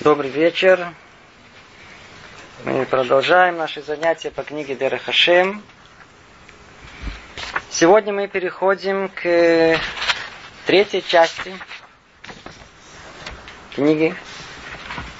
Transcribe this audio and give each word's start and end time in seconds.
Добрый 0.00 0.30
вечер. 0.30 0.94
Мы 2.64 2.86
продолжаем 2.86 3.56
наши 3.56 3.82
занятия 3.82 4.30
по 4.30 4.44
книге 4.44 4.76
Дера 4.76 4.96
Хашем. 4.96 5.60
Сегодня 7.68 8.12
мы 8.12 8.28
переходим 8.28 9.08
к 9.08 9.76
третьей 10.66 11.02
части 11.04 11.52
книги. 13.74 14.14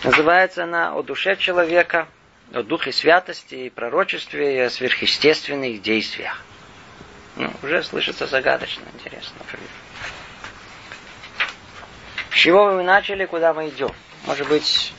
Называется 0.05 0.63
она 0.63 0.95
«О 0.95 1.03
душе 1.03 1.35
человека», 1.35 2.07
о 2.55 2.63
духе 2.63 2.93
святости 2.93 3.57
и 3.57 3.71
пророчестве 3.71 4.59
и 4.59 4.61
о 4.61 4.71
сверхъестественных 4.71 5.83
действиях. 5.83 6.41
Ну, 7.35 7.51
уже 7.65 7.83
слышится 7.83 8.29
загадочно, 8.29 8.85
интересно. 8.95 9.39
С 12.31 12.35
чего 12.35 12.71
мы 12.71 12.85
начали, 12.85 13.27
куда 13.27 13.53
мы 13.53 13.71
идем? 13.71 13.91
Может 14.27 14.49
быть, 14.49 14.93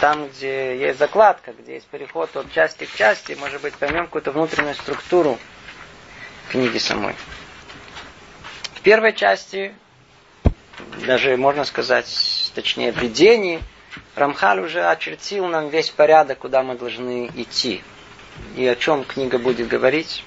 там, 0.00 0.28
где 0.28 0.78
есть 0.78 0.98
закладка, 0.98 1.52
где 1.52 1.74
есть 1.74 1.86
переход 1.86 2.34
от 2.36 2.50
части 2.52 2.84
к 2.84 2.94
части, 2.94 3.36
может 3.38 3.60
быть, 3.60 3.74
поймем 3.74 4.06
какую-то 4.06 4.32
внутреннюю 4.32 4.74
структуру 4.74 5.38
книги 6.50 6.78
самой. 6.78 7.14
В 8.74 8.80
первой 8.80 9.12
части, 9.12 9.74
даже 11.06 11.36
можно 11.36 11.64
сказать, 11.64 12.50
точнее, 12.54 12.92
в 12.92 12.98
видении, 12.98 13.62
Рамхаль 14.14 14.60
уже 14.60 14.84
очертил 14.84 15.46
нам 15.46 15.68
весь 15.68 15.90
порядок, 15.90 16.38
куда 16.38 16.62
мы 16.62 16.76
должны 16.76 17.30
идти. 17.34 17.82
И 18.56 18.66
о 18.66 18.74
чем 18.74 19.04
книга 19.04 19.38
будет 19.38 19.68
говорить. 19.68 20.24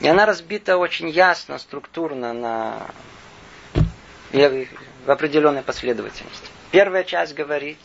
И 0.00 0.06
она 0.06 0.26
разбита 0.26 0.76
очень 0.76 1.08
ясно, 1.08 1.58
структурно 1.58 2.32
на 2.32 2.86
в 5.08 5.10
определенной 5.10 5.62
последовательности. 5.62 6.50
Первая 6.70 7.02
часть 7.02 7.34
говорит 7.34 7.78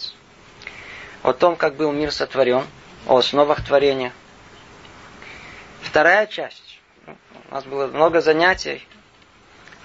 о 1.21 1.31
том, 1.31 1.55
как 1.55 1.75
был 1.77 1.93
мир 1.93 2.11
сотворен, 2.11 2.67
о 3.07 3.15
основах 3.15 3.63
творения. 3.65 4.11
Вторая 5.83 6.27
часть, 6.27 6.81
у 7.49 7.53
нас 7.53 7.63
было 7.63 7.87
много 7.87 8.19
занятий, 8.19 8.85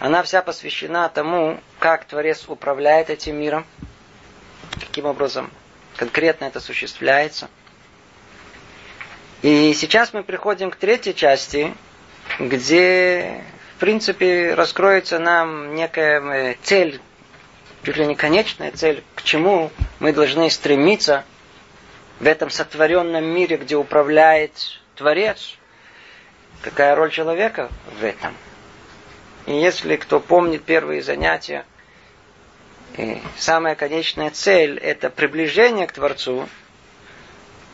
она 0.01 0.25
вся 0.25 0.43
посвящена 0.43 1.09
тому, 1.11 1.61
как 1.79 2.07
Творец 2.07 2.45
управляет 2.49 3.09
этим 3.09 3.37
миром, 3.37 3.65
каким 4.81 5.05
образом 5.05 5.53
конкретно 5.97 6.47
это 6.47 6.59
осуществляется. 6.59 7.49
И 9.43 9.75
сейчас 9.75 10.13
мы 10.13 10.25
приходим 10.25 10.73
к 10.73 10.77
третьей 10.77 11.15
части, 11.15 11.73
где, 12.41 13.45
в 13.77 13.79
принципе, 13.79 14.55
раскроется 14.55 15.21
нам 15.21 15.77
некая 15.77 16.57
цель 16.65 17.01
чуть 17.83 17.97
ли 17.97 18.07
не 18.07 18.15
конечная 18.15 18.71
цель, 18.73 19.03
к 19.15 19.23
чему 19.23 19.71
мы 20.01 20.13
должны 20.13 20.51
стремиться 20.51 21.25
в 22.21 22.27
этом 22.27 22.51
сотворенном 22.51 23.25
мире, 23.25 23.57
где 23.57 23.77
управляет 23.77 24.53
Творец. 24.97 25.57
Какая 26.63 26.95
роль 26.95 27.11
человека 27.11 27.71
в 28.01 28.05
этом? 28.05 28.35
И 29.47 29.55
если 29.55 29.97
кто 29.97 30.21
помнит 30.21 30.65
первые 30.65 31.03
занятия, 31.03 31.65
и 32.97 33.19
самая 33.37 33.77
конечная 33.77 34.31
цель– 34.31 34.79
это 34.83 35.09
приближение 35.09 35.87
к 35.87 35.93
Творцу, 35.93 36.49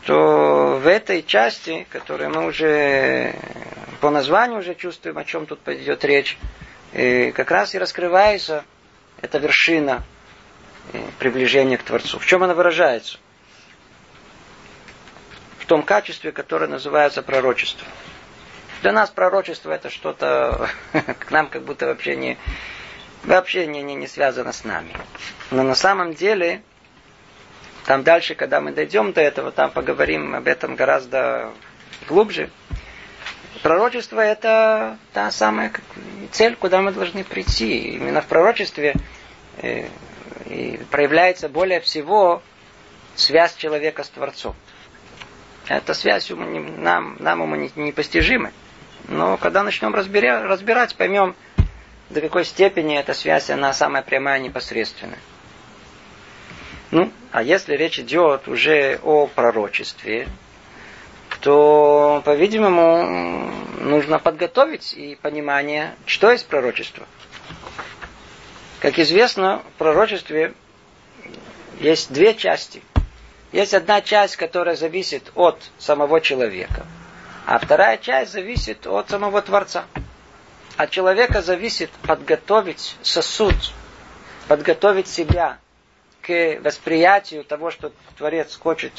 то 0.05 0.79
в 0.81 0.87
этой 0.87 1.23
части, 1.23 1.87
которую 1.89 2.29
мы 2.29 2.45
уже 2.45 3.33
по 4.01 4.11
названию 4.11 4.59
уже 4.59 4.75
чувствуем, 4.75 5.17
о 5.17 5.25
чем 5.25 5.47
тут 5.47 5.59
пойдет 5.61 6.05
речь, 6.05 6.37
как 6.93 7.49
раз 7.49 7.73
и 7.73 7.79
раскрывается– 7.79 8.63
это 9.25 9.37
вершина 9.39 10.03
э, 10.93 11.03
приближения 11.19 11.77
к 11.77 11.83
Творцу. 11.83 12.19
В 12.19 12.25
чем 12.25 12.43
она 12.43 12.53
выражается? 12.53 13.17
В 15.59 15.65
том 15.65 15.83
качестве, 15.83 16.31
которое 16.31 16.67
называется 16.67 17.21
пророчество. 17.23 17.87
Для 18.81 18.91
нас 18.91 19.09
пророчество 19.09 19.71
это 19.71 19.89
что-то 19.89 20.69
к 21.19 21.31
нам 21.31 21.49
как 21.49 21.63
будто 21.63 21.87
вообще 21.87 22.15
не 22.15 22.37
вообще 23.23 23.65
не, 23.65 23.81
не, 23.81 23.95
не 23.95 24.07
связано 24.07 24.53
с 24.53 24.63
нами. 24.63 24.93
Но 25.49 25.63
на 25.63 25.73
самом 25.73 26.13
деле, 26.13 26.61
там 27.85 28.03
дальше, 28.03 28.35
когда 28.35 28.61
мы 28.61 28.71
дойдем 28.71 29.13
до 29.13 29.21
этого, 29.21 29.51
там 29.51 29.71
поговорим 29.71 30.35
об 30.35 30.47
этом 30.47 30.75
гораздо 30.75 31.51
глубже. 32.07 32.51
Пророчество 33.65 34.19
это 34.19 34.99
та 35.11 35.31
самая 35.31 35.73
цель, 36.31 36.55
куда 36.55 36.81
мы 36.81 36.91
должны 36.91 37.23
прийти. 37.23 37.95
Именно 37.95 38.21
в 38.21 38.27
пророчестве 38.27 38.93
э, 39.57 39.87
проявляется 40.91 41.49
более 41.49 41.79
всего 41.79 42.43
связь 43.15 43.55
человека 43.55 44.03
с 44.03 44.09
Творцом. 44.09 44.55
Эта 45.67 45.95
связь 45.95 46.29
нам, 46.29 47.17
нам 47.17 47.41
ему 47.41 47.55
непостижима. 47.55 48.51
Но 49.07 49.35
когда 49.37 49.63
начнем 49.63 49.95
разбирать, 49.95 50.43
разбирать, 50.43 50.95
поймем, 50.95 51.35
до 52.11 52.21
какой 52.21 52.45
степени 52.45 52.99
эта 52.99 53.15
связь, 53.15 53.49
она 53.49 53.73
самая 53.73 54.03
прямая, 54.03 54.37
непосредственная. 54.37 55.17
Ну, 56.91 57.11
а 57.31 57.41
если 57.41 57.75
речь 57.75 57.97
идет 57.97 58.47
уже 58.47 58.99
о 59.01 59.25
пророчестве, 59.25 60.27
то, 61.45 62.23
по-видимому, 62.25 63.51
нужно 63.79 64.17
подготовить 64.17 64.95
и 64.95 65.13
понимание, 65.13 65.93
что 66.07 66.31
есть 66.31 66.47
пророчество. 66.47 67.05
Как 68.79 68.97
известно, 68.97 69.61
в 69.75 69.77
пророчестве 69.77 70.55
есть 71.79 72.11
две 72.11 72.33
части. 72.33 72.81
Есть 73.51 73.75
одна 73.75 74.01
часть, 74.01 74.37
которая 74.37 74.75
зависит 74.75 75.31
от 75.35 75.61
самого 75.77 76.19
человека, 76.19 76.87
а 77.45 77.59
вторая 77.59 77.97
часть 77.97 78.31
зависит 78.31 78.87
от 78.87 79.11
самого 79.11 79.39
Творца. 79.43 79.85
От 80.77 80.89
человека 80.89 81.43
зависит 81.43 81.91
подготовить 82.07 82.95
сосуд, 83.03 83.53
подготовить 84.47 85.07
себя 85.07 85.59
к 86.23 86.59
восприятию 86.63 87.43
того, 87.43 87.69
что 87.69 87.91
Творец 88.17 88.55
хочет 88.55 88.93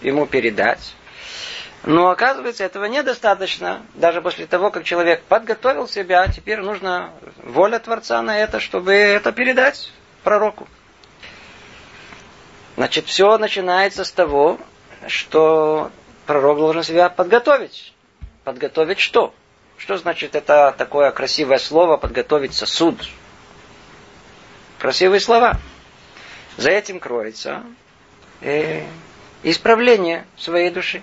ему 0.00 0.24
передать. 0.24 0.94
Но 1.84 2.10
оказывается, 2.10 2.62
этого 2.62 2.84
недостаточно. 2.84 3.82
Даже 3.94 4.22
после 4.22 4.46
того, 4.46 4.70
как 4.70 4.84
человек 4.84 5.22
подготовил 5.24 5.88
себя, 5.88 6.28
теперь 6.28 6.60
нужна 6.60 7.10
воля 7.42 7.80
Творца 7.80 8.22
на 8.22 8.38
это, 8.38 8.60
чтобы 8.60 8.92
это 8.92 9.32
передать 9.32 9.90
пророку. 10.22 10.68
Значит, 12.76 13.06
все 13.06 13.36
начинается 13.36 14.04
с 14.04 14.12
того, 14.12 14.58
что 15.08 15.90
пророк 16.26 16.58
должен 16.58 16.84
себя 16.84 17.08
подготовить. 17.08 17.92
Подготовить 18.44 19.00
что? 19.00 19.34
Что 19.76 19.96
значит 19.96 20.36
это 20.36 20.72
такое 20.78 21.10
красивое 21.10 21.58
слово 21.58 21.96
подготовить 21.96 22.54
сосуд? 22.54 23.08
Красивые 24.78 25.20
слова. 25.20 25.58
За 26.56 26.70
этим 26.70 27.00
кроется 27.00 27.62
э, 28.40 28.84
исправление 29.42 30.26
своей 30.36 30.70
души 30.70 31.02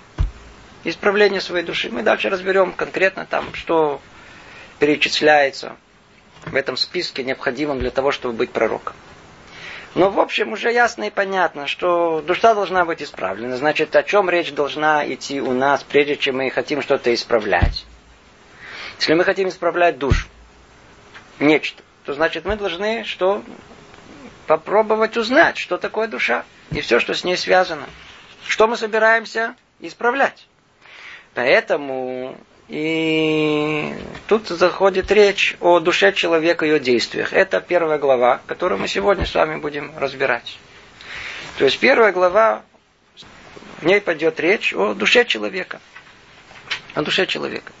исправление 0.84 1.40
своей 1.40 1.64
души. 1.64 1.90
Мы 1.90 2.02
дальше 2.02 2.28
разберем 2.28 2.72
конкретно 2.72 3.26
там, 3.26 3.52
что 3.54 4.00
перечисляется 4.78 5.76
в 6.46 6.56
этом 6.56 6.76
списке, 6.76 7.22
необходимом 7.22 7.80
для 7.80 7.90
того, 7.90 8.12
чтобы 8.12 8.34
быть 8.34 8.50
пророком. 8.50 8.94
Но, 9.94 10.08
в 10.08 10.20
общем, 10.20 10.52
уже 10.52 10.70
ясно 10.70 11.04
и 11.04 11.10
понятно, 11.10 11.66
что 11.66 12.20
душа 12.20 12.54
должна 12.54 12.84
быть 12.84 13.02
исправлена. 13.02 13.56
Значит, 13.56 13.94
о 13.96 14.04
чем 14.04 14.30
речь 14.30 14.52
должна 14.52 15.06
идти 15.12 15.40
у 15.40 15.52
нас, 15.52 15.82
прежде 15.82 16.16
чем 16.16 16.36
мы 16.36 16.50
хотим 16.50 16.80
что-то 16.80 17.12
исправлять? 17.12 17.84
Если 18.98 19.14
мы 19.14 19.24
хотим 19.24 19.48
исправлять 19.48 19.98
душу, 19.98 20.28
нечто, 21.40 21.82
то 22.04 22.14
значит 22.14 22.44
мы 22.44 22.56
должны 22.56 23.04
что? 23.04 23.42
Попробовать 24.46 25.16
узнать, 25.16 25.58
что 25.58 25.76
такое 25.76 26.06
душа 26.06 26.44
и 26.70 26.80
все, 26.80 27.00
что 27.00 27.14
с 27.14 27.24
ней 27.24 27.36
связано. 27.36 27.86
Что 28.46 28.68
мы 28.68 28.76
собираемся 28.76 29.56
исправлять. 29.80 30.46
Поэтому 31.34 32.36
и 32.70 33.92
тут 34.28 34.46
заходит 34.46 35.10
речь 35.10 35.56
о 35.58 35.80
душе 35.80 36.12
человека 36.12 36.66
и 36.66 36.70
о 36.70 36.78
действиях. 36.78 37.32
Это 37.32 37.60
первая 37.60 37.98
глава, 37.98 38.40
которую 38.46 38.78
мы 38.80 38.86
сегодня 38.86 39.26
с 39.26 39.34
вами 39.34 39.56
будем 39.56 39.92
разбирать. 39.98 40.58
То 41.58 41.64
есть 41.64 41.80
первая 41.80 42.12
глава, 42.12 42.62
в 43.80 43.86
ней 43.86 44.00
пойдет 44.00 44.38
речь 44.38 44.72
о 44.72 44.94
душе 44.94 45.24
человека. 45.24 45.80
О 46.94 47.02
душе 47.02 47.26
человека. 47.26 47.72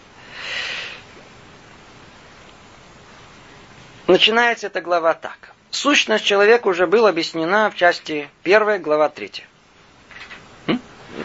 Начинается 4.08 4.66
эта 4.66 4.80
глава 4.80 5.14
так. 5.14 5.52
Сущность 5.70 6.24
человека 6.24 6.66
уже 6.66 6.88
была 6.88 7.10
объяснена 7.10 7.70
в 7.70 7.76
части 7.76 8.28
1, 8.42 8.82
глава 8.82 9.08
3. 9.08 9.44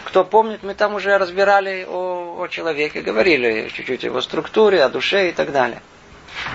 Кто 0.04 0.24
помнит, 0.24 0.62
мы 0.62 0.74
там 0.74 0.94
уже 0.94 1.16
разбирали 1.16 1.84
о, 1.88 2.36
о 2.42 2.48
человеке, 2.48 3.02
говорили 3.02 3.68
чуть-чуть 3.68 4.04
о 4.04 4.08
его 4.08 4.20
структуре, 4.20 4.82
о 4.82 4.88
душе 4.88 5.28
и 5.28 5.32
так 5.32 5.52
далее. 5.52 5.80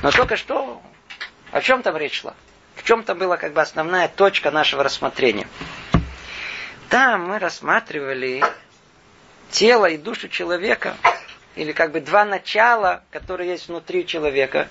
Но 0.03 0.11
только 0.11 0.35
что, 0.35 0.81
о 1.51 1.61
чем 1.61 1.81
там 1.81 1.97
речь 1.97 2.21
шла? 2.21 2.33
в 2.81 2.83
чем-то 2.83 3.13
была 3.13 3.37
как 3.37 3.53
бы 3.53 3.61
основная 3.61 4.07
точка 4.07 4.49
нашего 4.49 4.83
рассмотрения. 4.83 5.47
Там 6.89 7.27
мы 7.27 7.37
рассматривали 7.37 8.43
тело 9.51 9.85
и 9.85 9.97
душу 9.97 10.29
человека, 10.29 10.97
или 11.55 11.73
как 11.73 11.91
бы 11.91 12.01
два 12.01 12.25
начала, 12.25 13.03
которые 13.11 13.51
есть 13.51 13.67
внутри 13.67 14.07
человека, 14.07 14.67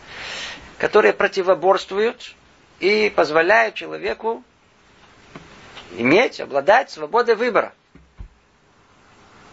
которые 0.76 1.12
противоборствуют 1.12 2.34
и 2.80 3.12
позволяют 3.14 3.76
человеку 3.76 4.42
иметь, 5.96 6.40
обладать 6.40 6.90
свободой 6.90 7.36
выбора. 7.36 7.72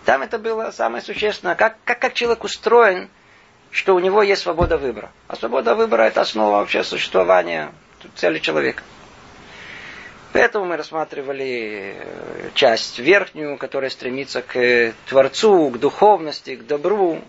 Там 0.08 0.22
это 0.22 0.40
было 0.40 0.72
самое 0.72 1.04
существенное. 1.04 1.56
Как, 1.56 1.76
как, 1.84 2.00
как 2.00 2.14
человек 2.14 2.46
устроен, 2.46 3.10
что 3.72 3.94
у 3.94 4.00
него 4.00 4.24
есть 4.24 4.42
свобода 4.42 4.78
выбора. 4.78 5.12
А 5.28 5.36
свобода 5.36 5.76
выбора 5.76 6.04
это 6.04 6.22
основа 6.22 6.60
вообще 6.60 6.86
существования 6.86 7.74
цели 8.16 8.40
человека. 8.40 8.84
Поэтому 10.32 10.64
мы 10.64 10.78
рассматривали 10.78 11.98
э, 11.98 12.50
часть 12.54 13.00
верхнюю, 13.00 13.58
которая 13.58 13.90
стремится 13.90 14.42
к 14.42 14.94
Творцу, 15.10 15.72
к 15.72 15.78
духовности, 15.78 16.56
к 16.56 16.66
добру. 16.66 17.22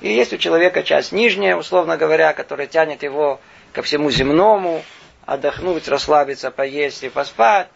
И 0.00 0.10
есть 0.10 0.32
у 0.32 0.38
человека 0.38 0.82
часть 0.84 1.12
нижняя, 1.12 1.56
условно 1.56 1.98
говоря, 1.98 2.32
которая 2.32 2.68
тянет 2.68 3.02
его 3.02 3.38
ко 3.74 3.82
всему 3.82 4.10
земному, 4.10 4.82
отдохнуть, 5.26 5.88
расслабиться, 5.88 6.50
поесть 6.50 7.04
и 7.04 7.10
поспать. 7.10 7.68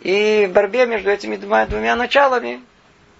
И 0.00 0.48
в 0.50 0.52
борьбе 0.52 0.86
между 0.86 1.08
этими 1.08 1.36
двумя 1.36 1.94
началами 1.94 2.60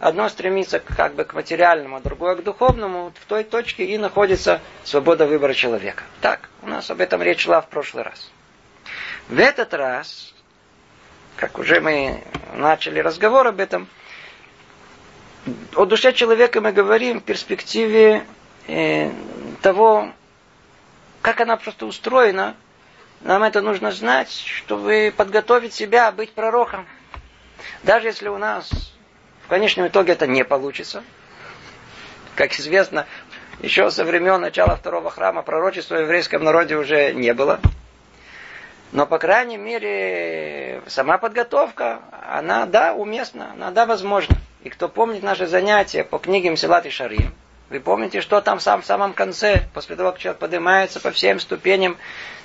одно 0.01 0.29
стремится 0.29 0.81
как 0.81 1.15
бы 1.15 1.25
к 1.25 1.35
материальному, 1.35 1.97
а 1.97 2.01
другое 2.01 2.37
к 2.37 2.43
духовному, 2.43 3.13
в 3.19 3.25
той 3.27 3.45
точке 3.45 3.85
и 3.85 3.99
находится 3.99 4.61
свобода 4.85 5.27
выбора 5.27 5.55
человека. 5.55 6.05
Так, 6.21 6.49
у 6.63 6.67
нас 6.67 6.91
об 6.91 7.01
этом 7.01 7.23
речь 7.23 7.45
шла 7.45 7.61
в 7.61 7.69
прошлый 7.69 8.05
раз. 8.05 8.31
В 9.29 9.39
этот 9.39 9.73
раз, 9.75 10.35
как 11.37 11.59
уже 11.59 11.81
мы 11.81 12.23
начали 12.55 12.99
разговор 13.01 13.47
об 13.47 13.61
этом, 13.61 13.89
о 15.75 15.85
душе 15.85 16.13
человека 16.13 16.61
мы 16.61 16.73
говорим 16.73 17.21
в 17.21 17.25
перспективе 17.25 18.25
э, 18.67 19.11
того, 19.63 20.11
как 21.23 21.41
она 21.41 21.57
просто 21.57 21.87
устроена. 21.87 22.57
Нам 23.21 23.43
это 23.43 23.63
нужно 23.63 23.93
знать, 23.93 24.31
чтобы 24.31 25.13
подготовить 25.17 25.73
себя 25.73 26.13
быть 26.13 26.33
пророком. 26.33 26.87
Даже 27.83 28.09
если 28.09 28.29
у 28.29 28.39
нас 28.39 28.94
в 29.45 29.49
конечном 29.49 29.89
итоге 29.89 30.13
это 30.13 30.27
не 30.27 30.45
получится. 30.45 31.03
Как 32.35 32.53
известно, 32.59 33.07
еще 33.61 33.91
со 33.91 34.05
времен 34.05 34.41
начала 34.41 34.77
второго 34.77 35.11
храма 35.11 35.43
пророчества 35.43 35.97
в 35.97 36.01
еврейском 36.01 36.43
народе 36.43 36.77
уже 36.77 37.13
не 37.13 37.33
было. 37.35 37.61
Но, 38.93 39.07
по 39.07 39.19
крайней 39.19 39.57
мере, 39.57 40.81
сама 40.87 41.19
подготовка, 41.19 42.01
она, 42.29 42.67
да, 42.67 42.95
уместна, 42.95 43.53
она, 43.53 43.71
да, 43.71 43.87
возможна. 43.87 44.37
И 44.63 44.71
кто 44.71 44.89
помнит 44.89 45.23
наши 45.23 45.47
занятия 45.47 46.05
по 46.05 46.19
книгам 46.19 46.57
Силат 46.57 46.87
и 46.87 46.91
Шарим, 46.91 47.35
вы 47.71 47.81
помните, 47.81 48.21
что 48.21 48.41
там 48.41 48.61
сам, 48.61 48.83
в 48.83 48.87
самом 48.87 49.15
конце, 49.15 49.67
после 49.73 49.97
того, 49.97 50.13
как 50.13 50.21
человек 50.21 50.39
поднимается 50.39 51.01
по 51.01 51.11
всем 51.11 51.41
ступеням 51.41 51.97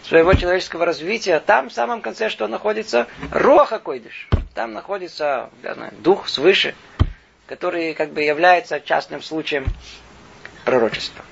своего 0.04 0.34
человеческого 0.34 0.86
развития, 0.86 1.40
там 1.40 1.70
в 1.70 1.74
самом 1.74 2.02
конце 2.02 2.30
что 2.30 2.48
находится? 2.48 3.08
Роха 3.32 3.80
Койдыш. 3.80 4.30
Там 4.56 4.74
находится 4.74 5.50
я 5.62 5.74
знаю, 5.74 5.94
дух 6.00 6.28
свыше, 6.30 6.74
который 7.48 7.94
как 7.94 8.12
бы 8.12 8.22
является 8.22 8.80
частным 8.80 9.22
случаем 9.22 9.66
пророчества. 10.64 11.24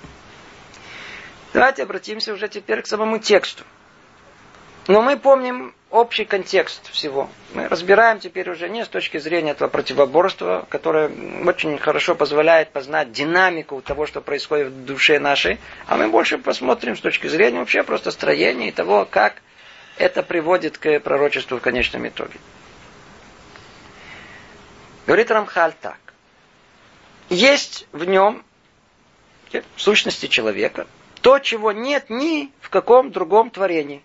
Давайте 1.53 1.83
обратимся 1.83 2.33
уже 2.33 2.49
теперь 2.49 2.81
к 2.81 2.87
самому 2.87 3.19
тексту. 3.19 3.63
Но 4.87 5.01
мы 5.01 5.17
помним 5.17 5.73
общий 5.89 6.25
контекст 6.25 6.89
всего. 6.91 7.29
Мы 7.53 7.67
разбираем 7.67 8.19
теперь 8.19 8.49
уже 8.49 8.69
не 8.69 8.83
с 8.83 8.87
точки 8.87 9.17
зрения 9.17 9.51
этого 9.51 9.69
противоборства, 9.69 10.65
которое 10.69 11.09
очень 11.45 11.77
хорошо 11.77 12.15
позволяет 12.15 12.71
познать 12.71 13.11
динамику 13.11 13.81
того, 13.81 14.05
что 14.05 14.21
происходит 14.21 14.67
в 14.67 14.85
душе 14.85 15.19
нашей, 15.19 15.59
а 15.85 15.97
мы 15.97 16.09
больше 16.09 16.37
посмотрим 16.37 16.97
с 16.97 16.99
точки 16.99 17.27
зрения 17.27 17.59
вообще 17.59 17.83
просто 17.83 18.11
строения 18.11 18.69
и 18.69 18.71
того, 18.71 19.07
как 19.09 19.41
это 19.97 20.23
приводит 20.23 20.77
к 20.77 20.99
пророчеству 20.99 21.57
в 21.57 21.61
конечном 21.61 22.07
итоге. 22.07 22.39
Говорит 25.05 25.31
Рамхаль 25.31 25.73
так. 25.81 25.97
Есть 27.29 27.87
в 27.91 28.03
нем, 28.03 28.43
в 29.51 29.81
сущности 29.81 30.27
человека, 30.27 30.85
то, 31.21 31.39
чего 31.39 31.71
нет 31.71 32.09
ни 32.09 32.51
в 32.61 32.69
каком 32.69 33.11
другом 33.11 33.49
творении. 33.49 34.03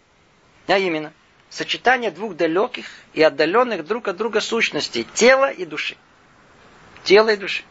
А 0.68 0.78
именно, 0.78 1.12
сочетание 1.52 2.10
двух 2.10 2.34
далеких 2.34 2.86
и 3.12 3.22
отдаленных 3.22 3.84
друг 3.84 4.08
от 4.08 4.16
друга 4.16 4.40
сущностей, 4.40 5.04
тела 5.04 5.50
и 5.50 5.66
души. 5.66 5.96
Тело 7.04 7.28
и 7.28 7.36
души. 7.36 7.62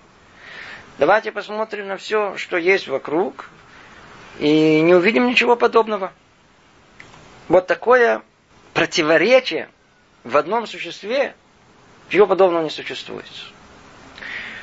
Давайте 0.99 1.31
посмотрим 1.31 1.87
на 1.87 1.97
все, 1.97 2.37
что 2.37 2.57
есть 2.57 2.87
вокруг, 2.87 3.49
и 4.37 4.81
не 4.81 4.93
увидим 4.93 5.25
ничего 5.25 5.55
подобного. 5.55 6.13
Вот 7.47 7.65
такое 7.65 8.21
противоречие 8.75 9.67
в 10.23 10.37
одном 10.37 10.67
существе, 10.67 11.33
чего 12.09 12.27
подобного 12.27 12.63
не 12.63 12.69
существует. 12.69 13.25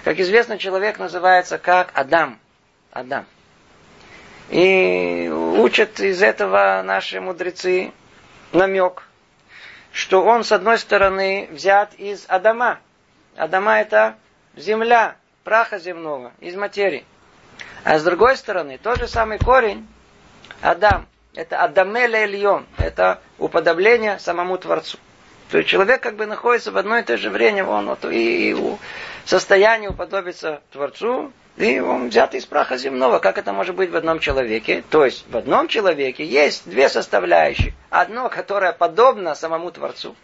Как 0.04 0.20
известно, 0.20 0.58
человек 0.58 1.00
называется 1.00 1.58
как 1.58 1.90
Адам. 1.94 2.38
Адам. 2.92 3.26
И 4.50 5.28
учат 5.28 5.98
из 5.98 6.22
этого 6.22 6.82
наши 6.84 7.20
мудрецы, 7.20 7.92
намек, 8.52 9.07
что 9.98 10.22
он, 10.22 10.44
с 10.44 10.52
одной 10.52 10.78
стороны, 10.78 11.48
взят 11.50 11.92
из 11.94 12.24
Адама. 12.28 12.78
Адама 13.36 13.80
это 13.80 14.14
земля, 14.54 15.16
праха 15.42 15.80
земного, 15.80 16.30
из 16.38 16.54
материи. 16.54 17.04
А 17.82 17.98
с 17.98 18.04
другой 18.04 18.36
стороны, 18.36 18.78
тот 18.80 19.00
же 19.00 19.08
самый 19.08 19.40
корень, 19.40 19.88
Адам, 20.62 21.08
это 21.34 21.64
Адамеле 21.64 22.26
Ильон, 22.26 22.64
это 22.76 23.20
уподобление 23.38 24.20
самому 24.20 24.56
Творцу. 24.56 24.98
То 25.50 25.58
есть 25.58 25.68
человек 25.68 26.00
как 26.00 26.14
бы 26.14 26.26
находится 26.26 26.70
в 26.70 26.76
одно 26.76 26.98
и 26.98 27.02
то 27.02 27.16
же 27.16 27.28
время, 27.28 27.66
он 27.66 27.86
вот 27.86 28.04
и, 28.04 28.52
и 28.52 28.76
состоянии 29.24 29.88
уподобиться 29.88 30.62
Творцу, 30.70 31.32
и 31.58 31.80
он 31.80 32.08
взят 32.08 32.34
из 32.34 32.46
праха 32.46 32.76
земного. 32.76 33.18
Как 33.18 33.36
это 33.36 33.52
может 33.52 33.74
быть 33.74 33.90
в 33.90 33.96
одном 33.96 34.20
человеке? 34.20 34.84
То 34.90 35.04
есть 35.04 35.24
в 35.28 35.36
одном 35.36 35.66
человеке 35.66 36.24
есть 36.24 36.68
две 36.68 36.88
составляющие. 36.88 37.74
Одно, 37.90 38.28
которое 38.28 38.72
подобно 38.72 39.34
самому 39.34 39.72
Творцу, 39.72 40.14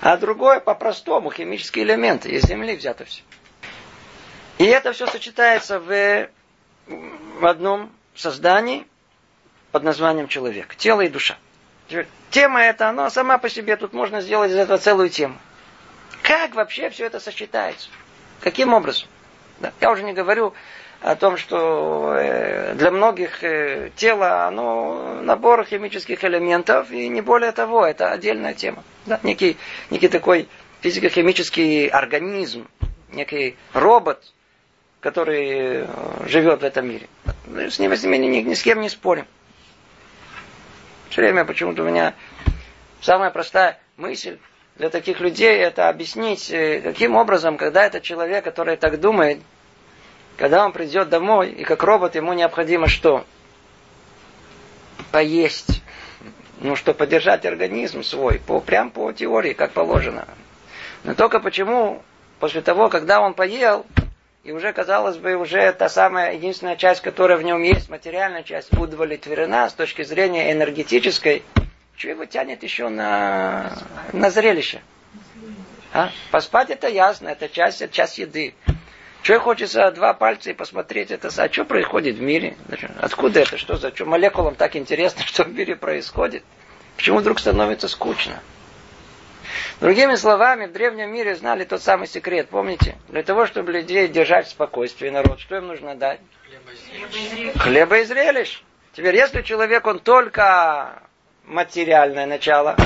а 0.00 0.16
другое 0.16 0.60
по-простому, 0.60 1.30
химические 1.30 1.84
элементы. 1.84 2.30
Из 2.30 2.42
земли 2.44 2.74
взято 2.74 3.04
все. 3.04 3.22
И 4.56 4.64
это 4.64 4.92
все 4.92 5.06
сочетается 5.06 5.78
в, 5.78 6.28
в 6.86 7.46
одном 7.46 7.92
создании 8.14 8.86
под 9.72 9.82
названием 9.82 10.26
человек. 10.26 10.74
Тело 10.74 11.02
и 11.02 11.08
душа. 11.08 11.36
Тема 12.30 12.62
эта, 12.62 12.88
она 12.88 13.10
сама 13.10 13.36
по 13.38 13.50
себе, 13.50 13.76
тут 13.76 13.92
можно 13.92 14.20
сделать 14.20 14.52
из 14.52 14.56
этого 14.56 14.78
целую 14.78 15.10
тему. 15.10 15.36
Как 16.22 16.54
вообще 16.54 16.88
все 16.88 17.06
это 17.06 17.20
сочетается? 17.20 17.90
Каким 18.40 18.72
образом? 18.72 19.08
Да. 19.60 19.72
Я 19.80 19.90
уже 19.90 20.02
не 20.02 20.12
говорю 20.12 20.54
о 21.00 21.16
том, 21.16 21.36
что 21.36 22.14
э, 22.18 22.74
для 22.74 22.90
многих 22.90 23.44
э, 23.44 23.90
тело, 23.96 24.46
оно 24.46 25.20
набор 25.22 25.64
химических 25.64 26.24
элементов, 26.24 26.90
и 26.90 27.08
не 27.08 27.20
более 27.20 27.52
того, 27.52 27.86
это 27.86 28.10
отдельная 28.10 28.54
тема. 28.54 28.82
Да? 29.06 29.20
Некий, 29.22 29.56
некий 29.90 30.08
такой 30.08 30.48
физико-химический 30.80 31.88
организм, 31.88 32.68
некий 33.10 33.56
робот, 33.72 34.32
который 35.00 35.84
э, 35.84 35.86
живет 36.26 36.60
в 36.60 36.64
этом 36.64 36.88
мире. 36.88 37.08
С 37.46 37.78
ним, 37.78 37.94
с 37.94 38.02
ним 38.02 38.12
ни, 38.12 38.38
ни 38.40 38.54
с 38.54 38.62
кем 38.62 38.80
не 38.80 38.88
спорим. 38.88 39.26
Все 41.08 41.22
время 41.22 41.44
почему-то 41.44 41.82
у 41.82 41.86
меня 41.86 42.14
самая 43.00 43.30
простая 43.30 43.80
мысль 43.96 44.38
для 44.80 44.88
таких 44.88 45.20
людей 45.20 45.58
это 45.58 45.90
объяснить, 45.90 46.50
э, 46.50 46.80
каким 46.80 47.14
образом, 47.14 47.58
когда 47.58 47.84
этот 47.84 48.02
человек, 48.02 48.42
который 48.42 48.78
так 48.78 48.98
думает, 48.98 49.38
когда 50.38 50.64
он 50.64 50.72
придет 50.72 51.10
домой, 51.10 51.50
и 51.50 51.64
как 51.64 51.82
робот 51.82 52.14
ему 52.14 52.32
необходимо 52.32 52.88
что? 52.88 53.26
Поесть. 55.12 55.82
Ну, 56.60 56.76
что 56.76 56.94
поддержать 56.94 57.44
организм 57.44 58.02
свой, 58.02 58.38
по, 58.38 58.58
прям 58.60 58.90
по 58.90 59.12
теории, 59.12 59.52
как 59.52 59.72
положено. 59.72 60.26
Но 61.04 61.14
только 61.14 61.40
почему 61.40 62.02
после 62.38 62.62
того, 62.62 62.88
когда 62.88 63.20
он 63.20 63.34
поел, 63.34 63.84
и 64.44 64.52
уже, 64.52 64.72
казалось 64.72 65.18
бы, 65.18 65.34
уже 65.34 65.72
та 65.72 65.90
самая 65.90 66.32
единственная 66.36 66.76
часть, 66.76 67.02
которая 67.02 67.36
в 67.36 67.42
нем 67.42 67.62
есть, 67.62 67.90
материальная 67.90 68.44
часть, 68.44 68.72
удовлетворена 68.72 69.68
с 69.68 69.74
точки 69.74 70.04
зрения 70.04 70.52
энергетической, 70.52 71.42
что 72.00 72.08
его 72.08 72.24
тянет 72.24 72.62
еще 72.62 72.88
на, 72.88 73.76
на 74.14 74.30
зрелище? 74.30 74.80
А? 75.92 76.10
Поспать 76.30 76.70
это 76.70 76.88
ясно, 76.88 77.28
это 77.28 77.46
часть, 77.50 77.82
это 77.82 77.92
часть 77.92 78.16
еды. 78.16 78.54
Что 79.22 79.38
хочется 79.38 79.90
два 79.90 80.14
пальца 80.14 80.50
и 80.50 80.54
посмотреть 80.54 81.10
это, 81.10 81.28
а 81.36 81.52
что 81.52 81.66
происходит 81.66 82.16
в 82.16 82.22
мире? 82.22 82.56
Откуда 82.98 83.40
это? 83.40 83.58
Что 83.58 83.76
за 83.76 83.94
что? 83.94 84.06
Молекулам 84.06 84.54
так 84.54 84.76
интересно, 84.76 85.22
что 85.26 85.44
в 85.44 85.52
мире 85.52 85.76
происходит. 85.76 86.42
Почему 86.96 87.18
вдруг 87.18 87.38
становится 87.38 87.86
скучно? 87.86 88.40
Другими 89.80 90.14
словами, 90.14 90.66
в 90.66 90.72
древнем 90.72 91.12
мире 91.12 91.36
знали 91.36 91.64
тот 91.64 91.82
самый 91.82 92.06
секрет, 92.06 92.48
помните? 92.48 92.96
Для 93.08 93.22
того, 93.22 93.44
чтобы 93.44 93.72
людей 93.72 94.08
держать 94.08 94.46
в 94.46 94.50
спокойствии, 94.50 95.10
народ, 95.10 95.38
что 95.38 95.56
им 95.56 95.66
нужно 95.66 95.94
дать? 95.96 96.20
Хлеба 97.56 97.98
и 97.98 98.04
зрелищ. 98.04 98.62
Теперь, 98.94 99.16
если 99.16 99.42
человек, 99.42 99.86
он 99.86 99.98
только 99.98 101.02
материальное 101.50 102.26
начало, 102.26 102.76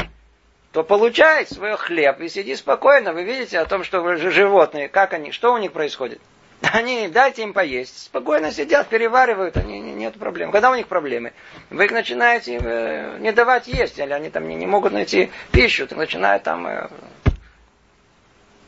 то 0.73 0.83
получает 0.83 1.51
свой 1.51 1.77
хлеб 1.77 2.21
и 2.21 2.29
сиди 2.29 2.57
спокойно. 2.57 3.13
Вы 3.13 3.23
видите 3.23 3.59
о 3.59 3.67
том, 3.67 3.85
что 3.85 4.17
животные, 4.17 4.89
как 4.89 5.13
они, 5.13 5.31
что 5.31 5.53
у 5.53 5.59
них 5.59 5.73
происходит? 5.73 6.21
Они, 6.73 7.09
дайте 7.09 7.43
им 7.43 7.53
поесть. 7.53 8.05
Спокойно 8.05 8.51
сидят, 8.51 8.89
переваривают, 8.89 9.57
они, 9.59 9.81
нет 9.81 10.15
проблем. 10.15 10.51
Когда 10.51 10.71
у 10.71 10.75
них 10.75 10.87
проблемы? 10.87 11.33
Вы 11.69 11.85
их 11.85 11.93
начинаете 11.93 12.59
э, 12.59 13.19
не 13.19 13.33
давать 13.33 13.67
есть, 13.67 13.99
или 13.99 14.13
они 14.13 14.31
там 14.31 14.49
не, 14.49 14.55
не 14.55 14.65
могут 14.67 14.93
найти 14.93 15.31
пищу, 15.53 15.87
ты 15.87 15.95
начинают 15.95 16.43
там... 16.43 16.67
Э, 16.67 16.89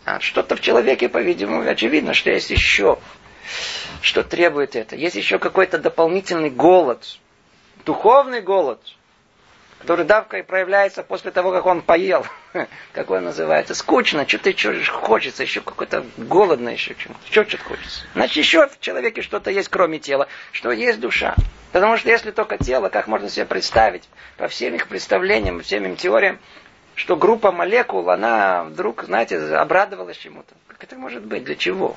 а 0.05 0.21
что-то 0.21 0.57
в 0.57 0.61
человеке, 0.61 1.09
по-видимому, 1.09 1.69
очевидно, 1.69 2.13
что 2.13 2.31
есть 2.31 2.51
еще, 2.51 2.99
что 4.03 4.23
требует 4.23 4.77
это. 4.77 4.95
Есть 4.95 5.17
еще 5.17 5.39
какой-то 5.39 5.79
дополнительный 5.79 6.51
голод, 6.51 7.19
духовный 7.85 8.43
голод– 8.43 8.81
который 9.79 10.05
давка 10.05 10.39
и 10.39 10.43
проявляется 10.43 11.03
после 11.03 11.31
того, 11.31 11.53
как 11.53 11.67
он 11.67 11.83
поел. 11.83 12.27
Как 12.93 13.11
он 13.11 13.25
называется? 13.25 13.75
Скучно, 13.75 14.27
что-то 14.27 14.57
что 14.57 14.93
хочется, 14.93 15.43
еще 15.43 15.61
какой-то 15.61 16.05
голодно 16.17 16.71
еще. 16.71 16.97
Что 17.31 17.45
что-то 17.45 17.65
хочется. 17.65 18.07
Значит, 18.15 18.37
еще 18.37 18.67
в 18.67 18.81
человеке 18.81 19.23
что-то 19.23 19.51
есть, 19.51 19.69
кроме 19.69 19.99
тела. 19.99 20.29
Что 20.53 20.73
есть 20.73 20.99
душа. 20.99 21.35
Потому 21.73 21.99
что 21.99 22.09
если 22.09 22.31
только 22.31 22.57
тело, 22.57 22.89
как 22.89 23.07
можно 23.07 23.29
себе 23.29 23.45
представить, 23.45 24.09
по 24.39 24.49
всем 24.49 24.75
их 24.75 24.89
представлениям, 24.89 25.61
всем 25.61 25.85
им 25.85 25.97
теориям, 25.97 26.39
что 26.95 27.17
группа 27.17 27.53
молекул, 27.53 28.09
она 28.09 28.65
вдруг, 28.65 29.05
знаете, 29.05 29.39
обрадовалась 29.55 30.17
чему-то. 30.17 30.55
Как 30.69 30.83
это 30.83 30.97
может 30.97 31.23
быть? 31.23 31.45
Для 31.45 31.55
чего? 31.55 31.97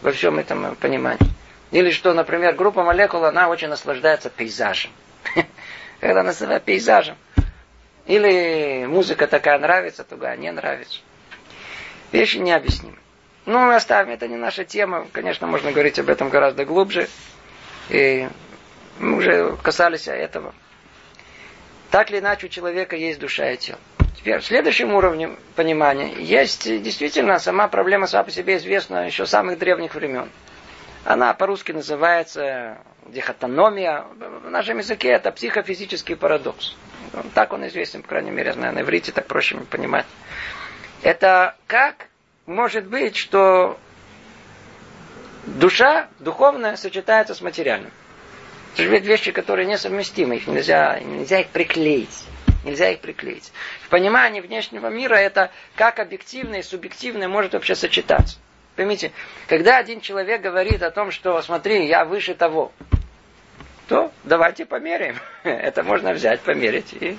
Во 0.00 0.12
всем 0.12 0.38
этом 0.38 0.74
понимании. 0.76 1.20
Или 1.70 1.90
что, 1.90 2.14
например, 2.14 2.54
группа 2.54 2.82
молекул, 2.82 3.24
она 3.24 3.48
очень 3.48 3.68
наслаждается 3.68 4.30
пейзажем. 4.30 4.90
когда 6.00 6.22
называют 6.22 6.64
пейзажем. 6.64 7.16
Или 8.06 8.86
музыка 8.86 9.26
такая 9.26 9.58
нравится, 9.58 10.04
другая 10.08 10.36
не 10.36 10.50
нравится. 10.50 11.00
Вещи 12.10 12.38
необъяснимы. 12.38 12.96
Ну, 13.46 13.58
мы 13.58 13.74
оставим, 13.74 14.10
это 14.10 14.26
не 14.26 14.36
наша 14.36 14.64
тема. 14.64 15.06
Конечно, 15.12 15.46
можно 15.46 15.72
говорить 15.72 15.98
об 15.98 16.08
этом 16.08 16.28
гораздо 16.28 16.64
глубже. 16.64 17.08
И 17.88 18.28
мы 18.98 19.16
уже 19.16 19.56
касались 19.62 20.08
этого. 20.08 20.54
Так 21.90 22.10
или 22.10 22.18
иначе, 22.18 22.46
у 22.46 22.48
человека 22.48 22.96
есть 22.96 23.18
душа 23.18 23.50
и 23.50 23.56
тело. 23.56 23.78
Теперь, 24.16 24.42
следующим 24.42 24.94
уровнем 24.94 25.38
понимания 25.56 26.12
есть 26.18 26.64
действительно 26.82 27.38
сама 27.38 27.68
проблема 27.68 28.06
сама 28.06 28.24
по 28.24 28.30
себе 28.30 28.58
известна 28.58 29.06
еще 29.06 29.24
с 29.24 29.30
самых 29.30 29.58
древних 29.58 29.94
времен. 29.94 30.30
Она 31.04 31.32
по-русски 31.34 31.72
называется 31.72 32.78
дихотономия. 33.06 34.04
В 34.44 34.50
нашем 34.50 34.78
языке 34.78 35.08
это 35.08 35.32
психофизический 35.32 36.16
парадокс. 36.16 36.74
Так 37.34 37.52
он 37.52 37.66
известен, 37.66 38.02
по 38.02 38.08
крайней 38.08 38.30
мере, 38.30 38.48
я 38.48 38.52
знаю, 38.54 38.74
на 38.74 38.80
иврите 38.82 39.12
так 39.12 39.26
проще 39.26 39.56
понимать. 39.56 40.06
Это 41.02 41.56
как 41.66 42.08
может 42.46 42.86
быть, 42.86 43.16
что 43.16 43.78
душа 45.46 46.08
духовная 46.18 46.76
сочетается 46.76 47.34
с 47.34 47.40
материальным. 47.40 47.90
Это 48.74 48.84
же 48.84 48.98
вещи, 48.98 49.32
которые 49.32 49.66
несовместимы, 49.66 50.36
их 50.36 50.46
нельзя, 50.46 51.00
нельзя 51.00 51.40
их 51.40 51.48
приклеить. 51.48 52.24
Нельзя 52.64 52.90
их 52.90 53.00
приклеить. 53.00 53.52
В 53.82 53.88
понимании 53.88 54.42
внешнего 54.42 54.88
мира 54.88 55.14
это 55.14 55.50
как 55.76 55.98
объективное 55.98 56.60
и 56.60 56.62
субъективное 56.62 57.26
может 57.26 57.54
вообще 57.54 57.74
сочетаться. 57.74 58.38
Поймите, 58.76 59.12
когда 59.48 59.78
один 59.78 60.00
человек 60.00 60.40
говорит 60.40 60.82
о 60.82 60.90
том, 60.90 61.10
что 61.10 61.40
смотри, 61.42 61.86
я 61.86 62.04
выше 62.04 62.34
того, 62.34 62.72
то 63.88 64.12
давайте 64.24 64.66
померяем. 64.66 65.16
Это 65.42 65.82
можно 65.82 66.12
взять, 66.12 66.40
померить. 66.40 66.92
И... 66.92 67.18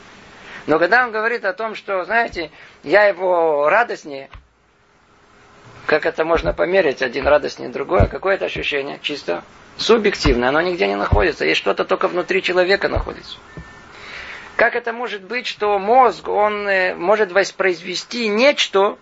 Но 0.68 0.80
когда 0.80 1.04
он 1.04 1.12
говорит 1.12 1.46
о 1.46 1.54
том, 1.54 1.76
что, 1.76 2.04
знаете, 2.06 2.52
я 2.84 3.06
его 3.06 3.70
радостнее, 3.70 4.30
как 5.86 6.06
это 6.06 6.24
можно 6.24 6.54
померить, 6.54 7.02
один 7.02 7.28
радостнее 7.28 7.70
другое, 7.70 8.06
какое 8.08 8.36
это 8.36 8.46
ощущение? 8.46 9.00
Чисто 9.02 9.44
субъективное, 9.78 10.50
оно 10.50 10.62
нигде 10.62 10.88
не 10.88 10.96
находится, 10.96 11.44
есть 11.46 11.60
что-то 11.60 11.84
только 11.84 12.08
внутри 12.08 12.42
человека 12.42 12.88
находится. 12.88 13.38
Как 14.56 14.76
это 14.76 14.94
может 14.94 15.24
быть, 15.24 15.48
что 15.48 15.80
мозг, 15.80 16.28
он 16.28 16.68
э, 16.68 16.94
может 16.94 17.32
воспроизвести 17.32 18.28
нечто, 18.28 18.98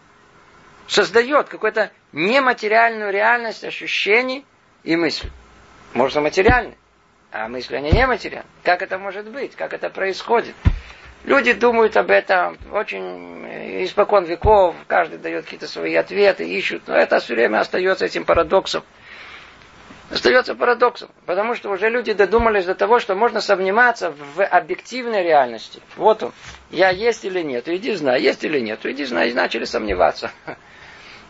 создает 0.89 1.48
какую-то 1.48 1.91
нематериальную 2.12 3.13
реальность 3.13 3.63
ощущений 3.63 4.43
и 4.84 4.98
мыслей. 4.98 5.31
Может, 5.93 6.22
материальный. 6.22 6.77
А 7.31 7.48
мысли, 7.48 7.75
они 7.75 7.91
нематериальны. 7.91 8.50
Как 8.63 8.81
это 8.81 8.98
может 8.98 9.29
быть? 9.29 9.55
Как 9.55 9.74
это 9.74 9.89
происходит? 9.89 10.55
Люди 11.25 11.53
думают 11.53 11.96
об 11.96 12.10
этом 12.10 12.58
очень 12.72 13.84
испокон 13.84 14.25
веков, 14.25 14.75
каждый 14.88 15.19
дает 15.19 15.43
какие-то 15.43 15.67
свои 15.67 15.93
ответы, 15.93 16.50
ищут, 16.50 16.84
но 16.88 16.96
это 16.96 17.19
все 17.19 17.36
время 17.36 17.60
остается 17.60 18.05
этим 18.05 18.25
парадоксом. 18.25 18.84
Остается 20.10 20.55
парадоксом, 20.55 21.12
потому 21.27 21.53
что 21.53 21.69
уже 21.69 21.89
люди 21.89 22.13
додумались 22.13 22.65
до 22.65 22.74
того, 22.74 22.98
что 22.98 23.13
можно 23.13 23.41
сомневаться 23.41 24.12
в 24.12 24.43
объективной 24.43 25.22
реальности. 25.22 25.81
Вот 25.98 26.24
он, 26.24 26.31
я 26.72 26.89
есть 26.89 27.25
или 27.25 27.41
нет, 27.43 27.67
иди 27.67 27.93
знай, 27.93 28.19
есть 28.19 28.43
или 28.43 28.60
нет, 28.60 28.84
иди 28.86 29.05
знай, 29.05 29.29
и 29.29 29.34
начали 29.34 29.65
сомневаться. 29.65 30.31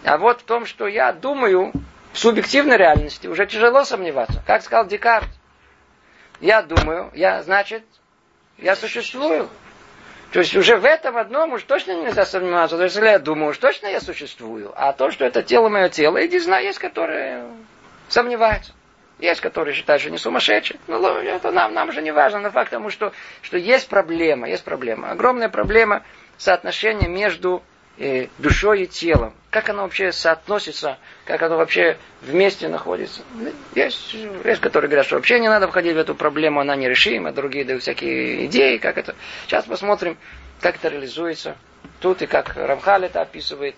А 0.04 0.18
вот 0.18 0.42
в 0.42 0.44
том, 0.44 0.66
что 0.66 0.88
я 0.88 1.12
думаю, 1.12 1.72
в 2.14 2.18
субъективной 2.18 2.78
реальности 2.78 3.28
уже 3.28 3.46
тяжело 3.46 3.84
сомневаться. 3.84 4.42
Как 4.46 4.62
сказал 4.62 4.88
Декарт, 4.88 5.28
я 6.40 6.62
думаю, 6.62 7.12
я, 7.14 7.44
значит, 7.44 7.84
я 8.58 8.76
существую. 8.76 9.50
То 10.32 10.40
есть 10.40 10.56
уже 10.56 10.78
в 10.78 10.86
этом 10.86 11.18
одном 11.18 11.54
уж 11.54 11.64
точно 11.64 12.04
нельзя 12.04 12.26
сомневаться. 12.26 12.78
То 12.78 12.84
есть 12.84 12.96
если 12.96 13.10
я 13.10 13.20
думаю, 13.20 13.50
уж 13.50 13.58
точно 13.58 13.88
я 13.88 14.00
существую. 14.00 14.72
А 14.76 14.94
то, 14.94 15.12
что 15.12 15.26
это 15.26 15.42
тело 15.42 15.70
мое 15.70 15.90
тело, 15.90 16.24
иди 16.26 16.40
знай, 16.40 16.66
есть, 16.66 16.80
которые 16.80 17.46
сомневаются. 18.08 18.74
Есть, 19.18 19.42
которые 19.42 19.74
считают, 19.74 20.02
что 20.02 20.12
не 20.12 20.18
сумасшедшие. 20.18 20.80
Ну, 20.88 21.06
это 21.18 21.52
нам, 21.52 21.74
нам 21.74 21.90
уже 21.90 22.02
не 22.02 22.12
важно. 22.12 22.40
Но 22.40 22.52
факт 22.52 22.72
тому, 22.72 22.90
что, 22.90 23.12
что 23.42 23.58
есть 23.58 23.90
проблема, 23.90 24.48
есть 24.48 24.64
проблема. 24.64 25.12
Огромная 25.12 25.50
проблема 25.50 26.04
соотношения 26.38 27.10
между 27.10 27.62
э, 28.00 28.28
душой 28.38 28.84
и 28.84 28.88
телом. 28.88 29.34
Как 29.52 29.70
оно 29.70 29.84
вообще 29.84 30.12
соотносится, 30.12 30.98
как 31.26 31.42
оно 31.42 31.58
вообще 31.58 31.98
вместе 32.22 32.68
находится. 32.68 33.22
Есть, 33.76 34.14
есть 34.14 34.62
которые 34.62 34.90
говорят, 34.90 35.06
что 35.06 35.16
вообще 35.16 35.40
не 35.40 35.50
надо 35.50 35.68
входить 35.68 35.96
в 35.96 36.00
эту 36.00 36.16
проблему, 36.16 36.60
она 36.60 36.76
нерешима, 36.76 37.32
другие 37.32 37.66
дают 37.66 37.82
всякие 37.82 38.46
идеи, 38.46 38.78
как 38.78 38.98
это. 38.98 39.16
Сейчас 39.46 39.66
посмотрим, 39.66 40.18
как 40.62 40.76
это 40.76 40.88
реализуется. 40.88 41.56
Тут 42.00 42.22
и 42.22 42.28
как 42.28 42.56
Рамхаль 42.56 43.06
это 43.06 43.22
описывает, 43.22 43.76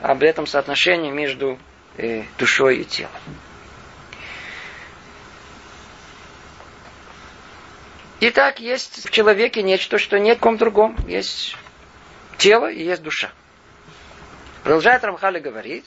об 0.00 0.22
этом 0.22 0.46
соотношении 0.46 1.10
между 1.10 1.58
э, 1.96 2.24
душой 2.38 2.78
и 2.78 2.84
телом. 2.84 3.12
Итак, 8.22 8.60
есть 8.60 9.06
в 9.08 9.10
человеке 9.10 9.62
нечто, 9.62 9.98
что 9.98 10.18
нет 10.18 10.38
в 10.38 10.40
ком 10.40 10.58
другом. 10.58 10.94
Есть 11.08 11.56
тело 12.36 12.70
и 12.70 12.82
есть 12.82 13.02
душа. 13.02 13.30
Продолжает 14.62 15.04
Рамхали 15.04 15.38
говорить, 15.38 15.86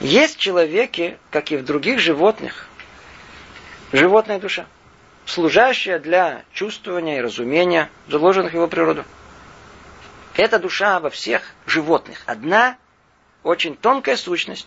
есть 0.00 0.36
в 0.36 0.40
человеке, 0.40 1.18
как 1.30 1.52
и 1.52 1.56
в 1.56 1.64
других 1.64 2.00
животных, 2.00 2.68
животная 3.92 4.40
душа, 4.40 4.66
служащая 5.26 6.00
для 6.00 6.44
чувствования 6.52 7.18
и 7.18 7.22
разумения, 7.22 7.88
заложенных 8.08 8.52
в 8.52 8.56
его 8.56 8.66
природу. 8.66 9.04
Эта 10.34 10.58
душа 10.58 10.98
во 10.98 11.10
всех 11.10 11.42
животных 11.66 12.22
одна, 12.26 12.76
очень 13.44 13.76
тонкая 13.76 14.16
сущность, 14.16 14.66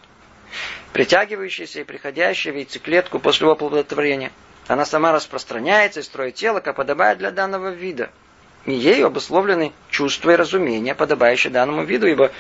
притягивающаяся 0.94 1.82
и 1.82 1.84
приходящая 1.84 2.54
в 2.54 2.58
яйцеклетку 2.58 3.20
после 3.20 3.50
оплодотворения. 3.50 4.32
Она 4.68 4.86
сама 4.86 5.12
распространяется 5.12 6.00
и 6.00 6.04
строит 6.04 6.36
тело, 6.36 6.60
как 6.60 6.78
подобает 6.78 7.18
для 7.18 7.32
данного 7.32 7.70
вида. 7.70 8.10
И 8.66 8.74
ею 8.74 9.08
обусловлены 9.08 9.74
чувства 9.90 10.32
и 10.32 10.36
разумения, 10.36 10.96
подобающие 10.96 11.52
данному 11.52 11.84
виду, 11.84 12.08
ибо 12.08 12.32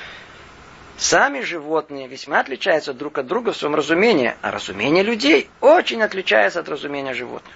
Сами 0.98 1.42
животные 1.42 2.08
весьма 2.08 2.40
отличаются 2.40 2.94
друг 2.94 3.18
от 3.18 3.28
друга 3.28 3.52
в 3.52 3.58
своем 3.58 3.76
разумении, 3.76 4.34
а 4.42 4.52
разумение 4.52 5.04
людей 5.04 5.50
очень 5.60 6.02
отличается 6.02 6.62
от 6.62 6.70
разумения 6.70 7.14
животных. 7.14 7.54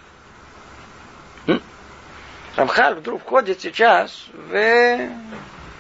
Рамхаль 2.55 2.95
вдруг 2.95 3.21
входит 3.21 3.61
сейчас 3.61 4.27
в 4.33 5.09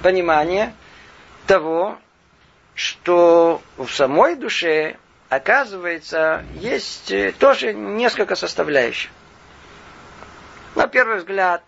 понимание 0.01 0.73
того, 1.47 1.97
что 2.75 3.61
в 3.75 3.89
самой 3.89 4.35
душе, 4.35 4.95
оказывается, 5.27 6.45
есть 6.55 7.11
тоже 7.37 7.73
несколько 7.73 8.35
составляющих. 8.35 9.11
На 10.75 10.87
первый 10.87 11.17
взгляд, 11.17 11.63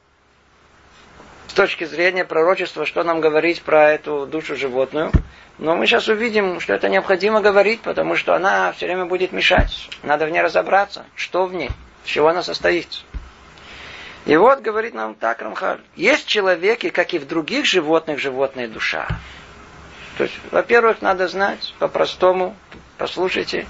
с 1.51 1.53
точки 1.53 1.83
зрения 1.83 2.23
пророчества, 2.23 2.85
что 2.85 3.03
нам 3.03 3.19
говорить 3.19 3.61
про 3.61 3.91
эту 3.91 4.25
душу 4.25 4.55
животную. 4.55 5.11
Но 5.57 5.75
мы 5.75 5.85
сейчас 5.85 6.07
увидим, 6.07 6.61
что 6.61 6.73
это 6.73 6.87
необходимо 6.87 7.41
говорить, 7.41 7.81
потому 7.81 8.15
что 8.15 8.33
она 8.33 8.71
все 8.71 8.85
время 8.85 9.03
будет 9.03 9.33
мешать. 9.33 9.89
Надо 10.01 10.25
в 10.25 10.29
ней 10.29 10.39
разобраться, 10.39 11.05
что 11.13 11.45
в 11.45 11.53
ней, 11.53 11.69
с 12.05 12.07
чего 12.07 12.29
она 12.29 12.41
состоит. 12.41 12.87
И 14.25 14.37
вот 14.37 14.61
говорит 14.61 14.93
нам 14.93 15.13
так 15.13 15.41
Рамхаль. 15.41 15.81
Есть 15.97 16.25
человеки, 16.25 16.87
как 16.87 17.13
и 17.13 17.19
в 17.19 17.27
других 17.27 17.65
животных, 17.65 18.19
животная 18.19 18.69
душа. 18.69 19.09
То 20.17 20.23
есть, 20.23 20.35
во-первых, 20.51 21.01
надо 21.01 21.27
знать 21.27 21.73
по-простому, 21.79 22.55
послушайте, 22.97 23.67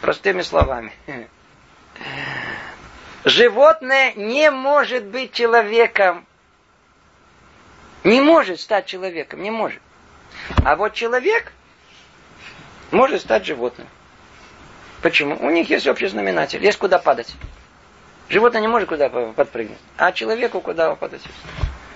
простыми 0.00 0.42
словами. 0.42 0.92
Животное 3.24 4.12
не 4.16 4.50
может 4.50 5.04
быть 5.04 5.32
человеком. 5.34 6.26
Не 8.06 8.20
может 8.20 8.60
стать 8.60 8.86
человеком, 8.86 9.42
не 9.42 9.50
может. 9.50 9.82
А 10.64 10.76
вот 10.76 10.94
человек 10.94 11.52
может 12.92 13.20
стать 13.20 13.44
животным. 13.44 13.88
Почему? 15.02 15.36
У 15.44 15.50
них 15.50 15.68
есть 15.70 15.88
общий 15.88 16.06
знаменатель, 16.06 16.62
есть 16.62 16.78
куда 16.78 17.00
падать. 17.00 17.34
Животное 18.28 18.60
не 18.60 18.68
может 18.68 18.88
куда 18.88 19.08
подпрыгнуть, 19.08 19.78
а 19.96 20.12
человеку 20.12 20.60
куда 20.60 20.94
падать. 20.94 21.22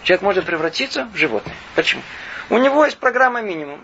Человек 0.02 0.22
может 0.22 0.46
превратиться 0.46 1.04
в 1.04 1.16
животное. 1.16 1.54
Почему? 1.76 2.02
У 2.48 2.58
него 2.58 2.84
есть 2.84 2.98
программа 2.98 3.40
минимум. 3.40 3.80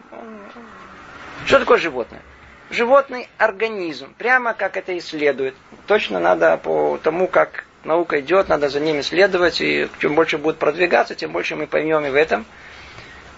Что 1.46 1.60
такое 1.60 1.78
животное? 1.78 2.22
Животный 2.70 3.28
организм, 3.38 4.12
прямо 4.14 4.52
как 4.52 4.76
это 4.76 4.98
исследует. 4.98 5.54
Точно 5.86 6.18
надо 6.18 6.56
по 6.56 6.98
тому, 7.00 7.28
как 7.28 7.66
наука 7.86 8.20
идет, 8.20 8.48
надо 8.48 8.68
за 8.68 8.80
ними 8.80 9.00
следовать, 9.00 9.60
и 9.60 9.88
чем 10.00 10.14
больше 10.14 10.38
будет 10.38 10.58
продвигаться, 10.58 11.14
тем 11.14 11.32
больше 11.32 11.56
мы 11.56 11.66
поймем 11.66 12.04
и 12.04 12.10
в 12.10 12.14
этом. 12.14 12.44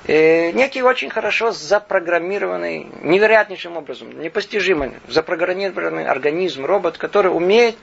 И 0.07 0.13
э, 0.13 0.53
некий 0.53 0.83
очень 0.83 1.11
хорошо 1.11 1.53
запрограммированный, 1.53 2.87
невероятнейшим 3.03 3.77
образом, 3.77 4.19
непостижимый, 4.21 4.93
запрограммированный 5.09 6.07
организм, 6.07 6.65
робот, 6.65 6.97
который 6.99 7.29
умеет 7.29 7.77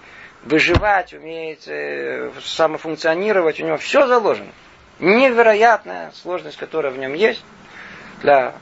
выживать, 0.44 1.14
умеет 1.14 1.68
э, 1.68 2.32
самофункционировать, 2.42 3.60
у 3.60 3.66
него 3.66 3.78
все 3.78 4.08
заложено. 4.08 4.52
Невероятная 5.00 6.12
сложность, 6.16 6.58
которая 6.58 6.92
в 6.92 6.98
нем 6.98 7.14
есть 7.14 7.44
для 8.22 8.56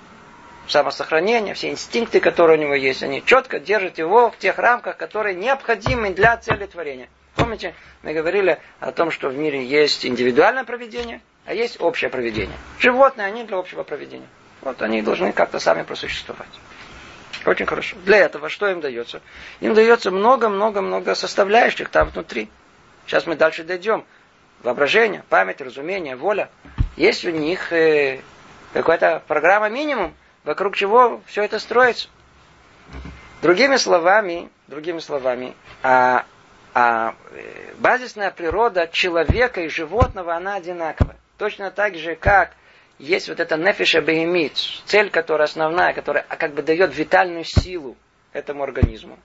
самосохранения, 0.67 1.53
все 1.53 1.69
инстинкты, 1.69 2.19
которые 2.19 2.57
у 2.57 2.61
него 2.61 2.75
есть, 2.75 3.03
они 3.03 3.23
четко 3.23 3.59
держат 3.59 3.97
его 3.97 4.31
в 4.31 4.37
тех 4.37 4.57
рамках, 4.57 4.97
которые 4.97 5.35
необходимы 5.35 6.09
для 6.09 6.37
цели 6.37 6.65
творения. 6.65 7.09
Помните, 7.35 7.73
мы 8.03 8.13
говорили 8.13 8.59
о 8.79 8.91
том, 8.91 9.11
что 9.11 9.29
в 9.29 9.35
мире 9.37 9.65
есть 9.65 10.05
индивидуальное 10.05 10.63
проведение, 10.63 11.21
а 11.45 11.53
есть 11.53 11.81
общее 11.81 12.09
проведение. 12.09 12.55
Животные, 12.79 13.27
они 13.27 13.43
для 13.43 13.57
общего 13.57 13.83
проведения. 13.83 14.27
Вот 14.61 14.81
они 14.81 15.01
должны 15.01 15.33
как-то 15.33 15.59
сами 15.59 15.83
просуществовать. 15.83 16.47
Очень 17.45 17.65
хорошо. 17.65 17.97
Для 18.05 18.17
этого 18.17 18.49
что 18.49 18.67
им 18.67 18.79
дается? 18.79 19.21
Им 19.59 19.73
дается 19.73 20.11
много-много-много 20.11 21.15
составляющих 21.15 21.89
там 21.89 22.09
внутри. 22.09 22.49
Сейчас 23.05 23.25
мы 23.25 23.35
дальше 23.35 23.63
дойдем. 23.63 24.05
Воображение, 24.61 25.23
память, 25.27 25.59
разумение, 25.59 26.15
воля. 26.15 26.49
Есть 26.95 27.25
у 27.25 27.31
них 27.31 27.73
э, 27.73 28.21
какая-то 28.71 29.21
программа 29.27 29.69
минимум, 29.69 30.13
вокруг 30.45 30.75
чего 30.77 31.21
все 31.25 31.43
это 31.43 31.59
строится. 31.59 32.07
Другими 33.41 33.75
словами, 33.75 34.49
другими 34.67 34.99
словами, 34.99 35.53
а, 35.81 36.25
а 36.73 37.15
э, 37.31 37.73
базисная 37.77 38.31
природа 38.31 38.87
человека 38.91 39.61
и 39.61 39.67
животного, 39.67 40.35
она 40.35 40.55
одинаковая. 40.55 41.17
Точно 41.37 41.71
так 41.71 41.95
же, 41.95 42.15
как 42.15 42.51
есть 42.99 43.29
вот 43.29 43.39
эта 43.39 43.57
нефиша 43.57 44.01
бегемит, 44.01 44.57
цель, 44.85 45.09
которая 45.09 45.47
основная, 45.47 45.93
которая 45.93 46.23
как 46.23 46.53
бы 46.53 46.61
дает 46.63 46.95
витальную 46.95 47.43
силу 47.43 47.95
этому 48.31 48.63
организму. 48.63 49.19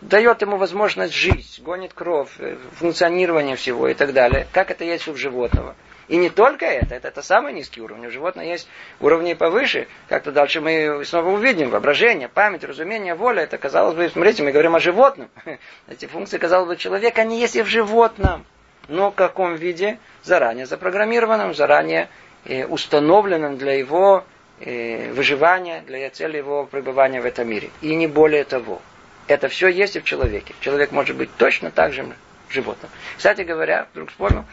Дает 0.00 0.40
ему 0.42 0.56
возможность 0.56 1.12
жить, 1.12 1.60
гонит 1.62 1.92
кровь, 1.92 2.30
э, 2.38 2.56
функционирование 2.76 3.56
всего 3.56 3.88
и 3.88 3.94
так 3.94 4.12
далее. 4.12 4.46
Как 4.52 4.70
это 4.70 4.84
есть 4.84 5.06
у 5.08 5.14
животного. 5.14 5.76
И 6.12 6.18
не 6.18 6.28
только 6.28 6.66
это, 6.66 6.96
это, 6.96 7.08
это 7.08 7.22
самый 7.22 7.54
низкий 7.54 7.80
уровень. 7.80 8.06
У 8.06 8.10
животного 8.10 8.44
есть 8.44 8.68
уровни 9.00 9.32
повыше. 9.32 9.88
Как-то 10.10 10.30
дальше 10.30 10.60
мы 10.60 11.02
снова 11.06 11.30
увидим 11.30 11.70
воображение, 11.70 12.28
память, 12.28 12.64
разумение, 12.64 13.14
воля. 13.14 13.44
Это, 13.44 13.56
казалось 13.56 13.94
бы, 13.94 14.10
смотрите, 14.10 14.42
мы 14.42 14.52
говорим 14.52 14.74
о 14.74 14.78
животном. 14.78 15.30
Эти 15.88 16.04
функции, 16.04 16.36
казалось 16.36 16.68
бы, 16.68 16.76
человека, 16.76 17.22
они 17.22 17.40
есть 17.40 17.56
и 17.56 17.62
в 17.62 17.66
животном. 17.66 18.44
Но 18.88 19.10
в 19.10 19.14
каком 19.14 19.54
виде? 19.54 19.98
Заранее 20.22 20.66
запрограммированном, 20.66 21.54
заранее 21.54 22.10
э, 22.44 22.66
установленном 22.66 23.56
для 23.56 23.72
его 23.72 24.22
э, 24.60 25.12
выживания, 25.12 25.82
для 25.86 26.10
цели 26.10 26.36
его 26.36 26.66
пребывания 26.66 27.22
в 27.22 27.24
этом 27.24 27.48
мире. 27.48 27.70
И 27.80 27.94
не 27.94 28.06
более 28.06 28.44
того. 28.44 28.82
Это 29.28 29.48
все 29.48 29.68
есть 29.68 29.96
и 29.96 30.00
в 30.00 30.04
человеке. 30.04 30.52
Человек 30.60 30.92
может 30.92 31.16
быть 31.16 31.30
точно 31.38 31.70
так 31.70 31.94
же 31.94 32.04
животным. 32.50 32.90
Кстати 33.16 33.40
говоря, 33.40 33.86
вдруг 33.94 34.10
вспомнил, 34.10 34.44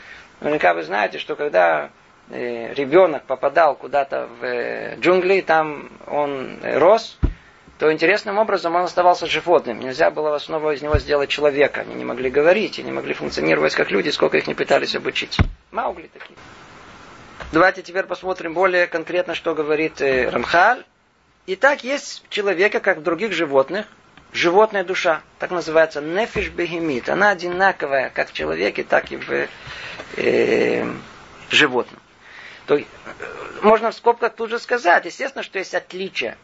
Наверняка 0.41 0.73
вы 0.73 0.83
знаете, 0.83 1.17
что 1.19 1.35
когда 1.35 1.89
э, 2.29 2.73
ребенок 2.73 3.23
попадал 3.23 3.75
куда-то 3.75 4.27
в 4.39 4.45
э, 4.45 4.95
джунгли, 4.99 5.41
там 5.41 5.89
он 6.07 6.59
рос, 6.63 7.17
то 7.79 7.91
интересным 7.91 8.37
образом 8.37 8.75
он 8.75 8.83
оставался 8.83 9.25
животным. 9.25 9.79
Нельзя 9.79 10.11
было 10.11 10.31
в 10.31 10.33
основу 10.33 10.71
из 10.71 10.81
него 10.81 10.97
сделать 10.99 11.29
человека. 11.29 11.81
Они 11.81 11.95
не 11.95 12.05
могли 12.05 12.29
говорить 12.29 12.77
и 12.77 12.83
не 12.83 12.91
могли 12.91 13.13
функционировать 13.13 13.73
как 13.73 13.89
люди, 13.89 14.09
сколько 14.09 14.37
их 14.37 14.47
не 14.47 14.53
пытались 14.53 14.95
обучить. 14.95 15.37
Маугли 15.71 16.09
такие. 16.13 16.37
Давайте 17.51 17.81
теперь 17.81 18.03
посмотрим 18.03 18.53
более 18.53 18.85
конкретно, 18.87 19.33
что 19.33 19.55
говорит 19.55 20.01
э, 20.01 20.29
Рамхаль. 20.29 20.83
Итак, 21.47 21.83
есть 21.83 22.23
человека, 22.29 22.79
как 22.79 22.97
в 22.97 23.01
других 23.03 23.31
животных, 23.31 23.87
животная 24.33 24.83
душа, 24.83 25.21
так 25.39 25.51
называется 25.51 26.01
нефиш 26.01 26.49
бегемит. 26.49 27.09
Она 27.09 27.31
одинаковая 27.31 28.09
как 28.09 28.29
в 28.29 28.33
человеке, 28.33 28.83
так 28.83 29.11
и 29.11 29.17
в 29.17 29.47
э, 30.17 30.93
животном. 31.49 31.99
То, 32.65 32.77
э, 32.77 32.83
можно 33.61 33.91
в 33.91 33.95
скобках 33.95 34.33
тут 34.35 34.49
же 34.49 34.59
сказать, 34.59 35.05
естественно, 35.05 35.43
что 35.43 35.59
есть 35.59 35.73
отличия. 35.73 36.37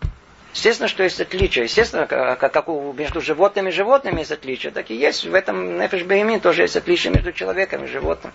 Естественно, 0.54 0.88
что 0.88 1.04
есть 1.04 1.20
отличия. 1.20 1.64
Естественно, 1.64 2.08
как, 2.08 2.40
как 2.40 2.70
у, 2.70 2.94
между 2.94 3.20
животными 3.22 3.70
и 3.70 3.74
животными 3.74 4.20
есть 4.20 4.32
отличия, 4.32 4.72
так 4.72 4.90
и 4.90 4.96
есть 4.96 5.26
в 5.26 5.34
этом 5.34 5.78
нефиш 5.78 6.04
бегемит 6.04 6.42
тоже 6.42 6.64
есть 6.64 6.78
отличия 6.78 7.12
между 7.12 7.34
человеком 7.34 7.84
и 7.84 7.88
животным. 7.88 8.34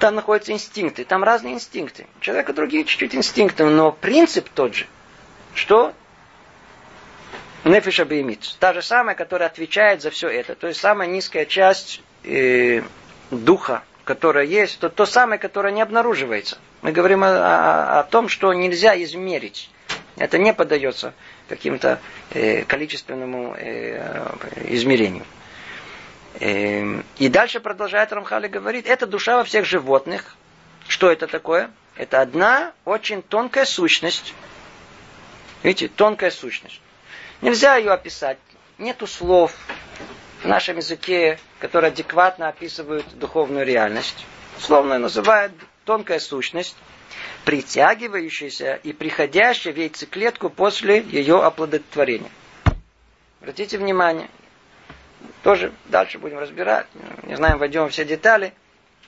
Там 0.00 0.16
находятся 0.16 0.50
инстинкты, 0.50 1.04
там 1.04 1.22
разные 1.22 1.54
инстинкты. 1.54 2.08
У 2.16 2.20
человека 2.20 2.52
другие 2.52 2.84
чуть-чуть 2.84 3.14
инстинкты, 3.14 3.64
но 3.64 3.92
принцип 3.92 4.48
тот 4.48 4.74
же. 4.74 4.86
Что 5.54 5.94
Нефиша 7.64 8.04
Беймит. 8.04 8.56
Та 8.58 8.72
же 8.72 8.82
самая, 8.82 9.14
которая 9.14 9.48
отвечает 9.48 10.02
за 10.02 10.10
все 10.10 10.28
это. 10.28 10.54
То 10.54 10.66
есть 10.66 10.80
самая 10.80 11.08
низкая 11.08 11.46
часть 11.46 12.02
э, 12.24 12.82
духа, 13.30 13.82
которая 14.04 14.44
есть, 14.44 14.80
то 14.80 14.88
то 14.88 15.06
самое, 15.06 15.38
которое 15.38 15.72
не 15.72 15.80
обнаруживается. 15.80 16.58
Мы 16.82 16.90
говорим 16.90 17.22
о, 17.22 17.28
о, 17.28 18.00
о 18.00 18.04
том, 18.04 18.28
что 18.28 18.52
нельзя 18.52 19.00
измерить. 19.02 19.70
Это 20.16 20.38
не 20.38 20.52
поддается 20.52 21.14
каким-то 21.48 22.00
э, 22.30 22.64
количественному 22.64 23.54
э, 23.56 24.26
измерению. 24.66 25.24
Э, 26.40 27.00
и 27.18 27.28
дальше 27.28 27.60
продолжает 27.60 28.12
Рамхали 28.12 28.48
говорить, 28.48 28.86
это 28.86 29.06
душа 29.06 29.36
во 29.36 29.44
всех 29.44 29.64
животных. 29.64 30.36
Что 30.88 31.10
это 31.10 31.28
такое? 31.28 31.70
Это 31.96 32.20
одна 32.20 32.72
очень 32.84 33.22
тонкая 33.22 33.64
сущность. 33.64 34.34
Видите, 35.62 35.88
тонкая 35.88 36.30
сущность. 36.30 36.80
Нельзя 37.42 37.74
ее 37.74 37.90
описать. 37.90 38.38
Нету 38.78 39.08
слов 39.08 39.52
в 40.42 40.46
нашем 40.46 40.76
языке, 40.76 41.38
которые 41.58 41.88
адекватно 41.88 42.48
описывают 42.48 43.04
духовную 43.18 43.66
реальность. 43.66 44.24
Словно 44.58 44.98
называют 44.98 45.52
тонкая 45.84 46.20
сущность, 46.20 46.76
притягивающаяся 47.44 48.74
и 48.84 48.92
приходящая 48.92 49.74
в 49.74 49.76
яйцеклетку 49.76 50.50
после 50.50 51.00
ее 51.00 51.42
оплодотворения. 51.42 52.30
Обратите 53.40 53.76
внимание, 53.76 54.28
тоже 55.42 55.72
дальше 55.86 56.20
будем 56.20 56.38
разбирать, 56.38 56.86
не 57.24 57.36
знаем, 57.36 57.58
войдем 57.58 57.82
во 57.82 57.88
все 57.88 58.04
детали. 58.04 58.52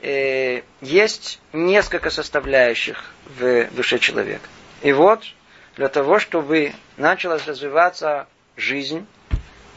Э, 0.01 0.63
есть 0.81 1.41
несколько 1.53 2.11
составляющих 2.11 3.13
в 3.39 3.67
душе 3.71 4.01
человека. 4.01 4.49
И 4.83 4.93
вот 4.93 5.23
для 5.77 5.89
того, 5.89 6.19
чтобы 6.19 6.73
началась 6.97 7.47
развиваться 7.47 8.27
жизнь, 8.57 9.07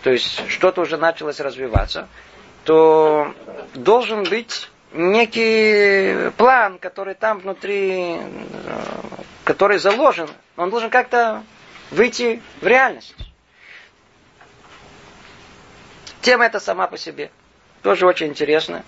то 0.04 0.12
есть 0.12 0.48
что-то 0.50 0.82
уже 0.82 0.98
началось 0.98 1.40
развиваться, 1.40 2.08
то 2.64 3.34
должен 3.74 4.24
быть 4.24 4.70
некий 4.94 6.30
план, 6.32 6.78
который 6.80 7.16
там 7.16 7.40
внутри, 7.40 8.18
который 9.44 9.80
заложен, 9.80 10.30
он 10.56 10.70
должен 10.70 10.90
как-то 10.90 11.44
выйти 11.92 12.42
в 12.62 12.68
реальность. 12.68 13.16
Тема 16.22 16.46
эта 16.46 16.60
сама 16.60 16.88
по 16.88 16.98
себе 16.98 17.32
тоже 17.82 18.06
очень 18.06 18.28
интересна. 18.28 18.84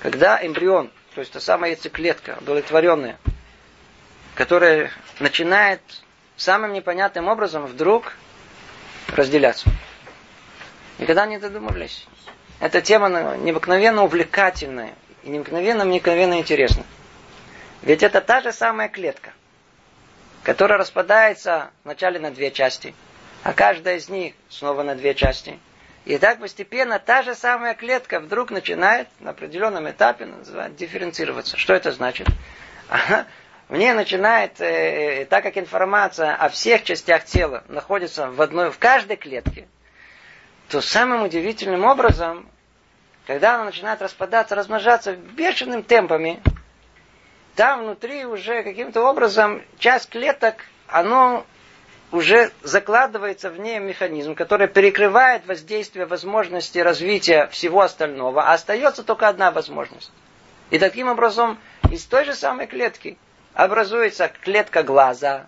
Когда 0.00 0.44
эмбрион 0.44 0.90
то 1.14 1.20
есть 1.20 1.32
та 1.32 1.40
самая 1.40 1.72
яйцеклетка, 1.72 2.38
удовлетворенная, 2.40 3.18
которая 4.34 4.90
начинает 5.20 5.80
самым 6.36 6.72
непонятным 6.72 7.28
образом 7.28 7.66
вдруг 7.66 8.14
разделяться. 9.08 9.68
Никогда 10.98 11.26
не 11.26 11.38
додумывались. 11.38 12.06
Эта 12.60 12.80
тема 12.80 13.36
необыкновенно 13.38 14.04
увлекательная 14.04 14.94
и 15.24 15.30
необыкновенно, 15.30 15.82
необыкновенно 15.82 16.38
интересная. 16.38 16.86
Ведь 17.82 18.02
это 18.02 18.20
та 18.20 18.40
же 18.40 18.52
самая 18.52 18.88
клетка, 18.88 19.32
которая 20.44 20.78
распадается 20.78 21.70
вначале 21.82 22.20
на 22.20 22.30
две 22.30 22.52
части, 22.52 22.94
а 23.42 23.52
каждая 23.52 23.96
из 23.96 24.08
них 24.08 24.34
снова 24.48 24.82
на 24.84 24.94
две 24.94 25.14
части. 25.14 25.58
И 26.04 26.18
так 26.18 26.40
постепенно 26.40 26.98
та 26.98 27.22
же 27.22 27.34
самая 27.34 27.74
клетка 27.74 28.20
вдруг 28.20 28.50
начинает 28.50 29.08
на 29.20 29.30
определенном 29.30 29.88
этапе 29.88 30.26
называть, 30.26 30.76
дифференцироваться. 30.76 31.56
Что 31.56 31.74
это 31.74 31.92
значит? 31.92 32.28
В 33.72 33.76
ней 33.78 33.90
начинает, 33.94 34.60
э, 34.60 35.24
так 35.30 35.42
как 35.44 35.56
информация 35.56 36.34
о 36.34 36.50
всех 36.50 36.84
частях 36.84 37.24
тела 37.24 37.64
находится 37.68 38.30
в 38.30 38.42
одной, 38.42 38.70
в 38.70 38.78
каждой 38.78 39.16
клетке, 39.16 39.66
то 40.68 40.82
самым 40.82 41.22
удивительным 41.22 41.84
образом, 41.84 42.46
когда 43.26 43.54
она 43.54 43.64
начинает 43.64 44.02
распадаться, 44.02 44.54
размножаться 44.54 45.14
бешеным 45.14 45.82
темпами, 45.82 46.42
там 47.54 47.84
внутри 47.84 48.26
уже 48.26 48.62
каким-то 48.62 49.08
образом 49.08 49.62
часть 49.78 50.10
клеток, 50.10 50.56
оно 50.86 51.46
уже 52.10 52.52
закладывается 52.60 53.48
в 53.48 53.58
ней 53.58 53.78
механизм, 53.78 54.34
который 54.34 54.68
перекрывает 54.68 55.46
воздействие 55.46 56.04
возможности 56.04 56.78
развития 56.78 57.46
всего 57.46 57.80
остального, 57.80 58.42
а 58.42 58.52
остается 58.52 59.02
только 59.02 59.28
одна 59.28 59.50
возможность. 59.50 60.12
И 60.68 60.78
таким 60.78 61.08
образом 61.08 61.58
из 61.90 62.04
той 62.04 62.26
же 62.26 62.34
самой 62.34 62.66
клетки 62.66 63.16
образуется 63.54 64.30
клетка 64.42 64.82
глаза, 64.82 65.46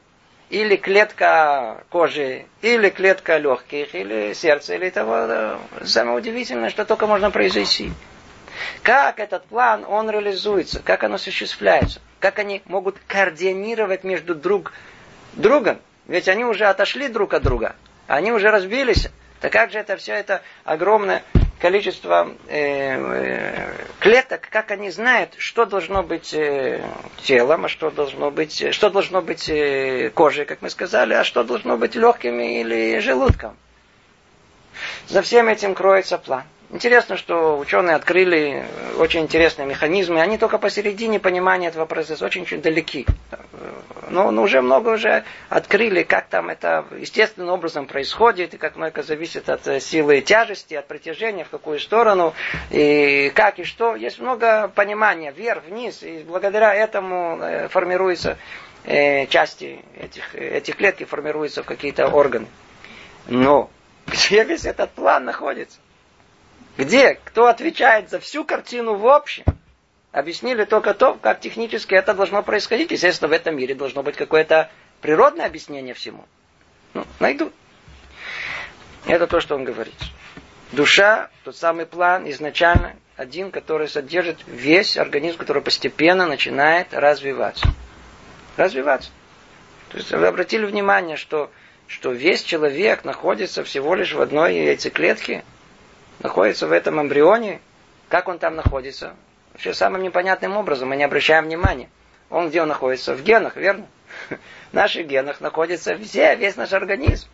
или 0.51 0.77
клетка 0.77 1.85
кожи, 1.89 2.47
или 2.63 2.89
клетка 2.91 3.39
легких, 3.39 3.95
или 3.95 4.35
сердца, 4.35 4.75
или 4.75 4.91
того. 4.91 5.59
Самое 5.85 6.19
удивительное, 6.19 6.71
что 6.71 6.85
только 6.85 7.07
можно 7.07 7.31
произвести. 7.31 7.93
Как 8.83 9.19
этот 9.19 9.45
план, 9.47 9.85
он 9.89 10.11
реализуется, 10.11 10.81
как 10.85 11.03
он 11.03 11.15
осуществляется, 11.15 12.01
как 12.21 12.39
они 12.39 12.63
могут 12.67 12.97
координировать 13.09 14.05
между 14.05 14.35
друг 14.35 14.73
другом, 15.33 15.81
ведь 16.07 16.29
они 16.29 16.45
уже 16.45 16.67
отошли 16.67 17.09
друг 17.09 17.35
от 17.35 17.43
друга, 17.43 17.75
они 18.07 18.33
уже 18.33 18.51
разбились. 18.51 19.09
Так 19.41 19.53
как 19.53 19.73
же 19.73 19.79
это 19.79 19.97
все 19.97 20.15
это 20.15 20.43
огромное 20.65 21.23
количество 21.61 22.29
э, 22.49 22.97
э, 22.97 23.75
клеток, 24.01 24.49
как 24.51 24.71
они 24.71 24.91
знают, 24.91 25.35
что 25.39 25.65
должно 25.67 26.03
быть 26.03 26.35
э, 26.35 26.85
телом, 27.23 27.65
а 27.65 27.69
что 27.69 27.91
должно 27.91 28.31
быть, 28.31 28.75
что 28.75 28.91
должно 28.91 29.23
быть 29.23 29.49
э, 29.49 30.11
кожей, 30.11 30.45
как 30.45 30.63
мы 30.63 30.71
сказали, 30.71 31.15
а 31.15 31.25
что 31.25 31.45
должно 31.45 31.77
быть 31.77 31.95
легкими 31.95 32.61
или 32.61 32.99
желудком. 32.99 33.57
За 35.07 35.23
всем 35.23 35.49
этим 35.49 35.75
кроется 35.75 36.19
план. 36.19 36.45
Интересно, 36.71 37.17
что 37.17 37.59
ученые 37.59 37.95
открыли 37.95 38.65
очень 38.99 39.21
интересные 39.21 39.67
механизмы. 39.67 40.21
Они 40.21 40.39
только 40.39 40.59
посередине 40.59 41.21
понимания 41.21 41.69
этого 41.69 41.85
процесса 41.87 42.25
очень-очень 42.25 42.63
далеки. 42.63 43.07
Но, 44.11 44.31
но 44.31 44.43
уже 44.43 44.61
много 44.61 44.91
уже 44.91 45.25
открыли, 45.49 46.03
как 46.03 46.29
там 46.29 46.49
это 46.49 46.85
естественным 46.99 47.51
образом 47.51 47.87
происходит, 47.87 48.55
и 48.55 48.59
как 48.59 48.77
много 48.77 49.03
зависит 49.03 49.49
от 49.49 49.67
э, 49.67 49.81
силы 49.81 50.21
тяжести, 50.21 50.75
от 50.75 50.87
притяжения, 50.87 51.45
в 51.45 51.49
какую 51.49 51.79
сторону, 51.81 52.35
и 52.71 53.33
как 53.35 53.59
и 53.59 53.65
что. 53.65 53.97
Есть 53.97 54.21
много 54.21 54.69
понимания 54.69 55.33
вверх, 55.33 55.65
вниз, 55.65 56.03
и 56.03 56.19
благодаря 56.27 56.75
этому 56.75 57.39
э, 57.41 57.69
формируются 57.69 58.37
э, 58.85 59.27
части 59.27 59.81
этих, 59.99 60.35
этих 60.35 60.77
клетки, 60.77 61.05
формируются 61.05 61.63
в 61.63 61.67
какие-то 61.67 62.07
органы. 62.09 62.47
Но 63.27 63.71
где 64.07 64.45
весь 64.45 64.65
этот 64.65 64.91
план 64.91 65.25
находится? 65.25 65.79
Где? 66.77 67.15
Кто 67.25 67.47
отвечает 67.47 68.11
за 68.11 68.19
всю 68.21 68.45
картину 68.45 68.95
в 68.95 69.07
общем? 69.07 69.45
Объяснили 70.13 70.65
только 70.65 70.95
то, 70.95 71.15
как 71.15 71.41
технически 71.41 71.95
это 71.95 72.15
должно 72.15 72.43
происходить. 72.43 72.91
Естественно, 72.91 73.29
в 73.29 73.33
этом 73.33 73.57
мире 73.57 73.75
должно 73.75 74.03
быть 74.03 74.17
какое-то 74.17 74.71
природное 75.01 75.47
объяснение 75.47 75.95
всему. 75.95 76.25
Ну, 76.95 77.05
найдут. 77.21 77.53
Это 79.07 79.27
то, 79.27 79.41
что 79.41 79.55
он 79.55 79.65
говорит. 79.65 79.95
Душа, 80.73 81.31
тот 81.45 81.57
самый 81.57 81.87
план, 81.87 82.29
изначально 82.31 82.97
один, 83.17 83.51
который 83.51 83.89
содержит 83.89 84.39
весь 84.47 84.97
организм, 84.97 85.39
который 85.39 85.63
постепенно 85.63 86.27
начинает 86.27 86.93
развиваться. 86.93 87.69
Развиваться. 88.57 89.11
То 89.91 89.99
есть 89.99 90.11
вы 90.11 90.27
обратили 90.27 90.65
внимание, 90.65 91.17
что, 91.17 91.51
что 91.87 92.13
весь 92.13 92.43
человек 92.43 93.05
находится 93.05 93.63
всего 93.63 93.95
лишь 93.95 94.15
в 94.15 94.21
одной 94.21 94.55
яйцеклетке, 94.55 95.45
находится 96.21 96.67
в 96.67 96.73
этом 96.73 97.01
эмбрионе, 97.01 97.61
как 98.09 98.29
он 98.29 98.39
там 98.39 98.57
находится? 98.57 99.15
Вообще 99.53 99.73
самым 99.75 100.03
непонятным 100.03 100.57
образом, 100.57 100.89
мы 100.89 100.97
не 100.97 101.05
обращаем 101.05 101.45
внимания. 101.45 101.89
Он 102.31 102.49
где 102.49 102.63
он 102.63 102.69
находится? 102.69 103.15
В 103.15 103.23
генах, 103.23 103.57
верно? 103.57 103.87
В 104.71 104.75
наших 104.75 105.07
генах 105.07 105.41
находится 105.41 105.97
все, 105.99 106.35
весь 106.35 106.57
наш 106.57 106.73
организм. 106.73 107.29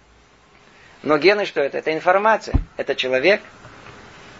Но 1.02 1.16
гены 1.16 1.46
что 1.46 1.60
это? 1.60 1.78
Это 1.78 1.92
информация. 1.94 2.56
Это 2.76 2.94
человек. 2.94 3.40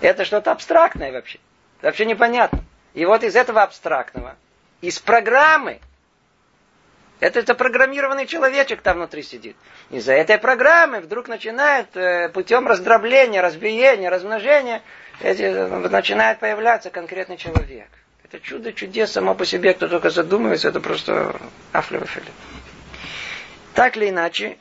Это 0.01 0.25
что-то 0.25 0.53
абстрактное 0.53 1.13
вообще. 1.13 1.39
Вообще 1.81 2.05
непонятно. 2.05 2.65
И 2.93 3.05
вот 3.05 3.23
из 3.23 3.37
этого 3.37 3.63
абстрактного, 3.63 4.37
из 4.81 4.99
программы, 4.99 5.81
это, 7.21 7.41
это 7.41 7.55
программированный 7.55 8.27
человечек 8.27 8.81
там 8.81 8.97
внутри 8.97 9.23
сидит. 9.23 9.57
Из-за 9.91 10.15
этой 10.15 10.39
программы 10.39 11.01
вдруг 11.01 11.29
начинает 11.29 11.95
э, 11.97 12.31
путем 12.31 12.67
раздробления, 12.67 13.43
разбиения, 13.43 14.09
размножения, 14.09 14.83
эти, 15.21 15.43
начинает 15.43 16.41
появляться 16.41 16.91
конкретный 16.91 17.37
человек. 17.37 17.89
Это 18.25 18.41
чудо 18.41 18.73
чудес 18.73 19.13
само 19.13 19.35
по 19.35 19.45
себе, 19.45 19.75
кто 19.75 19.89
только 19.89 20.09
задумывается, 20.09 20.69
это 20.69 20.81
просто 20.81 21.37
афлевофилит. 21.73 22.33
Так 23.75 23.97
или 23.97 24.09
иначе, 24.09 24.57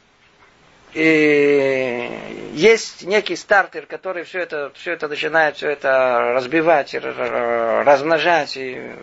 и 0.94 2.10
есть 2.54 3.04
некий 3.04 3.36
стартер, 3.36 3.86
который 3.86 4.24
все 4.24 4.40
это, 4.40 4.72
все 4.76 4.94
это 4.94 5.08
начинает 5.08 5.56
все 5.56 5.70
это 5.70 6.34
разбивать, 6.34 6.94
размножать 6.94 8.58
и 8.58 8.96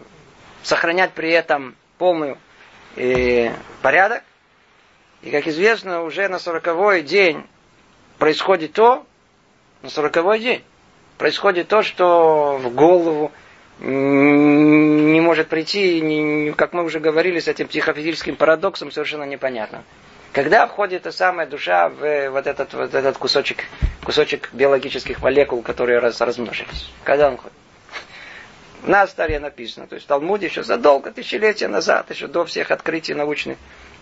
сохранять 0.63 1.13
при 1.13 1.31
этом 1.31 1.77
полную 1.97 2.39
и 2.97 3.53
порядок. 3.83 4.23
И, 5.23 5.31
как 5.31 5.47
известно, 5.47 6.03
уже 6.03 6.29
на 6.29 6.39
сороковой 6.39 7.03
день 7.03 7.45
происходит 8.19 8.73
то, 8.73 9.07
на 9.83 9.91
сороковой 9.91 10.41
день 10.41 10.65
происходит 11.19 11.69
то, 11.69 11.83
что 11.83 12.59
в 12.59 12.75
голову 12.75 13.33
не 13.81 15.21
может 15.21 15.49
прийти, 15.49 16.53
как 16.57 16.73
мы 16.73 16.85
уже 16.85 16.99
говорили, 16.99 17.41
с 17.41 17.49
этим 17.49 17.69
психофизическим 17.69 18.37
парадоксом 18.37 18.91
совершенно 18.91 19.25
непонятно. 19.25 19.85
Когда 20.33 20.67
входит 20.67 21.03
та 21.03 21.13
самая 21.13 21.47
душа 21.47 21.89
в 21.89 22.31
вот 22.31 22.47
этот, 22.47 22.75
вот 22.75 22.95
этот 22.95 23.17
кусочек, 23.17 23.65
кусочек 24.05 24.51
биологических 24.53 25.23
молекул, 25.23 25.63
которые 25.63 25.99
раз, 25.99 26.21
размножились? 26.21 26.91
Когда 27.05 27.29
он 27.29 27.39
входит? 27.39 27.56
На 28.83 29.07
старе 29.07 29.41
написано. 29.41 29.87
То 29.87 29.95
есть 29.95 30.07
в 30.07 30.09
Талмуде 30.09 30.47
еще 30.47 30.63
задолго, 30.63 31.11
тысячелетия 31.11 31.69
назад, 31.69 32.11
еще 32.11 32.29
до 32.29 32.45
всех 32.45 32.71
открытий 32.71 33.15
научных, 33.15 33.59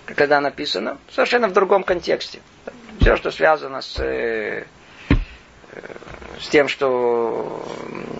когда 0.07 0.41
написано, 0.41 0.99
совершенно 1.11 1.49
в 1.49 1.53
другом 1.53 1.85
контексте. 1.85 2.41
Все, 3.01 3.17
что 3.17 3.31
связано 3.31 3.81
с, 3.81 3.99
э, 3.99 4.65
с 6.41 6.49
тем, 6.49 6.69
что 6.69 7.67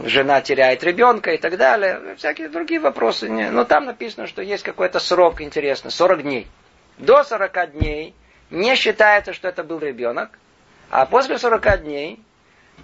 жена 0.05 0.41
теряет 0.41 0.83
ребенка 0.85 1.33
и 1.33 1.39
так 1.39 1.57
далее, 1.57 2.15
всякие 2.17 2.49
другие 2.49 2.81
вопросы. 2.81 3.29
Но 3.29 3.65
там 3.65 3.85
написано, 3.85 4.27
что 4.27 4.43
есть 4.43 4.63
какой-то 4.63 4.99
срок 4.99 5.41
интересный, 5.41 5.91
40 5.91 6.23
дней. 6.23 6.47
До 6.99 7.23
40 7.25 7.73
дней 7.73 8.15
не 8.51 8.77
считается, 8.77 9.33
что 9.33 9.49
это 9.49 9.65
был 9.65 9.79
ребенок, 9.79 10.31
а 10.91 11.07
после 11.07 11.39
40 11.39 11.83
дней 11.83 12.21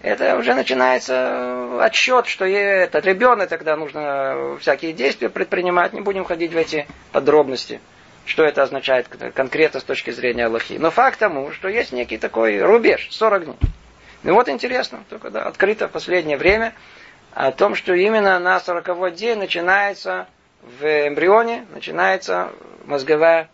это 0.03 0.37
уже 0.37 0.55
начинается 0.55 1.83
отсчет, 1.85 2.26
что 2.26 2.46
этот 2.46 3.05
ребенок, 3.05 3.48
тогда 3.48 3.76
нужно 3.76 4.57
всякие 4.61 4.92
действия 4.92 5.29
предпринимать, 5.29 5.92
не 5.92 6.00
будем 6.00 6.24
ходить 6.24 6.53
в 6.53 6.57
эти 6.57 6.87
подробности, 7.12 7.81
что 8.24 8.44
это 8.44 8.62
означает 8.62 9.09
конкретно 9.35 9.81
с 9.81 9.85
точки 9.85 10.11
зрения 10.11 10.46
Аллахи. 10.46 10.74
Но 10.79 10.90
факт 10.90 11.18
тому, 11.18 11.53
что 11.53 11.68
есть 11.68 11.92
некий 11.92 12.16
такой 12.16 12.62
рубеж, 12.62 13.09
40 13.11 13.44
дней. 13.44 13.57
Ну 14.22 14.35
вот 14.35 14.48
интересно, 14.48 15.05
только 15.09 15.31
да, 15.31 15.42
открыто 15.42 15.88
в 15.88 15.90
последнее 15.90 16.37
время 16.37 16.74
о 17.33 17.53
том, 17.53 17.74
что 17.74 17.94
именно 17.94 18.38
на 18.38 18.59
40 18.59 19.14
день 19.14 19.38
начинается 19.38 20.29
в 20.62 20.85
эмбрионе, 20.85 21.66
начинается 21.72 22.53
мозговая, 22.85 23.48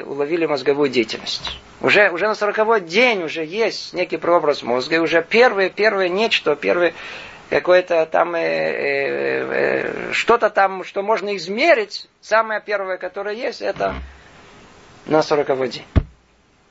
уловили 0.00 0.46
мозговую 0.46 0.88
деятельность. 0.88 1.58
Уже, 1.80 2.10
уже 2.10 2.26
на 2.26 2.34
сороковой 2.34 2.80
день 2.80 3.22
уже 3.24 3.44
есть 3.44 3.92
некий 3.92 4.16
прообраз 4.16 4.62
мозга, 4.62 4.96
и 4.96 4.98
уже 4.98 5.22
первое, 5.22 5.68
первое 5.68 6.08
нечто, 6.08 6.56
первое, 6.56 6.94
какое-то 7.50 8.06
там, 8.06 8.34
э, 8.34 8.40
э, 8.40 10.08
э, 10.08 10.12
что-то 10.12 10.48
там, 10.48 10.84
что 10.84 11.02
можно 11.02 11.36
измерить, 11.36 12.08
самое 12.20 12.60
первое, 12.60 12.96
которое 12.96 13.34
есть, 13.34 13.60
это 13.60 13.94
на 15.06 15.22
сороковой 15.22 15.68
день. 15.68 15.86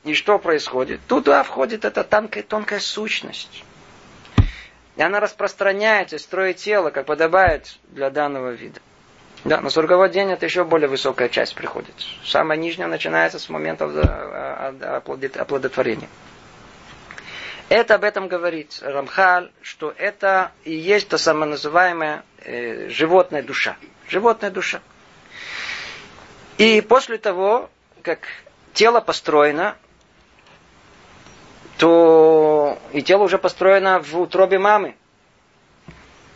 И 0.04 0.14
что 0.14 0.38
происходит? 0.38 1.00
Туда 1.06 1.42
входит 1.44 1.84
эта 1.84 2.02
тонкая, 2.02 2.42
тонкая 2.42 2.80
сущность. 2.80 3.64
И 4.96 5.02
она 5.02 5.20
распространяется, 5.20 6.18
строит 6.18 6.56
тело, 6.56 6.90
как 6.90 7.06
подобает 7.06 7.78
для 7.90 8.10
данного 8.10 8.50
вида. 8.50 8.80
Да, 9.44 9.60
на 9.60 9.70
сороковой 9.70 10.08
день 10.08 10.30
это 10.30 10.46
еще 10.46 10.64
более 10.64 10.88
высокая 10.88 11.28
часть 11.28 11.56
приходит. 11.56 11.94
Самая 12.24 12.56
нижняя 12.56 12.86
начинается 12.88 13.40
с 13.40 13.48
момента 13.48 13.84
оплодотворения. 15.34 16.08
Это 17.68 17.96
об 17.96 18.04
этом 18.04 18.28
говорит 18.28 18.78
Рамхаль, 18.82 19.50
что 19.62 19.92
это 19.96 20.52
и 20.64 20.74
есть 20.74 21.08
та 21.08 21.18
самая 21.18 21.48
называемая 21.48 22.22
э, 22.44 22.88
животная 22.88 23.42
душа. 23.42 23.76
Животная 24.08 24.50
душа. 24.50 24.80
И 26.58 26.80
после 26.80 27.18
того, 27.18 27.70
как 28.02 28.20
тело 28.74 29.00
построено, 29.00 29.76
то 31.78 32.78
и 32.92 33.02
тело 33.02 33.24
уже 33.24 33.38
построено 33.38 34.00
в 34.00 34.20
утробе 34.20 34.58
мамы, 34.58 34.94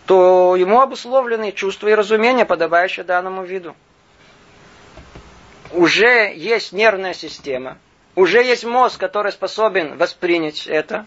то 0.07 0.55
ему 0.57 0.81
обусловлены 0.81 1.53
чувства 1.53 1.89
и 1.89 1.95
разумения, 1.95 2.45
подобающие 2.45 3.05
данному 3.05 3.43
виду. 3.43 3.75
Уже 5.73 6.33
есть 6.35 6.73
нервная 6.73 7.13
система, 7.13 7.77
уже 8.15 8.43
есть 8.43 8.65
мозг, 8.65 8.99
который 8.99 9.33
способен 9.33 9.97
воспринять 9.99 10.67
это, 10.69 11.07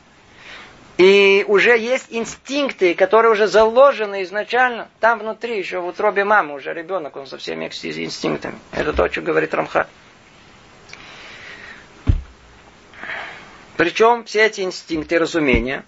и 0.98 1.46
уже 1.48 1.78
есть 1.78 2.08
инстинкты, 2.10 2.94
которые 2.94 3.32
уже 3.32 3.48
заложены 3.48 4.24
изначально. 4.24 4.90
Там 5.00 5.20
внутри, 5.20 5.58
еще 5.58 5.80
в 5.80 5.88
утробе 5.88 6.26
мамы, 6.26 6.56
уже 6.56 6.74
ребенок, 6.74 7.16
он 7.16 7.26
со 7.26 7.38
всеми 7.38 7.68
инстинктами. 7.68 8.60
Это 8.74 8.92
то, 8.92 9.10
что 9.10 9.22
говорит 9.22 9.54
Рамха. 9.54 9.88
Причем 13.78 14.26
все 14.26 14.48
эти 14.48 14.60
инстинкты 14.60 15.18
разумения, 15.18 15.86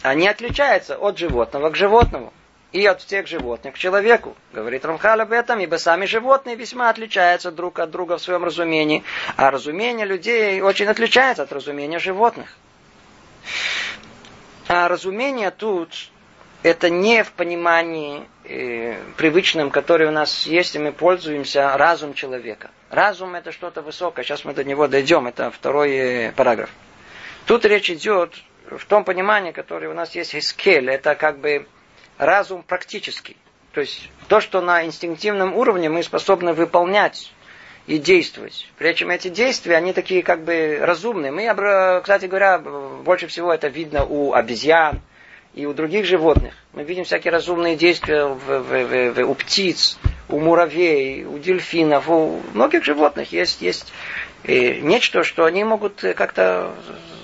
они 0.00 0.26
отличаются 0.26 0.96
от 0.96 1.18
животного 1.18 1.68
к 1.68 1.76
животному. 1.76 2.32
И 2.74 2.84
от 2.86 3.02
всех 3.02 3.28
животных 3.28 3.74
к 3.74 3.78
человеку. 3.78 4.36
Говорит 4.52 4.84
Рамхаль 4.84 5.22
об 5.22 5.30
этом, 5.30 5.60
ибо 5.60 5.76
сами 5.76 6.06
животные 6.06 6.56
весьма 6.56 6.90
отличаются 6.90 7.52
друг 7.52 7.78
от 7.78 7.92
друга 7.92 8.18
в 8.18 8.20
своем 8.20 8.42
разумении. 8.42 9.04
А 9.36 9.52
разумение 9.52 10.04
людей 10.04 10.60
очень 10.60 10.88
отличается 10.88 11.44
от 11.44 11.52
разумения 11.52 12.00
животных. 12.00 12.56
А 14.66 14.88
разумение 14.88 15.52
тут 15.52 16.10
это 16.64 16.90
не 16.90 17.22
в 17.22 17.30
понимании 17.30 18.26
э, 18.42 19.00
привычном, 19.18 19.70
которое 19.70 20.08
у 20.08 20.12
нас 20.12 20.44
есть, 20.44 20.74
и 20.74 20.80
мы 20.80 20.90
пользуемся 20.90 21.76
разум 21.76 22.12
человека. 22.12 22.72
Разум 22.90 23.36
это 23.36 23.52
что-то 23.52 23.82
высокое, 23.82 24.24
сейчас 24.24 24.44
мы 24.44 24.52
до 24.52 24.64
него 24.64 24.88
дойдем, 24.88 25.28
это 25.28 25.52
второй 25.52 25.92
э, 25.92 26.32
параграф. 26.32 26.70
Тут 27.46 27.64
речь 27.66 27.88
идет 27.88 28.34
в 28.68 28.84
том 28.86 29.04
понимании, 29.04 29.52
которое 29.52 29.90
у 29.90 29.94
нас 29.94 30.16
есть 30.16 30.34
искель, 30.34 30.90
это 30.90 31.14
как 31.14 31.38
бы 31.38 31.68
разум 32.18 32.62
практический. 32.62 33.36
То 33.72 33.80
есть 33.80 34.10
то, 34.28 34.40
что 34.40 34.60
на 34.60 34.84
инстинктивном 34.84 35.54
уровне 35.54 35.88
мы 35.88 36.02
способны 36.02 36.52
выполнять 36.52 37.32
и 37.86 37.98
действовать. 37.98 38.70
Причем 38.78 39.10
эти 39.10 39.28
действия, 39.28 39.76
они 39.76 39.92
такие 39.92 40.22
как 40.22 40.44
бы 40.44 40.78
разумные. 40.80 41.32
Мы, 41.32 42.00
кстати 42.02 42.26
говоря, 42.26 42.58
больше 42.58 43.26
всего 43.26 43.52
это 43.52 43.68
видно 43.68 44.04
у 44.04 44.32
обезьян 44.32 45.00
и 45.54 45.66
у 45.66 45.74
других 45.74 46.06
животных. 46.06 46.54
Мы 46.72 46.84
видим 46.84 47.04
всякие 47.04 47.32
разумные 47.32 47.76
действия 47.76 48.24
в, 48.24 48.38
в, 48.38 49.14
в, 49.14 49.24
у 49.24 49.34
птиц, 49.34 49.98
у 50.28 50.40
муравей, 50.40 51.24
у 51.24 51.38
дельфинов, 51.38 52.08
у 52.08 52.40
многих 52.54 52.84
животных 52.84 53.32
есть, 53.32 53.60
есть 53.60 53.92
и 54.44 54.80
нечто, 54.82 55.22
что 55.24 55.44
они 55.44 55.64
могут 55.64 56.04
как-то 56.16 56.74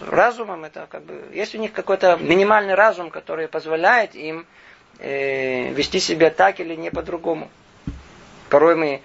разумом, 0.07 0.65
это 0.65 0.87
как 0.91 1.03
бы, 1.05 1.23
есть 1.33 1.55
у 1.55 1.59
них 1.59 1.73
какой-то 1.73 2.17
минимальный 2.17 2.75
разум, 2.75 3.11
который 3.11 3.49
позволяет 3.49 4.15
им 4.15 4.47
э, 5.01 5.73
вести 5.73 6.01
себя 6.01 6.31
так 6.31 6.61
или 6.61 6.75
не 6.75 6.91
по-другому. 6.91 7.51
Порой 8.49 8.77
мы 8.77 9.01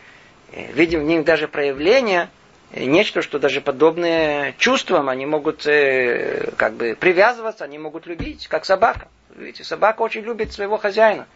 э, 0.52 0.72
видим 0.74 1.02
в 1.02 1.04
них 1.04 1.24
даже 1.24 1.48
проявление, 1.48 2.30
э, 2.72 2.86
нечто, 2.86 3.22
что 3.22 3.40
даже 3.40 3.62
подобные 3.62 4.54
чувствам, 4.58 5.10
они 5.10 5.26
могут 5.26 5.64
как 5.64 6.74
бы 6.74 6.96
привязываться, 7.00 7.64
они 7.64 7.78
могут 7.78 8.06
любить, 8.06 8.48
как 8.48 8.66
собака. 8.66 9.08
Видите, 9.36 9.64
собака 9.64 10.02
очень 10.02 10.22
любит 10.22 10.54
своего 10.54 10.78
хозяина. 10.78 11.28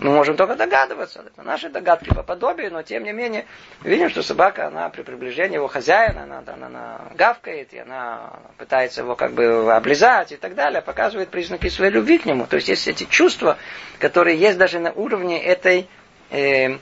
Мы 0.00 0.12
можем 0.12 0.36
только 0.36 0.54
догадываться. 0.54 1.24
Это 1.26 1.42
наши 1.42 1.68
догадки 1.70 2.14
по 2.14 2.22
подобию, 2.22 2.72
но 2.72 2.82
тем 2.82 3.02
не 3.02 3.12
менее, 3.12 3.46
видим, 3.82 4.08
что 4.10 4.22
собака, 4.22 4.68
она 4.68 4.88
при 4.90 5.02
приближении 5.02 5.56
его 5.56 5.66
хозяина, 5.66 6.22
она, 6.22 6.38
она, 6.46 6.66
она 6.66 7.00
гавкает, 7.14 7.72
и 7.72 7.78
она 7.78 8.38
пытается 8.58 9.00
его 9.00 9.16
как 9.16 9.32
бы 9.32 9.74
облизать 9.74 10.30
и 10.30 10.36
так 10.36 10.54
далее, 10.54 10.82
показывает 10.82 11.30
признаки 11.30 11.68
своей 11.68 11.90
любви 11.90 12.18
к 12.18 12.26
нему. 12.26 12.46
То 12.46 12.56
есть 12.56 12.68
есть 12.68 12.86
эти 12.86 13.04
чувства, 13.04 13.58
которые 13.98 14.38
есть 14.38 14.56
даже 14.56 14.78
на 14.78 14.92
уровне 14.92 15.42
этой 15.42 15.88
э, 16.30 16.78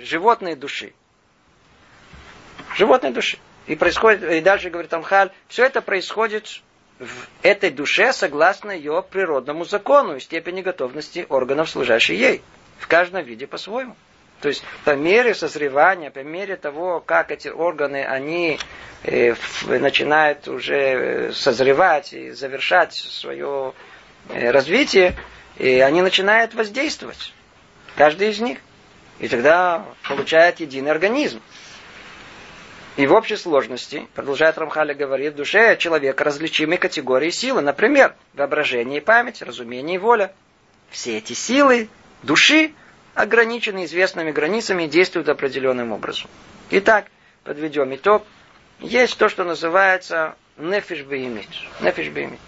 животной 0.00 0.54
души. 0.54 0.94
Животной 2.76 3.10
души. 3.10 3.38
И 3.66 3.76
происходит, 3.76 4.22
и 4.22 4.40
дальше 4.40 4.70
говорит 4.70 4.94
Амхаль, 4.94 5.30
все 5.48 5.66
это 5.66 5.82
происходит 5.82 6.62
в 6.98 7.28
этой 7.42 7.70
душе 7.70 8.12
согласно 8.12 8.70
ее 8.72 9.04
природному 9.08 9.64
закону 9.64 10.16
и 10.16 10.20
степени 10.20 10.62
готовности 10.62 11.26
органов, 11.28 11.70
служащих 11.70 12.18
ей. 12.18 12.42
В 12.78 12.86
каждом 12.86 13.24
виде 13.24 13.46
по-своему. 13.46 13.96
То 14.40 14.48
есть 14.48 14.62
по 14.84 14.94
мере 14.94 15.34
созревания, 15.34 16.10
по 16.10 16.20
мере 16.20 16.56
того, 16.56 17.00
как 17.00 17.32
эти 17.32 17.48
органы, 17.48 18.04
они 18.04 18.58
э, 19.02 19.34
начинают 19.66 20.46
уже 20.46 20.76
э, 20.76 21.32
созревать 21.32 22.12
и 22.12 22.30
завершать 22.30 22.94
свое 22.94 23.72
э, 24.28 24.50
развитие, 24.50 25.16
и 25.56 25.80
они 25.80 26.02
начинают 26.02 26.54
воздействовать. 26.54 27.32
Каждый 27.96 28.30
из 28.30 28.38
них. 28.38 28.58
И 29.18 29.26
тогда 29.26 29.84
получает 30.08 30.60
единый 30.60 30.92
организм. 30.92 31.42
И 32.98 33.06
в 33.06 33.12
общей 33.12 33.36
сложности, 33.36 34.08
продолжает 34.16 34.58
Рамхаля 34.58 34.92
говорит, 34.92 35.34
в 35.34 35.36
душе 35.36 35.76
человека 35.76 36.24
различимые 36.24 36.78
категории 36.78 37.30
силы. 37.30 37.60
Например, 37.60 38.16
воображение 38.34 38.98
и 38.98 39.00
память, 39.00 39.40
разумение 39.40 39.94
и 39.94 39.98
воля. 39.98 40.32
Все 40.90 41.18
эти 41.18 41.32
силы 41.32 41.88
души 42.24 42.72
ограничены 43.14 43.84
известными 43.84 44.32
границами 44.32 44.82
и 44.82 44.88
действуют 44.88 45.28
определенным 45.28 45.92
образом. 45.92 46.28
Итак, 46.70 47.04
подведем 47.44 47.94
итог. 47.94 48.24
Есть 48.80 49.16
то, 49.16 49.28
что 49.28 49.44
называется. 49.44 50.34
Нефиш 50.56 51.04
беймит. 52.08 52.40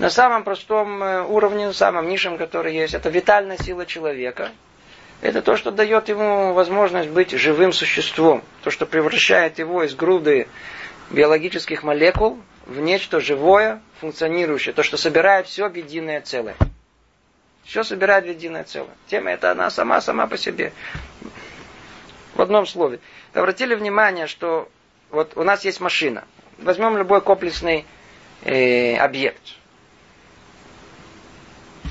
На 0.00 0.10
самом 0.10 0.42
простом 0.42 1.00
э, 1.00 1.22
уровне, 1.22 1.68
на 1.68 1.72
самом 1.72 2.08
низшем, 2.08 2.38
который 2.38 2.74
есть, 2.74 2.94
это 2.94 3.08
витальная 3.08 3.56
сила 3.56 3.86
человека– 3.86 4.50
это 5.20 5.42
то, 5.42 5.56
что 5.56 5.70
дает 5.70 6.08
ему 6.08 6.54
возможность 6.54 7.10
быть 7.10 7.30
живым 7.32 7.72
существом. 7.72 8.42
То, 8.62 8.70
что 8.70 8.86
превращает 8.86 9.58
его 9.58 9.82
из 9.82 9.94
груды 9.94 10.48
биологических 11.10 11.82
молекул 11.82 12.40
в 12.66 12.80
нечто 12.80 13.20
живое, 13.20 13.82
функционирующее. 14.00 14.72
То, 14.72 14.82
что 14.82 14.96
собирает 14.96 15.46
все 15.46 15.68
в 15.68 15.74
единое 15.74 16.22
целое. 16.22 16.56
Все 17.64 17.82
собирает 17.82 18.24
в 18.24 18.28
единое 18.28 18.64
целое. 18.64 18.94
Тема 19.08 19.30
это 19.30 19.50
она 19.50 19.70
сама, 19.70 20.00
сама 20.00 20.26
по 20.26 20.38
себе. 20.38 20.72
В 22.34 22.40
одном 22.40 22.64
слове. 22.64 23.00
Обратили 23.34 23.74
внимание, 23.74 24.26
что 24.26 24.70
вот 25.10 25.36
у 25.36 25.42
нас 25.42 25.64
есть 25.64 25.80
машина. 25.80 26.24
Возьмем 26.58 26.96
любой 26.96 27.20
комплексный 27.20 27.84
э, 28.42 28.96
объект. 28.96 29.42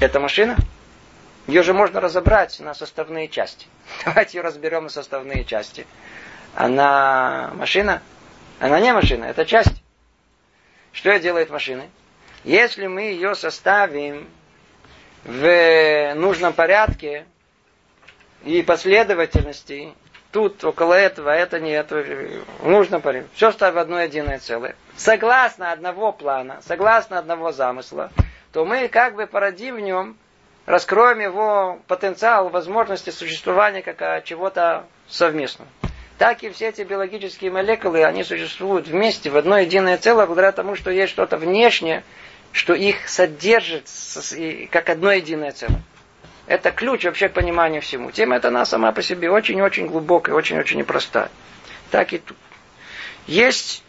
Это 0.01 0.19
машина? 0.19 0.57
Ее 1.49 1.63
же 1.63 1.73
можно 1.73 1.99
разобрать 1.99 2.59
на 2.59 2.75
составные 2.75 3.27
части. 3.27 3.65
Давайте 4.05 4.37
ее 4.37 4.43
разберем 4.43 4.83
на 4.83 4.89
составные 4.89 5.43
части. 5.45 5.87
Она 6.53 7.49
машина? 7.55 8.03
Она 8.59 8.79
не 8.79 8.93
машина, 8.93 9.25
это 9.25 9.45
часть. 9.45 9.81
Что 10.91 11.17
делает 11.17 11.49
машина? 11.49 11.85
Если 12.43 12.85
мы 12.85 13.01
ее 13.01 13.33
составим 13.33 14.29
в 15.23 16.13
нужном 16.13 16.53
порядке 16.53 17.25
и 18.43 18.61
последовательности, 18.61 19.95
тут 20.31 20.63
около 20.63 20.93
этого, 20.93 21.31
это 21.31 21.59
нет, 21.59 21.89
в 21.89 22.69
нужном 22.69 23.01
порядке, 23.01 23.27
все 23.33 23.51
ставим 23.51 23.75
в 23.75 23.79
одно 23.79 24.01
единое 24.01 24.37
целое, 24.37 24.75
согласно 24.95 25.71
одного 25.71 26.11
плана, 26.11 26.59
согласно 26.61 27.17
одного 27.17 27.51
замысла, 27.51 28.11
то 28.53 28.65
мы 28.65 28.87
как 28.87 29.15
бы 29.15 29.25
породим 29.25 29.77
в 29.77 29.79
нем 29.79 30.15
раскроем 30.65 31.19
его 31.19 31.79
потенциал, 31.87 32.49
возможности 32.49 33.09
существования 33.09 33.81
как 33.81 34.01
а, 34.01 34.21
чего-то 34.21 34.85
совместного. 35.07 35.69
Так 36.17 36.43
и 36.43 36.49
все 36.49 36.67
эти 36.67 36.81
биологические 36.81 37.49
молекулы, 37.49 38.03
они 38.03 38.23
существуют 38.23 38.87
вместе, 38.87 39.29
в 39.29 39.37
одно 39.37 39.57
единое 39.57 39.97
целое, 39.97 40.25
благодаря 40.25 40.51
тому, 40.51 40.75
что 40.75 40.91
есть 40.91 41.13
что-то 41.13 41.37
внешнее, 41.37 42.03
что 42.51 42.73
их 42.73 43.07
содержит 43.07 43.87
как 44.69 44.89
одно 44.89 45.11
единое 45.11 45.51
целое. 45.51 45.81
Это 46.45 46.71
ключ 46.71 47.05
вообще 47.05 47.29
к 47.29 47.33
пониманию 47.33 47.81
всему. 47.81 48.11
Тема 48.11 48.35
эта 48.35 48.47
она 48.47 48.65
сама 48.65 48.91
по 48.91 49.01
себе 49.01 49.29
очень-очень 49.29 49.87
глубокая, 49.87 50.35
очень-очень 50.35 50.79
непростая. 50.79 51.29
Так 51.91 52.11
и 52.11 52.17
тут. 52.17 52.37
Есть 53.27 53.83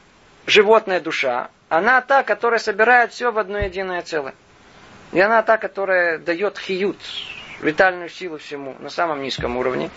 животная 0.47 1.01
душа, 1.01 1.51
она 1.71 2.01
та, 2.01 2.23
которая 2.23 2.61
собирает 2.61 3.13
все 3.13 3.33
в 3.33 3.39
одно 3.39 3.59
единое 3.59 4.03
целое. 4.03 4.35
И 5.13 5.21
она 5.21 5.43
та, 5.43 5.59
которая 5.59 6.19
дает 6.19 6.59
хиют, 6.59 6.99
витальную 7.61 8.09
силу 8.09 8.39
всему 8.39 8.77
на 8.79 8.91
самом 8.91 9.23
низком 9.23 9.57
уровне. 9.57 9.91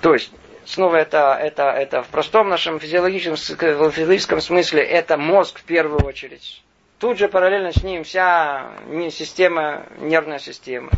То 0.00 0.12
есть, 0.14 0.32
снова 0.64 0.96
это, 0.96 1.38
это, 1.40 1.70
это 1.70 2.02
в 2.02 2.08
простом 2.08 2.48
нашем 2.48 2.78
физиологическом, 2.78 3.36
физиологическом 3.36 4.40
смысле, 4.40 4.82
это 4.82 5.16
мозг 5.16 5.58
в 5.58 5.64
первую 5.64 6.04
очередь. 6.04 6.62
Тут 6.98 7.18
же 7.18 7.28
параллельно 7.28 7.72
с 7.72 7.82
ним 7.82 8.04
вся 8.04 8.72
система, 9.10 9.86
нервная 9.98 10.38
система. 10.38 10.90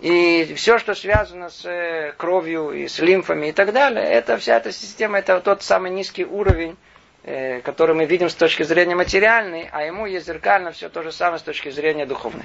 И 0.00 0.54
все, 0.56 0.78
что 0.78 0.94
связано 0.94 1.48
с 1.48 1.64
э, 1.64 2.12
кровью 2.16 2.70
и 2.70 2.88
с 2.88 2.98
лимфами 2.98 3.48
и 3.48 3.52
так 3.52 3.72
далее, 3.72 4.04
это 4.04 4.36
вся 4.36 4.56
эта 4.56 4.72
система, 4.72 5.18
это 5.18 5.40
тот 5.40 5.62
самый 5.62 5.92
низкий 5.92 6.24
уровень, 6.24 6.76
который 7.22 7.94
мы 7.94 8.04
видим 8.04 8.28
с 8.28 8.34
точки 8.34 8.64
зрения 8.64 8.94
материальной, 8.94 9.68
а 9.70 9.82
ему 9.82 10.06
есть 10.06 10.26
зеркально 10.26 10.72
все 10.72 10.88
то 10.88 11.02
же 11.02 11.12
самое 11.12 11.38
с 11.38 11.42
точки 11.42 11.70
зрения 11.70 12.06
духовной. 12.06 12.44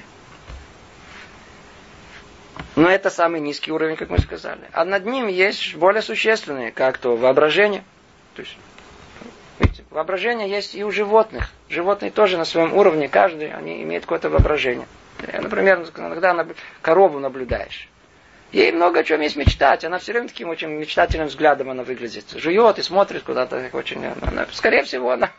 Но 2.76 2.88
это 2.88 3.10
самый 3.10 3.40
низкий 3.40 3.72
уровень, 3.72 3.96
как 3.96 4.08
мы 4.08 4.18
сказали. 4.18 4.60
А 4.72 4.84
над 4.84 5.04
ним 5.04 5.26
есть 5.26 5.74
более 5.74 6.00
существенные, 6.00 6.70
как 6.70 6.98
то 6.98 7.16
воображение. 7.16 7.82
То 8.36 8.42
есть, 8.42 8.56
видите, 9.58 9.82
воображение 9.90 10.48
есть 10.48 10.76
и 10.76 10.84
у 10.84 10.92
животных. 10.92 11.50
Животные 11.68 12.12
тоже 12.12 12.38
на 12.38 12.44
своем 12.44 12.72
уровне, 12.72 13.08
каждый, 13.08 13.52
они 13.52 13.82
имеют 13.82 14.04
какое-то 14.04 14.30
воображение. 14.30 14.86
Например, 15.32 15.84
иногда 15.96 16.46
корову 16.80 17.18
наблюдаешь. 17.18 17.88
Ей 18.50 18.72
много 18.72 19.00
о 19.00 19.04
чем 19.04 19.20
есть 19.20 19.36
мечтать. 19.36 19.84
Она 19.84 19.98
все 19.98 20.12
время 20.12 20.28
таким 20.28 20.48
очень 20.48 20.68
мечтательным 20.68 21.28
взглядом 21.28 21.68
она 21.68 21.82
выглядит. 21.82 22.24
Жует 22.34 22.78
и 22.78 22.82
смотрит 22.82 23.22
куда-то 23.22 23.68
очень. 23.72 24.06
Она, 24.22 24.46
скорее 24.52 24.84
всего, 24.84 25.10
она, 25.10 25.30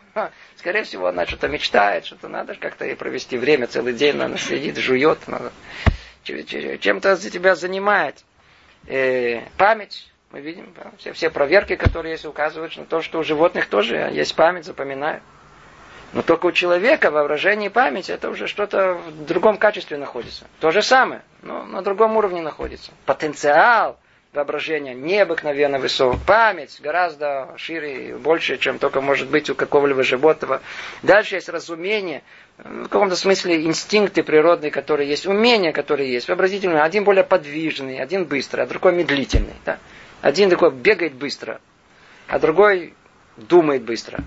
скорее 0.56 0.84
всего, 0.84 1.08
она 1.08 1.26
что-то 1.26 1.48
мечтает, 1.48 2.06
что-то 2.06 2.28
надо 2.28 2.54
как-то 2.54 2.84
ей 2.84 2.94
провести 2.94 3.36
время 3.36 3.66
целый 3.66 3.94
день. 3.94 4.20
Она 4.20 4.36
сидит, 4.36 4.76
жует. 4.76 5.18
Чем-то 6.24 7.16
тебя 7.16 7.56
занимает. 7.56 8.24
Э, 8.86 9.40
память. 9.56 10.06
Мы 10.30 10.40
видим, 10.40 10.72
все, 10.98 11.12
все 11.12 11.28
проверки, 11.28 11.74
которые 11.74 12.12
есть, 12.12 12.24
указывают 12.24 12.76
на 12.76 12.84
то, 12.84 13.02
что 13.02 13.18
у 13.18 13.24
животных 13.24 13.66
тоже 13.66 13.96
есть 14.12 14.36
память, 14.36 14.64
запоминают. 14.64 15.24
Но 16.12 16.22
только 16.22 16.46
у 16.46 16.52
человека 16.52 17.10
воображение 17.10 17.70
и 17.70 17.72
память 17.72 18.10
это 18.10 18.30
уже 18.30 18.48
что-то 18.48 18.94
в 18.94 19.26
другом 19.26 19.56
качестве 19.58 19.96
находится. 19.96 20.46
То 20.58 20.70
же 20.70 20.82
самое, 20.82 21.22
но 21.42 21.64
на 21.64 21.82
другом 21.82 22.16
уровне 22.16 22.42
находится. 22.42 22.90
Потенциал 23.06 23.96
воображения 24.32 24.94
необыкновенно 24.94 25.78
высок. 25.78 26.16
Память 26.26 26.80
гораздо 26.80 27.54
шире 27.56 28.08
и 28.08 28.12
больше, 28.12 28.58
чем 28.58 28.78
только 28.78 29.00
может 29.00 29.28
быть 29.28 29.50
у 29.50 29.54
какого-либо 29.54 30.02
животного. 30.02 30.60
Дальше 31.02 31.36
есть 31.36 31.48
разумение, 31.48 32.22
в 32.58 32.88
каком-то 32.88 33.16
смысле 33.16 33.64
инстинкты 33.64 34.22
природные, 34.22 34.70
которые 34.70 35.08
есть, 35.08 35.26
умения, 35.26 35.72
которые 35.72 36.12
есть. 36.12 36.28
Вообразительные. 36.28 36.82
Один 36.82 37.04
более 37.04 37.24
подвижный, 37.24 38.00
один 38.00 38.24
быстрый, 38.24 38.62
а 38.62 38.66
другой 38.66 38.92
медлительный. 38.92 39.54
Да? 39.64 39.78
Один 40.22 40.50
такой 40.50 40.70
бегает 40.70 41.14
быстро, 41.14 41.60
а 42.28 42.38
другой 42.38 42.94
думает 43.36 43.82
быстро. 43.82 44.22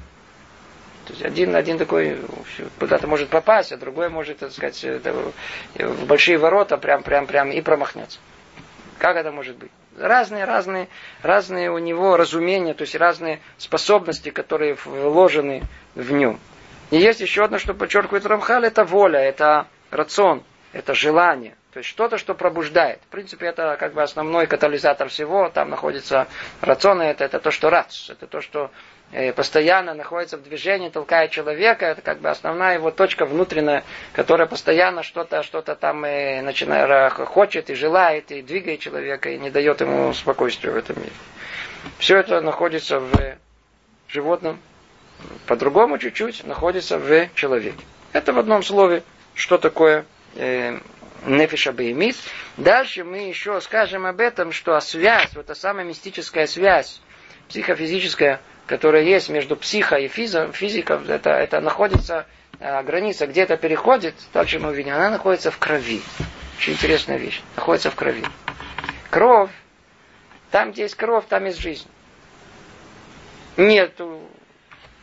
То 1.06 1.12
есть 1.12 1.26
один, 1.26 1.56
один 1.56 1.78
такой 1.78 2.18
куда-то 2.80 3.08
может 3.08 3.30
попасть, 3.30 3.72
а 3.72 3.78
другой 3.78 4.10
может, 4.10 4.39
так 4.39 4.52
сказать, 4.52 4.84
в 5.76 6.06
большие 6.06 6.38
ворота 6.38 6.78
прям, 6.78 7.04
прям, 7.04 7.28
прям 7.28 7.52
и 7.52 7.62
промахнется. 7.62 8.20
Как 9.00 9.18
это 9.18 9.32
может 9.32 9.58
быть? 9.58 9.72
Разные, 9.98 10.46
разные, 10.46 10.88
разные 11.22 11.70
у 11.72 11.78
него 11.78 12.16
разумения, 12.16 12.74
то 12.74 12.84
есть 12.84 12.96
разные 12.96 13.42
способности, 13.58 14.30
которые 14.30 14.76
вложены 14.86 15.63
в 15.94 16.12
нем. 16.13 16.39
И 16.89 16.98
есть 16.98 17.20
еще 17.20 17.44
одно, 17.44 17.58
что 17.58 17.74
подчеркивает 17.74 18.26
Рамхаль, 18.26 18.66
это 18.66 18.86
воля, 18.86 19.20
это 19.20 19.68
рацион, 19.92 20.44
это 20.72 20.94
желание. 20.94 21.56
То 21.74 21.80
есть 21.80 21.89
что-то, 21.89 22.18
что 22.18 22.34
пробуждает. 22.34 23.00
В 23.02 23.08
принципе, 23.08 23.48
это 23.48 23.78
как 23.80 23.94
бы 23.94 24.04
основной 24.04 24.46
катализатор 24.46 25.10
всего. 25.10 25.50
Там 25.50 25.70
находится 25.70 26.28
рацион, 26.62 27.02
это, 27.02 27.26
это 27.26 27.39
то, 27.39 27.52
что 27.52 27.70
рац, 27.70 28.10
это 28.10 28.28
то, 28.28 28.42
что 28.42 28.70
Э, 28.70 28.93
постоянно 29.36 29.93
находится 29.93 30.38
в 30.38 30.43
движении, 30.43 30.89
толкает 30.89 31.32
человека, 31.32 31.86
это 31.86 32.02
как 32.02 32.19
бы 32.19 32.30
основная 32.30 32.76
его 32.76 32.89
точка 32.89 33.26
внутренняя, 33.26 33.84
которая 34.13 34.47
постоянно 34.47 35.04
что-то 35.04 35.43
что 35.43 35.62
там 35.62 36.04
э, 36.06 36.41
начинает, 36.41 37.13
хочет 37.13 37.69
и 37.69 37.76
желает, 37.76 38.32
и 38.32 38.41
двигает 38.41 38.80
человека, 38.80 39.30
и 39.30 39.38
не 39.38 39.52
дает 39.52 39.82
ему 39.82 40.13
спокойствия 40.13 40.71
в 40.71 40.78
этом 40.78 40.97
мире. 40.99 41.12
Все 41.99 42.17
это 42.17 42.41
находится 42.41 42.99
в 42.99 43.13
животном, 44.08 44.60
по-другому 45.47 45.97
чуть-чуть 45.97 46.43
находится 46.45 46.97
в 46.97 47.30
человеке. 47.36 47.84
Это 48.13 48.34
в 48.34 48.39
одном 48.39 48.63
слове, 48.63 49.04
что 49.36 49.58
такое 49.58 50.06
э, 50.36 50.80
нефиша 51.26 51.71
беймис. 51.71 52.17
Дальше 52.58 53.04
мы 53.04 53.28
еще 53.28 53.60
скажем 53.62 54.06
об 54.06 54.19
этом, 54.19 54.52
что 54.52 54.80
связь, 54.80 55.34
вот 55.36 55.45
эта 55.45 55.56
самая 55.56 55.86
мистическая 55.86 56.47
связь, 56.47 57.02
психофизическая, 57.49 58.41
которая 58.67 59.04
есть 59.04 59.30
между 59.30 59.56
психо 59.56 59.95
и 59.97 60.08
физо, 60.08 60.52
физикой, 60.52 61.06
это, 61.08 61.32
это 61.32 61.62
находится, 61.62 62.26
э, 62.60 62.84
граница 62.84 63.28
где-то 63.28 63.58
переходит, 63.58 64.15
дальше 64.34 64.60
мы 64.60 64.69
увидим, 64.69 64.93
она 64.93 65.10
находится 65.10 65.52
в 65.52 65.58
крови. 65.58 66.02
Очень 66.58 66.73
интересная 66.73 67.17
вещь. 67.17 67.41
Находится 67.56 67.91
в 67.91 67.95
крови. 67.95 68.23
Кровь, 69.10 69.52
там, 70.52 70.71
где 70.71 70.84
есть 70.84 70.95
кровь, 70.95 71.26
там 71.28 71.45
есть 71.45 71.60
жизнь. 71.60 71.88
Нет 73.58 73.99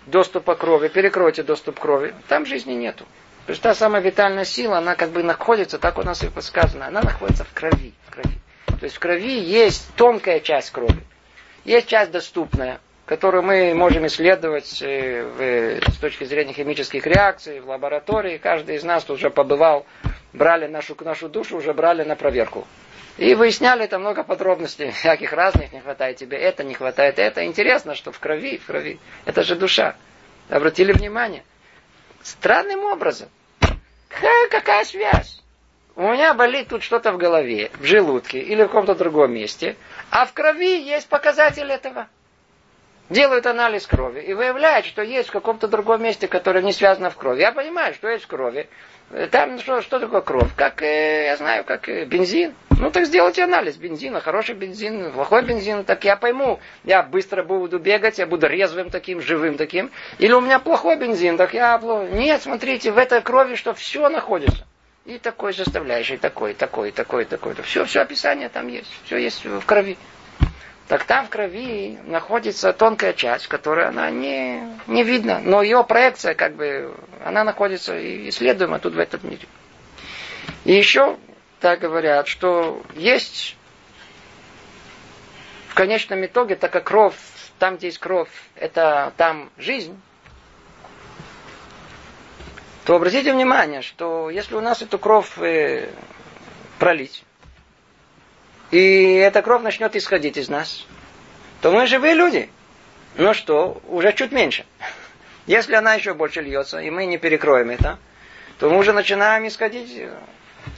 доступа 0.06 0.54
крови, 0.54 0.88
перекройте 0.88 1.42
доступ 1.42 1.78
крови, 1.78 2.14
там 2.28 2.46
жизни 2.46 2.72
нету. 2.72 3.04
То 3.46 3.52
есть 3.52 3.62
та 3.62 3.74
самая 3.74 4.02
витальная 4.02 4.44
сила, 4.44 4.78
она 4.78 4.94
как 4.94 5.10
бы 5.10 5.22
находится, 5.22 5.78
так 5.78 5.98
у 5.98 6.02
нас 6.02 6.22
и 6.22 6.28
подсказано, 6.28 6.86
она 6.86 7.02
находится 7.02 7.44
в 7.44 7.52
крови. 7.52 7.94
В 8.06 8.12
крови. 8.12 8.38
То 8.66 8.84
есть 8.84 8.96
в 8.96 8.98
крови 8.98 9.40
есть 9.40 9.88
тонкая 9.96 10.40
часть 10.40 10.70
крови. 10.70 11.00
Есть 11.64 11.88
часть 11.88 12.10
доступная, 12.10 12.80
которую 13.10 13.42
мы 13.42 13.74
можем 13.74 14.06
исследовать 14.06 14.80
э, 14.82 15.24
в, 15.24 15.90
с 15.90 15.96
точки 15.96 16.22
зрения 16.22 16.52
химических 16.52 17.04
реакций 17.08 17.58
в 17.58 17.68
лаборатории. 17.68 18.38
Каждый 18.38 18.76
из 18.76 18.84
нас 18.84 19.10
уже 19.10 19.30
побывал, 19.30 19.84
брали 20.32 20.68
нашу, 20.68 20.96
нашу 21.00 21.28
душу, 21.28 21.56
уже 21.56 21.74
брали 21.74 22.04
на 22.04 22.14
проверку. 22.14 22.68
И 23.18 23.34
выясняли 23.34 23.88
там 23.88 24.02
много 24.02 24.22
подробностей, 24.22 24.90
всяких 24.92 25.32
разных, 25.32 25.72
не 25.72 25.80
хватает 25.80 26.18
тебе 26.18 26.38
это, 26.38 26.62
не 26.62 26.74
хватает 26.74 27.18
это. 27.18 27.44
Интересно, 27.44 27.96
что 27.96 28.12
в 28.12 28.20
крови, 28.20 28.58
в 28.58 28.66
крови. 28.66 29.00
Это 29.24 29.42
же 29.42 29.56
душа. 29.56 29.96
Обратили 30.48 30.92
внимание? 30.92 31.42
Странным 32.22 32.84
образом. 32.84 33.28
Какая, 34.08 34.48
какая 34.50 34.84
связь? 34.84 35.42
У 35.96 36.02
меня 36.02 36.32
болит 36.34 36.68
тут 36.68 36.84
что-то 36.84 37.10
в 37.10 37.18
голове, 37.18 37.72
в 37.80 37.84
желудке 37.84 38.38
или 38.38 38.62
в 38.62 38.68
каком-то 38.68 38.94
другом 38.94 39.32
месте, 39.32 39.74
а 40.12 40.26
в 40.26 40.32
крови 40.32 40.80
есть 40.80 41.08
показатель 41.08 41.68
этого 41.72 42.06
делают 43.10 43.46
анализ 43.46 43.86
крови 43.86 44.20
и 44.20 44.32
выявляют, 44.32 44.86
что 44.86 45.02
есть 45.02 45.28
в 45.28 45.32
каком-то 45.32 45.68
другом 45.68 46.02
месте, 46.02 46.28
которое 46.28 46.62
не 46.62 46.72
связано 46.72 47.10
в 47.10 47.16
крови. 47.16 47.40
Я 47.40 47.52
понимаю, 47.52 47.92
что 47.94 48.08
есть 48.08 48.24
в 48.24 48.28
крови. 48.28 48.68
Там 49.32 49.58
что, 49.58 49.82
что 49.82 49.98
такое 49.98 50.20
кровь? 50.20 50.50
Как, 50.56 50.82
э, 50.82 51.26
я 51.26 51.36
знаю, 51.36 51.64
как 51.64 51.88
э, 51.88 52.04
бензин. 52.04 52.54
Ну 52.78 52.92
так 52.92 53.06
сделайте 53.06 53.42
анализ 53.42 53.76
бензина, 53.76 54.20
хороший 54.20 54.54
бензин, 54.54 55.10
плохой 55.12 55.42
бензин, 55.42 55.84
так 55.84 56.04
я 56.04 56.16
пойму, 56.16 56.60
я 56.84 57.02
быстро 57.02 57.42
буду 57.42 57.80
бегать, 57.80 58.18
я 58.18 58.26
буду 58.26 58.46
резвым 58.46 58.88
таким, 58.88 59.20
живым 59.20 59.56
таким. 59.56 59.90
Или 60.18 60.32
у 60.32 60.40
меня 60.40 60.60
плохой 60.60 60.96
бензин, 60.96 61.36
так 61.36 61.52
я... 61.54 61.78
Нет, 62.12 62.40
смотрите, 62.42 62.92
в 62.92 62.98
этой 62.98 63.20
крови 63.20 63.56
что 63.56 63.74
все 63.74 64.08
находится. 64.08 64.64
И 65.04 65.18
такой 65.18 65.54
составляющий, 65.54 66.16
такой, 66.16 66.54
такой, 66.54 66.92
такой, 66.92 67.24
такой. 67.24 67.54
Все, 67.64 67.84
все 67.84 68.02
описание 68.02 68.48
там 68.48 68.68
есть, 68.68 68.90
все 69.06 69.16
есть 69.16 69.44
в 69.44 69.66
крови 69.66 69.98
так 70.90 71.04
там 71.04 71.26
в 71.26 71.30
крови 71.30 72.00
находится 72.06 72.72
тонкая 72.72 73.12
часть, 73.12 73.46
которая 73.46 73.90
она 73.90 74.10
не, 74.10 74.60
не 74.88 75.04
видна, 75.04 75.38
но 75.38 75.62
ее 75.62 75.84
проекция, 75.84 76.34
как 76.34 76.56
бы, 76.56 76.92
она 77.24 77.44
находится 77.44 77.94
исследуема 78.28 78.80
тут 78.80 78.94
в 78.94 78.98
этом 78.98 79.20
мире. 79.22 79.46
И 80.64 80.72
еще 80.72 81.16
так 81.60 81.78
говорят, 81.78 82.26
что 82.26 82.82
есть 82.96 83.56
в 85.68 85.74
конечном 85.74 86.26
итоге, 86.26 86.56
так 86.56 86.72
как 86.72 86.82
кровь, 86.82 87.14
там, 87.60 87.76
где 87.76 87.86
есть 87.86 87.98
кровь, 87.98 88.32
это 88.56 89.12
там 89.16 89.48
жизнь, 89.58 89.96
то 92.84 92.96
обратите 92.96 93.32
внимание, 93.32 93.82
что 93.82 94.28
если 94.28 94.56
у 94.56 94.60
нас 94.60 94.82
эту 94.82 94.98
кровь 94.98 95.38
э, 95.38 95.88
пролить, 96.80 97.22
и 98.70 99.14
эта 99.14 99.42
кровь 99.42 99.62
начнет 99.62 99.96
исходить 99.96 100.36
из 100.36 100.48
нас, 100.48 100.86
то 101.60 101.72
мы 101.72 101.86
живые 101.86 102.14
люди. 102.14 102.50
Ну 103.16 103.34
что, 103.34 103.80
уже 103.88 104.12
чуть 104.12 104.32
меньше. 104.32 104.64
Если 105.46 105.74
она 105.74 105.94
еще 105.94 106.14
больше 106.14 106.40
льется, 106.40 106.78
и 106.78 106.90
мы 106.90 107.06
не 107.06 107.18
перекроем 107.18 107.70
это, 107.70 107.98
то 108.58 108.70
мы 108.70 108.78
уже 108.78 108.92
начинаем 108.92 109.46
исходить. 109.48 110.00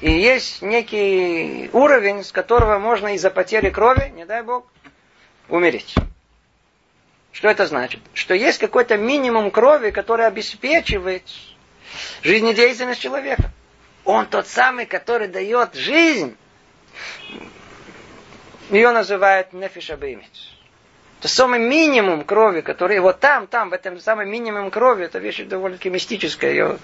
И 0.00 0.10
есть 0.10 0.62
некий 0.62 1.68
уровень, 1.72 2.24
с 2.24 2.32
которого 2.32 2.78
можно 2.78 3.14
из-за 3.14 3.30
потери 3.30 3.70
крови, 3.70 4.10
не 4.14 4.24
дай 4.24 4.42
Бог, 4.42 4.66
умереть. 5.48 5.94
Что 7.32 7.48
это 7.48 7.66
значит? 7.66 8.00
Что 8.14 8.34
есть 8.34 8.58
какой-то 8.58 8.96
минимум 8.96 9.50
крови, 9.50 9.90
который 9.90 10.26
обеспечивает 10.26 11.24
жизнедеятельность 12.22 13.00
человека. 13.00 13.50
Он 14.04 14.26
тот 14.26 14.46
самый, 14.46 14.86
который 14.86 15.28
дает 15.28 15.74
жизнь. 15.74 16.36
Ее 18.72 18.90
называют 18.90 19.52
нефишабеймец. 19.52 20.48
Это 21.20 21.28
самый 21.28 21.60
минимум 21.60 22.24
крови, 22.24 22.62
который 22.62 22.98
вот 23.00 23.20
там, 23.20 23.46
там, 23.46 23.68
в 23.68 23.74
этом 23.74 24.00
самом 24.00 24.28
минимум 24.28 24.70
крови, 24.70 25.04
это 25.04 25.18
вещь 25.18 25.42
довольно-таки 25.44 25.90
мистическая. 25.90 26.50
Ее... 26.50 26.78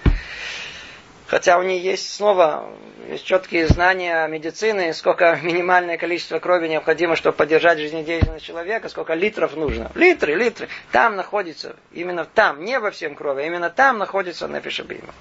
Хотя 1.25 1.57
у 1.57 1.63
нее 1.63 1.81
есть 1.81 2.13
снова, 2.13 2.69
есть 3.09 3.25
четкие 3.25 3.67
знания 3.67 4.27
медицины, 4.27 4.93
сколько 4.93 5.35
минимальное 5.43 5.97
количество 5.97 6.37
крови 6.37 6.67
необходимо, 6.67 7.15
чтобы 7.15 7.35
поддержать 7.35 7.79
жизнедеятельность 7.79 8.45
человека, 8.45 8.87
сколько 8.87 9.15
литров 9.15 9.55
нужно. 9.55 9.91
Литры, 9.95 10.35
литры. 10.35 10.69
Там 10.91 11.15
находится, 11.15 11.75
именно 11.91 12.23
там, 12.23 12.63
не 12.63 12.79
во 12.79 12.91
всем 12.91 13.15
крови, 13.15 13.41
а 13.41 13.45
именно 13.47 13.71
там 13.71 13.97
находится 13.97 14.47
нефишабимат. 14.47 15.15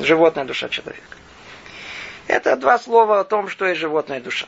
Животная 0.00 0.44
душа 0.44 0.68
человека. 0.68 1.16
Это 2.28 2.56
два 2.56 2.78
слова 2.78 3.20
о 3.20 3.24
том, 3.24 3.48
что 3.48 3.66
есть 3.66 3.80
животная 3.80 4.20
душа. 4.20 4.46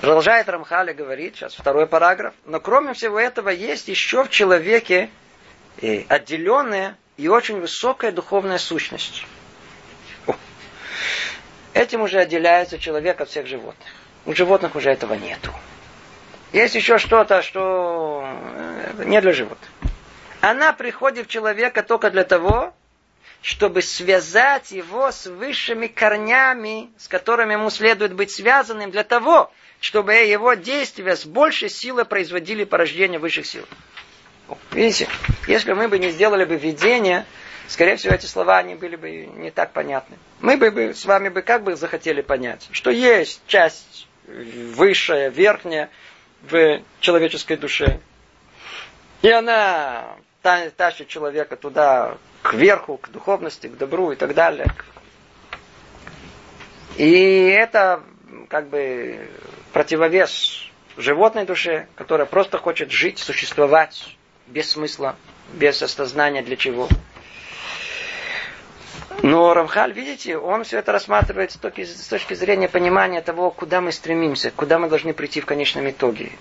Продолжает 0.00 0.48
Рамхали 0.48 0.92
говорить, 0.92 1.36
сейчас 1.36 1.54
второй 1.54 1.86
параграф. 1.86 2.34
Но 2.44 2.60
кроме 2.60 2.92
всего 2.92 3.18
этого 3.18 3.48
есть 3.48 3.88
еще 3.88 4.24
в 4.24 4.30
человеке 4.30 5.10
э, 5.82 6.04
отделенная 6.08 6.96
и 7.16 7.26
очень 7.26 7.60
высокая 7.60 8.12
духовная 8.12 8.58
сущность. 8.58 9.26
Этим 11.74 12.02
уже 12.02 12.20
отделяется 12.20 12.78
человек 12.78 13.20
от 13.20 13.28
всех 13.28 13.46
животных. 13.46 13.88
У 14.24 14.34
животных 14.34 14.76
уже 14.76 14.90
этого 14.90 15.14
нету. 15.14 15.52
Есть 16.52 16.76
еще 16.76 16.98
что-то, 16.98 17.42
что 17.42 18.24
э, 18.98 19.04
не 19.04 19.20
для 19.20 19.32
животных. 19.32 19.68
Она 20.40 20.72
приходит 20.72 21.26
в 21.26 21.30
человека 21.30 21.82
только 21.82 22.10
для 22.10 22.24
того, 22.24 22.72
чтобы 23.42 23.82
связать 23.82 24.70
его 24.70 25.10
с 25.10 25.26
высшими 25.26 25.88
корнями, 25.88 26.90
с 26.98 27.08
которыми 27.08 27.54
ему 27.54 27.70
следует 27.70 28.14
быть 28.14 28.30
связанным, 28.30 28.90
для 28.90 29.04
того, 29.04 29.52
чтобы 29.80 30.14
его 30.14 30.54
действия 30.54 31.16
с 31.16 31.24
большей 31.24 31.70
силой 31.70 32.04
производили 32.04 32.64
порождение 32.64 33.18
высших 33.18 33.46
сил. 33.46 33.64
Видите, 34.72 35.08
если 35.46 35.72
мы 35.72 35.88
бы 35.88 35.98
не 35.98 36.10
сделали 36.10 36.44
бы 36.44 36.56
видение, 36.56 37.26
скорее 37.68 37.96
всего, 37.96 38.14
эти 38.14 38.26
слова 38.26 38.58
они 38.58 38.74
были 38.74 38.96
бы 38.96 39.10
не 39.10 39.50
так 39.50 39.72
понятны. 39.72 40.16
Мы 40.40 40.56
бы 40.56 40.94
с 40.94 41.04
вами 41.04 41.28
бы 41.28 41.42
как 41.42 41.62
бы 41.64 41.76
захотели 41.76 42.22
понять, 42.22 42.68
что 42.72 42.90
есть 42.90 43.42
часть 43.46 44.08
высшая, 44.26 45.30
верхняя 45.30 45.90
в 46.42 46.82
человеческой 47.00 47.56
душе. 47.56 48.00
И 49.22 49.30
она 49.30 50.16
тащит 50.42 51.08
человека 51.08 51.56
туда, 51.56 52.16
к 52.42 52.54
верху, 52.54 52.96
к 52.96 53.10
духовности, 53.10 53.66
к 53.66 53.76
добру 53.76 54.12
и 54.12 54.16
так 54.16 54.34
далее. 54.34 54.66
И 56.96 57.48
это 57.48 58.02
как 58.48 58.68
бы 58.68 59.28
противовес 59.72 60.68
животной 60.96 61.44
душе, 61.44 61.86
которая 61.94 62.26
просто 62.26 62.58
хочет 62.58 62.90
жить, 62.90 63.18
существовать 63.18 64.16
без 64.46 64.70
смысла, 64.70 65.16
без 65.52 65.80
осознания 65.82 66.42
для 66.42 66.56
чего. 66.56 66.88
Но 69.22 69.52
Рамхаль, 69.52 69.92
видите, 69.92 70.38
он 70.38 70.64
все 70.64 70.78
это 70.78 70.92
рассматривает 70.92 71.52
с 71.52 71.56
точки, 71.56 71.84
с 71.84 72.06
точки 72.06 72.34
зрения 72.34 72.68
понимания 72.68 73.20
того, 73.20 73.50
куда 73.50 73.80
мы 73.80 73.92
стремимся, 73.92 74.50
куда 74.50 74.78
мы 74.78 74.88
должны 74.88 75.12
прийти 75.12 75.40
в 75.40 75.46
конечном 75.46 75.88
итоге. 75.90 76.32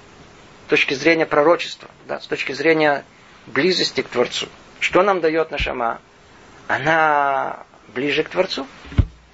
С 0.67 0.69
точки 0.69 0.93
зрения 0.93 1.25
пророчества, 1.25 1.89
да, 2.07 2.19
с 2.19 2.28
точки 2.28 2.51
зрения 2.51 3.03
близости 3.47 4.01
к 4.01 4.09
Творцу. 4.09 4.47
Что 4.80 5.01
нам 5.01 5.21
дает 5.21 5.49
Нашама? 5.49 5.99
Она 6.67 7.63
ближе 7.88 8.23
к 8.23 8.30
Творцу 8.30 8.67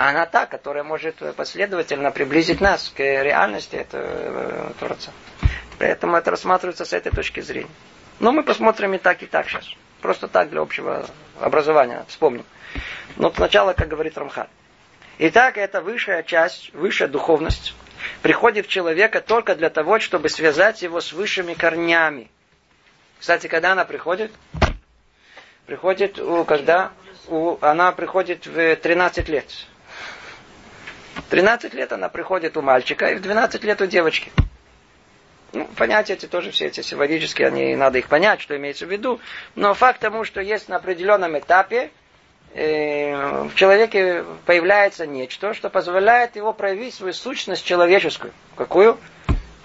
она 0.10 0.26
та, 0.26 0.46
которая 0.46 0.84
может 0.84 1.16
последовательно 1.36 2.12
приблизить 2.12 2.62
нас 2.62 2.92
к 2.96 3.00
реальности 3.00 3.76
этого 3.76 4.04
э, 4.06 4.72
Творца. 4.80 5.12
Поэтому 5.80 6.18
это 6.18 6.32
рассматривается 6.32 6.86
с 6.86 6.94
этой 6.94 7.12
точки 7.12 7.40
зрения. 7.40 7.70
Но 8.20 8.32
мы 8.32 8.44
посмотрим 8.44 8.94
и 8.94 8.98
так, 8.98 9.24
и 9.24 9.26
так 9.26 9.50
сейчас. 9.50 9.68
Просто 10.02 10.28
так 10.28 10.50
для 10.50 10.62
общего 10.62 11.06
образования 11.40 12.06
вспомним. 12.08 12.46
Но 13.16 13.32
сначала, 13.32 13.74
как 13.74 13.88
говорит 13.88 14.18
Рамхан. 14.18 14.48
Итак, 15.20 15.58
эта 15.58 15.82
высшая 15.82 16.24
часть, 16.24 16.74
высшая 16.74 17.08
духовность 17.08 17.76
приходит 18.22 18.66
в 18.66 18.70
человека 18.70 19.22
только 19.22 19.56
для 19.56 19.70
того, 19.70 20.00
чтобы 20.00 20.30
связать 20.30 20.82
его 20.82 21.00
с 21.02 21.14
высшими 21.14 21.54
корнями. 21.54 22.30
Кстати, 23.20 23.48
когда 23.48 23.72
она 23.72 23.86
приходит? 23.86 24.32
Приходит, 25.66 26.20
у, 26.20 26.44
когда 26.44 26.92
у, 27.28 27.58
она 27.62 27.92
приходит 27.94 28.48
в 28.48 28.76
13 28.76 29.30
лет. 29.30 29.46
13 31.34 31.74
лет 31.74 31.92
она 31.92 32.10
приходит 32.10 32.58
у 32.58 32.62
мальчика, 32.62 33.08
и 33.08 33.16
в 33.16 33.22
12 33.22 33.64
лет 33.64 33.82
у 33.82 33.88
девочки. 33.88 34.32
Ну, 35.52 35.68
понятия 35.76 36.14
эти 36.14 36.28
тоже 36.28 36.52
все 36.52 36.68
эти 36.68 36.82
символические, 36.82 37.48
они, 37.48 37.76
надо 37.76 37.98
их 37.98 38.08
понять, 38.08 38.40
что 38.40 38.56
имеется 38.56 38.86
в 38.86 38.92
виду. 38.92 39.20
Но 39.56 39.74
факт 39.74 40.00
тому, 40.00 40.26
что 40.26 40.42
есть 40.42 40.70
на 40.70 40.76
определенном 40.76 41.36
этапе, 41.40 41.90
э, 42.54 43.46
в 43.46 43.56
человеке 43.56 44.24
появляется 44.46 45.08
нечто, 45.08 45.56
что 45.56 45.72
позволяет 45.72 46.36
его 46.36 46.54
проявить 46.54 46.94
свою 46.94 47.14
сущность 47.14 47.66
человеческую. 47.66 48.32
Какую? 48.56 49.00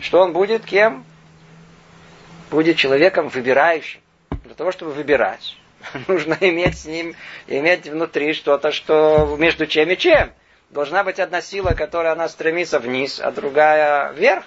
Что 0.01 0.23
он 0.23 0.33
будет 0.33 0.65
кем? 0.65 1.05
Будет 2.51 2.79
человеком 2.79 3.29
выбирающим. 3.29 4.01
Для 4.43 4.55
того, 4.55 4.73
чтобы 4.73 4.93
выбирать, 4.93 5.59
нужно 6.09 6.39
иметь 6.41 6.79
с 6.79 6.87
ним, 6.87 7.15
иметь 7.47 7.87
внутри 7.87 8.33
что-то, 8.33 8.73
что 8.73 9.37
между 9.39 9.67
чем 9.67 9.91
и 9.91 9.99
чем. 9.99 10.33
Должна 10.71 11.03
быть 11.03 11.19
одна 11.19 11.41
сила, 11.41 11.71
которая 11.71 12.13
она 12.13 12.29
стремится 12.29 12.79
вниз, 12.79 13.21
а 13.21 13.31
другая 13.31 14.13
вверх. 14.13 14.45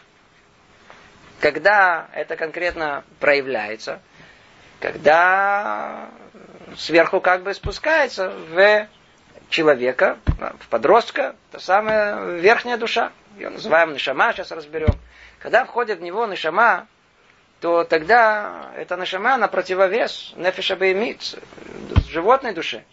Когда 1.39 2.07
это 2.13 2.35
конкретно 2.35 3.03
проявляется, 3.19 3.99
когда 4.79 6.09
сверху 6.77 7.21
как 7.21 7.41
бы 7.41 7.53
спускается 7.53 8.29
в 8.29 8.87
человека, 9.49 10.17
в 10.59 10.67
подростка, 10.69 11.35
та 11.51 11.59
самая 11.59 12.37
верхняя 12.37 12.77
душа. 12.77 13.11
Ее 13.37 13.49
называем 13.49 13.93
нишама, 13.93 14.33
сейчас 14.33 14.51
разберем. 14.51 14.93
Когда 15.39 15.65
входит 15.65 15.99
в 15.99 16.01
него 16.01 16.25
нишама, 16.25 16.87
то 17.59 17.83
тогда 17.83 18.71
эта 18.75 18.95
нишама 18.95 19.37
на 19.37 19.47
противовес 19.47 20.33
нефиша 20.35 20.77
животной 22.07 22.53
душе. 22.53 22.83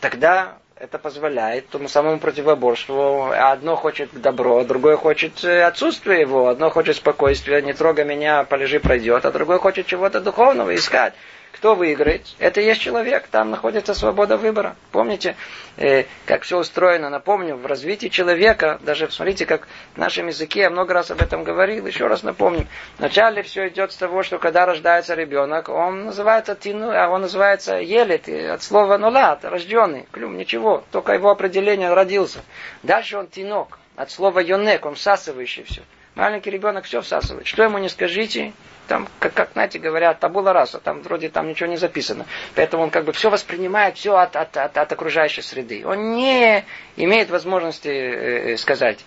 Тогда 0.00 0.58
это 0.80 0.98
позволяет 0.98 1.68
тому 1.68 1.88
самому 1.88 2.18
противоборству. 2.18 3.32
Одно 3.32 3.76
хочет 3.76 4.18
добро, 4.18 4.64
другое 4.64 4.96
хочет 4.96 5.44
э, 5.44 5.62
отсутствие 5.62 6.22
его. 6.22 6.48
Одно 6.48 6.70
хочет 6.70 6.96
спокойствия, 6.96 7.60
не 7.60 7.74
трогай 7.74 8.06
меня, 8.06 8.44
полежи, 8.44 8.80
пройдет. 8.80 9.26
А 9.26 9.30
другое 9.30 9.58
хочет 9.58 9.86
чего-то 9.86 10.20
духовного 10.22 10.74
искать. 10.74 11.12
Кто 11.52 11.74
выиграет? 11.74 12.26
Это 12.38 12.60
есть 12.60 12.80
человек. 12.80 13.26
Там 13.28 13.50
находится 13.50 13.92
свобода 13.94 14.36
выбора. 14.36 14.76
Помните, 14.92 15.36
э, 15.76 16.04
как 16.24 16.42
все 16.42 16.58
устроено? 16.58 17.10
Напомню, 17.10 17.56
в 17.56 17.66
развитии 17.66 18.06
человека, 18.06 18.78
даже 18.82 19.10
смотрите, 19.10 19.46
как 19.46 19.66
в 19.94 19.98
нашем 19.98 20.28
языке, 20.28 20.60
я 20.60 20.70
много 20.70 20.94
раз 20.94 21.10
об 21.10 21.20
этом 21.20 21.44
говорил, 21.44 21.86
еще 21.86 22.06
раз 22.06 22.22
напомню. 22.22 22.66
Вначале 22.98 23.42
все 23.42 23.68
идет 23.68 23.92
с 23.92 23.96
того, 23.96 24.22
что 24.22 24.38
когда 24.38 24.64
рождается 24.64 25.14
ребенок, 25.14 25.68
он 25.68 26.06
называется 26.06 26.54
тину, 26.54 26.90
а 26.90 27.08
он 27.08 27.22
называется 27.22 27.76
елет, 27.76 28.28
от 28.28 28.62
слова 28.62 28.96
нулат, 28.96 29.44
рожденный, 29.44 30.06
клюм, 30.12 30.36
ничего, 30.36 30.84
только 30.92 31.12
его 31.12 31.30
определение 31.30 31.92
родился. 31.92 32.40
Дальше 32.82 33.18
он 33.18 33.26
тинок, 33.26 33.78
от 33.96 34.10
слова 34.10 34.38
йонек, 34.40 34.86
он 34.86 34.94
всасывающий 34.94 35.64
все. 35.64 35.82
Маленький 36.14 36.50
ребенок 36.50 36.84
все 36.84 37.00
всасывает. 37.00 37.46
Что 37.46 37.62
ему 37.62 37.78
не 37.78 37.88
скажите, 37.88 38.52
там, 38.88 39.06
как, 39.20 39.32
как 39.34 39.50
знаете, 39.52 39.78
говорят, 39.78 40.18
табула 40.18 40.52
раса, 40.52 40.80
там 40.80 41.02
вроде 41.02 41.28
там 41.28 41.48
ничего 41.48 41.68
не 41.68 41.76
записано. 41.76 42.26
Поэтому 42.56 42.82
он 42.82 42.90
как 42.90 43.04
бы 43.04 43.12
все 43.12 43.30
воспринимает, 43.30 43.96
все 43.96 44.16
от, 44.16 44.34
от, 44.34 44.56
от, 44.56 44.76
от 44.76 44.92
окружающей 44.92 45.42
среды. 45.42 45.86
Он 45.86 46.16
не 46.16 46.64
имеет 46.96 47.30
возможности 47.30 47.88
э, 47.88 48.56
сказать. 48.56 49.04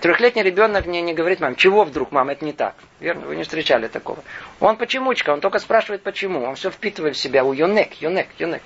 Трехлетний 0.00 0.42
ребенок 0.42 0.86
не, 0.86 1.02
не 1.02 1.12
говорит, 1.12 1.40
мам, 1.40 1.54
чего 1.54 1.84
вдруг, 1.84 2.12
мам, 2.12 2.30
это 2.30 2.46
не 2.46 2.54
так. 2.54 2.74
Верно? 2.98 3.26
Вы 3.26 3.36
не 3.36 3.42
встречали 3.42 3.88
такого. 3.88 4.20
Он 4.58 4.78
почемучка, 4.78 5.30
он 5.30 5.42
только 5.42 5.58
спрашивает 5.58 6.02
почему. 6.02 6.42
Он 6.42 6.54
все 6.54 6.70
впитывает 6.70 7.16
в 7.16 7.18
себя. 7.18 7.44
У 7.44 7.52
йонек, 7.52 7.92
йонек, 8.00 8.28
йонек. 8.38 8.62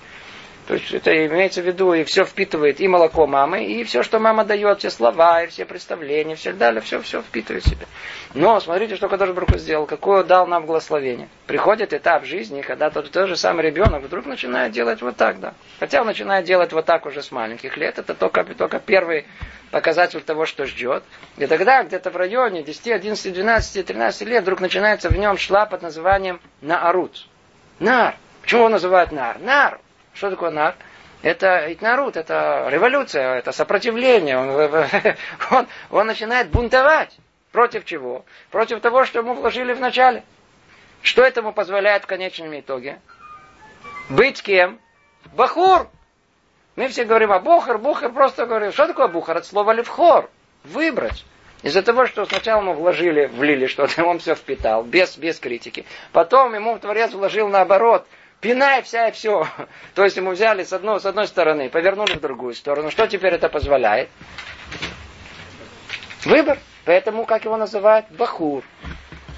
То 0.71 0.77
есть 0.77 0.93
это 0.93 1.27
имеется 1.27 1.62
в 1.62 1.66
виду, 1.66 1.93
и 1.95 2.05
все 2.05 2.25
впитывает 2.25 2.81
и 2.81 2.87
молоко 2.87 3.27
мамы, 3.27 3.64
и 3.64 3.83
все, 3.83 4.05
что 4.05 4.21
мама 4.21 4.45
дает, 4.45 4.79
все 4.79 4.91
слова, 4.91 5.43
и 5.43 5.49
все 5.49 5.64
представления, 5.64 6.37
все 6.37 6.53
далее, 6.53 6.81
все, 6.81 7.01
все 7.03 7.23
впитывает 7.23 7.64
в 7.64 7.68
себя. 7.68 7.87
Но 8.35 8.61
смотрите, 8.61 8.95
что 8.95 9.09
Кадош 9.09 9.31
Брух 9.31 9.51
сделал, 9.57 9.87
какое 9.87 10.23
дал 10.23 10.47
нам 10.47 10.66
благословение. 10.66 11.29
Приходит 11.49 11.93
этап 11.93 12.25
жизни, 12.25 12.61
когда 12.62 12.89
тот, 12.91 13.11
тот 13.11 13.29
же 13.29 13.35
самый 13.35 13.66
ребенок 13.66 14.05
вдруг 14.05 14.27
начинает 14.27 14.71
делать 14.71 15.03
вот 15.03 15.16
так, 15.16 15.41
да. 15.41 15.55
Хотя 15.81 16.03
он 16.03 16.07
начинает 16.07 16.45
делать 16.45 16.73
вот 16.73 16.85
так 16.85 17.05
уже 17.05 17.21
с 17.21 17.33
маленьких 17.33 17.77
лет, 17.77 17.99
это 17.99 18.14
только, 18.14 18.45
только 18.45 18.79
первый 18.79 19.27
показатель 19.73 20.21
того, 20.21 20.47
что 20.47 20.66
ждет. 20.66 21.03
И 21.37 21.49
тогда 21.49 21.83
где-то 21.83 22.12
в 22.12 22.16
районе 22.16 22.62
10, 22.62 22.93
11, 22.93 23.35
12, 23.35 23.87
13 23.87 24.29
лет 24.29 24.43
вдруг 24.45 24.61
начинается 24.61 25.09
в 25.09 25.18
нем 25.18 25.37
шла 25.37 25.66
под 25.66 25.83
названием 25.83 26.41
Наарут. 26.61 27.27
Нар. 27.81 28.14
Почему 28.41 28.61
его 28.61 28.68
называют 28.68 29.11
Нар? 29.11 29.41
Нар. 29.41 29.81
Что 30.15 30.31
такое 30.31 30.51
Нар? 30.51 30.77
Это 31.23 31.73
Итнарут, 31.73 32.17
это 32.17 32.67
революция, 32.71 33.35
это 33.37 33.53
сопротивление. 33.53 34.39
Он, 34.39 34.87
он, 35.51 35.67
он 35.91 36.07
начинает 36.07 36.49
бунтовать. 36.49 37.17
Против 37.53 37.85
чего? 37.85 38.25
Против 38.51 38.81
того, 38.81 39.05
что 39.05 39.19
ему 39.19 39.35
вложили 39.35 39.73
в 39.73 39.81
начале. 39.81 40.23
Что 41.03 41.23
этому 41.23 41.53
позволяет 41.53 42.05
в 42.05 42.07
конечном 42.07 42.59
итоге? 42.59 43.01
Быть 44.09 44.43
кем? 44.43 44.79
Бахур. 45.35 45.89
Мы 46.77 46.89
все 46.89 47.05
говорим 47.05 47.33
о 47.33 47.41
бухар, 47.41 47.79
бухар 47.79 48.11
просто 48.13 48.47
говорим, 48.47 48.73
что 48.73 48.87
такое 48.87 49.09
бухар? 49.09 49.39
От 49.39 49.47
слова 49.47 49.73
левхор. 49.73 50.31
Выбрать. 50.65 51.25
Из-за 51.63 51.83
того, 51.83 52.07
что 52.07 52.25
сначала 52.25 52.63
ему 52.63 52.73
вложили, 52.73 53.27
влили 53.27 53.67
что-то, 53.67 54.05
он 54.07 54.19
все 54.19 54.35
впитал, 54.35 54.83
без, 54.83 55.17
без 55.17 55.39
критики. 55.39 55.85
Потом 56.13 56.55
ему 56.55 56.79
Творец 56.79 57.13
вложил 57.13 57.49
наоборот, 57.49 58.07
пинай 58.41 58.82
вся 58.82 59.09
и 59.09 59.12
все. 59.12 59.47
То 59.95 60.05
есть 60.05 60.16
ему 60.16 60.30
взяли 60.32 60.64
с 60.64 60.72
одной, 60.72 61.01
с 61.01 61.07
одной 61.07 61.26
стороны, 61.28 61.68
повернули 61.68 62.14
в 62.14 62.20
другую 62.20 62.55
сторону. 62.55 62.91
Что 62.91 63.07
теперь 63.07 63.34
это 63.34 63.49
позволяет? 63.49 64.09
Выбор. 66.24 66.59
Поэтому, 66.84 67.24
как 67.24 67.45
его 67.45 67.57
называют? 67.57 68.07
Бахур. 68.11 68.64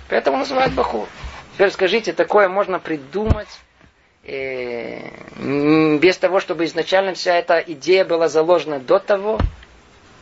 Поэтому 0.08 0.38
называют 0.38 0.72
Бахур. 0.74 1.08
Теперь 1.54 1.70
скажите, 1.70 2.12
такое 2.12 2.48
можно 2.48 2.78
придумать 2.78 3.48
э, 4.24 5.10
без 5.98 6.16
того, 6.18 6.40
чтобы 6.40 6.64
изначально 6.64 7.14
вся 7.14 7.34
эта 7.34 7.58
идея 7.58 8.04
была 8.04 8.28
заложена 8.28 8.78
до 8.78 8.98
того, 8.98 9.38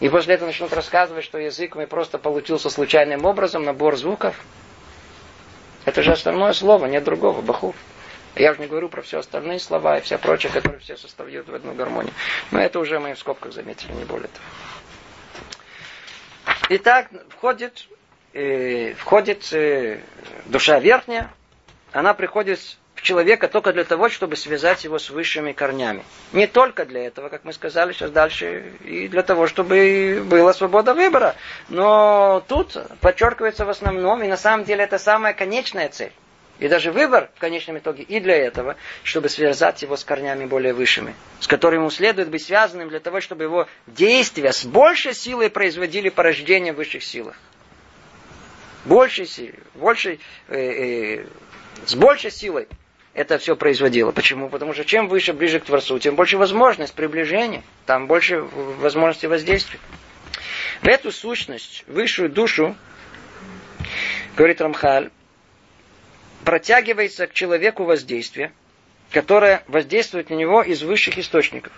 и 0.00 0.08
после 0.08 0.34
этого 0.34 0.48
начнут 0.48 0.72
рассказывать, 0.72 1.24
что 1.24 1.38
язык 1.38 1.76
мой 1.76 1.86
просто 1.86 2.18
получился 2.18 2.70
случайным 2.70 3.24
образом, 3.24 3.64
набор 3.64 3.96
звуков. 3.96 4.34
Это 5.84 6.02
же 6.02 6.12
основное 6.12 6.52
слово, 6.52 6.86
нет 6.86 7.04
другого, 7.04 7.40
бахур. 7.42 7.74
Я 8.36 8.52
уже 8.52 8.60
не 8.60 8.66
говорю 8.66 8.88
про 8.88 9.02
все 9.02 9.18
остальные 9.18 9.58
слова 9.58 9.98
и 9.98 10.00
все 10.02 10.18
прочее, 10.18 10.52
которые 10.52 10.80
все 10.80 10.96
составляют 10.96 11.48
в 11.48 11.54
одну 11.54 11.74
гармонию. 11.74 12.12
Но 12.50 12.60
это 12.60 12.78
уже 12.78 13.00
мы 13.00 13.14
в 13.14 13.18
скобках 13.18 13.52
заметили, 13.52 13.92
не 13.92 14.04
более 14.04 14.28
того. 14.28 14.44
Итак, 16.68 17.08
входит, 17.30 17.88
э, 18.32 18.94
входит 18.94 19.52
э, 19.52 20.00
душа 20.46 20.78
верхняя, 20.78 21.30
она 21.92 22.14
приходит 22.14 22.60
в 22.94 23.02
человека 23.02 23.48
только 23.48 23.72
для 23.72 23.84
того, 23.84 24.08
чтобы 24.08 24.36
связать 24.36 24.84
его 24.84 24.98
с 24.98 25.10
высшими 25.10 25.52
корнями. 25.52 26.04
Не 26.32 26.46
только 26.46 26.84
для 26.84 27.06
этого, 27.06 27.28
как 27.30 27.44
мы 27.44 27.52
сказали 27.52 27.92
сейчас 27.92 28.10
дальше, 28.10 28.74
и 28.84 29.08
для 29.08 29.22
того, 29.22 29.46
чтобы 29.46 30.22
была 30.24 30.52
свобода 30.52 30.94
выбора. 30.94 31.34
Но 31.68 32.44
тут 32.46 32.76
подчеркивается 33.00 33.64
в 33.64 33.70
основном, 33.70 34.22
и 34.22 34.28
на 34.28 34.36
самом 34.36 34.64
деле 34.64 34.84
это 34.84 34.98
самая 34.98 35.32
конечная 35.32 35.88
цель. 35.88 36.12
И 36.60 36.68
даже 36.68 36.92
выбор 36.92 37.30
в 37.34 37.40
конечном 37.40 37.78
итоге 37.78 38.02
и 38.02 38.20
для 38.20 38.36
этого, 38.36 38.76
чтобы 39.02 39.30
связать 39.30 39.80
его 39.80 39.96
с 39.96 40.04
корнями 40.04 40.44
более 40.44 40.74
высшими, 40.74 41.14
с 41.40 41.46
которыми 41.46 41.80
ему 41.80 41.90
следует 41.90 42.28
быть 42.28 42.44
связанным 42.44 42.90
для 42.90 43.00
того, 43.00 43.22
чтобы 43.22 43.44
его 43.44 43.66
действия 43.86 44.52
с 44.52 44.66
большей 44.66 45.14
силой 45.14 45.48
производили 45.48 46.10
порождение 46.10 46.74
в 46.74 46.76
высших 46.76 47.02
силах. 47.02 47.34
Большей 48.84 49.26
силой, 49.26 49.58
большей, 49.74 50.20
э, 50.48 50.58
э, 50.58 51.26
с 51.86 51.94
большей 51.94 52.30
силой 52.30 52.68
это 53.14 53.38
все 53.38 53.56
производило. 53.56 54.12
Почему? 54.12 54.50
Потому 54.50 54.74
что 54.74 54.84
чем 54.84 55.08
выше, 55.08 55.32
ближе 55.32 55.60
к 55.60 55.64
Творцу, 55.64 55.98
тем 55.98 56.14
больше 56.14 56.36
возможность 56.36 56.92
приближения, 56.92 57.62
там 57.86 58.06
больше 58.06 58.42
возможности 58.42 59.24
воздействия. 59.24 59.80
В 60.82 60.88
эту 60.88 61.10
сущность, 61.10 61.84
высшую 61.86 62.28
душу, 62.28 62.76
говорит 64.36 64.60
Рамхаль, 64.60 65.10
протягивается 66.44 67.26
к 67.26 67.32
человеку 67.32 67.84
воздействие, 67.84 68.52
которое 69.10 69.62
воздействует 69.68 70.30
на 70.30 70.34
него 70.34 70.62
из 70.62 70.82
высших 70.82 71.18
источников. 71.18 71.72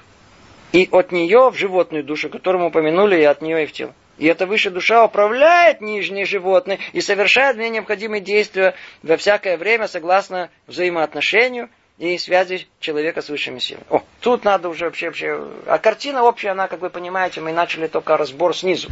И 0.73 0.89
от 0.91 1.13
нее 1.13 1.51
в 1.51 1.55
животную 1.57 2.05
душу, 2.05 2.31
которую 2.31 2.63
мы 2.63 2.69
упомянули, 2.69 3.21
и 3.21 3.25
от 3.25 3.43
нее 3.43 3.65
и 3.65 3.67
в 3.67 3.73
тело. 3.73 3.95
И 4.19 4.27
эта 4.27 4.47
высшая 4.47 4.71
душа 4.71 5.05
управляет 5.05 5.81
нижние 5.81 6.27
животные 6.27 6.79
и 6.93 7.01
совершает 7.01 7.57
мне 7.57 7.71
необходимые 7.71 8.21
действия 8.21 8.75
во 9.03 9.17
всякое 9.17 9.57
время 9.57 9.89
согласно 9.89 10.51
взаимоотношению 10.67 11.69
и 11.99 12.17
связи 12.19 12.67
человека 12.81 13.23
с 13.23 13.29
высшими 13.29 13.59
силами. 13.59 13.85
О, 13.91 14.03
тут 14.21 14.45
надо 14.45 14.69
уже 14.69 14.87
вообще, 14.87 15.07
вообще... 15.07 15.41
А 15.67 15.79
картина 15.79 16.23
общая, 16.23 16.51
она, 16.51 16.69
как 16.69 16.81
вы 16.81 16.91
понимаете, 16.91 17.41
мы 17.41 17.53
начали 17.53 17.87
только 17.87 18.17
разбор 18.17 18.57
снизу. 18.57 18.89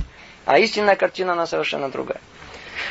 А 0.46 0.58
истинная 0.58 0.96
картина, 0.96 1.32
она 1.32 1.46
совершенно 1.46 1.90
другая. 1.90 2.20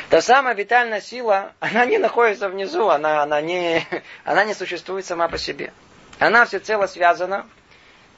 Та 0.08 0.20
самая 0.20 0.54
витальная 0.54 1.00
сила, 1.00 1.52
она 1.60 1.84
не 1.86 1.98
находится 1.98 2.48
внизу, 2.48 2.88
она, 2.88 3.22
она, 3.22 3.40
не, 3.40 3.86
она 4.24 4.44
не 4.44 4.54
существует 4.54 5.06
сама 5.06 5.28
по 5.28 5.38
себе. 5.38 5.72
Она 6.18 6.44
всецело 6.44 6.86
связана, 6.86 7.46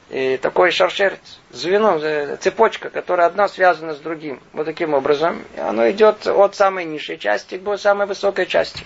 и 0.09 0.37
такой 0.37 0.71
шаршерец, 0.71 1.39
звено, 1.49 2.37
цепочка, 2.37 2.89
которая 2.89 3.27
одна 3.27 3.47
связана 3.47 3.93
с 3.93 3.99
другим. 3.99 4.41
Вот 4.51 4.65
таким 4.65 4.93
образом. 4.93 5.43
И 5.55 5.59
оно 5.59 5.89
идет 5.89 6.27
от 6.27 6.55
самой 6.55 6.85
низшей 6.85 7.17
части 7.17 7.57
к 7.57 7.77
самой 7.77 8.05
высокой 8.05 8.45
части. 8.45 8.83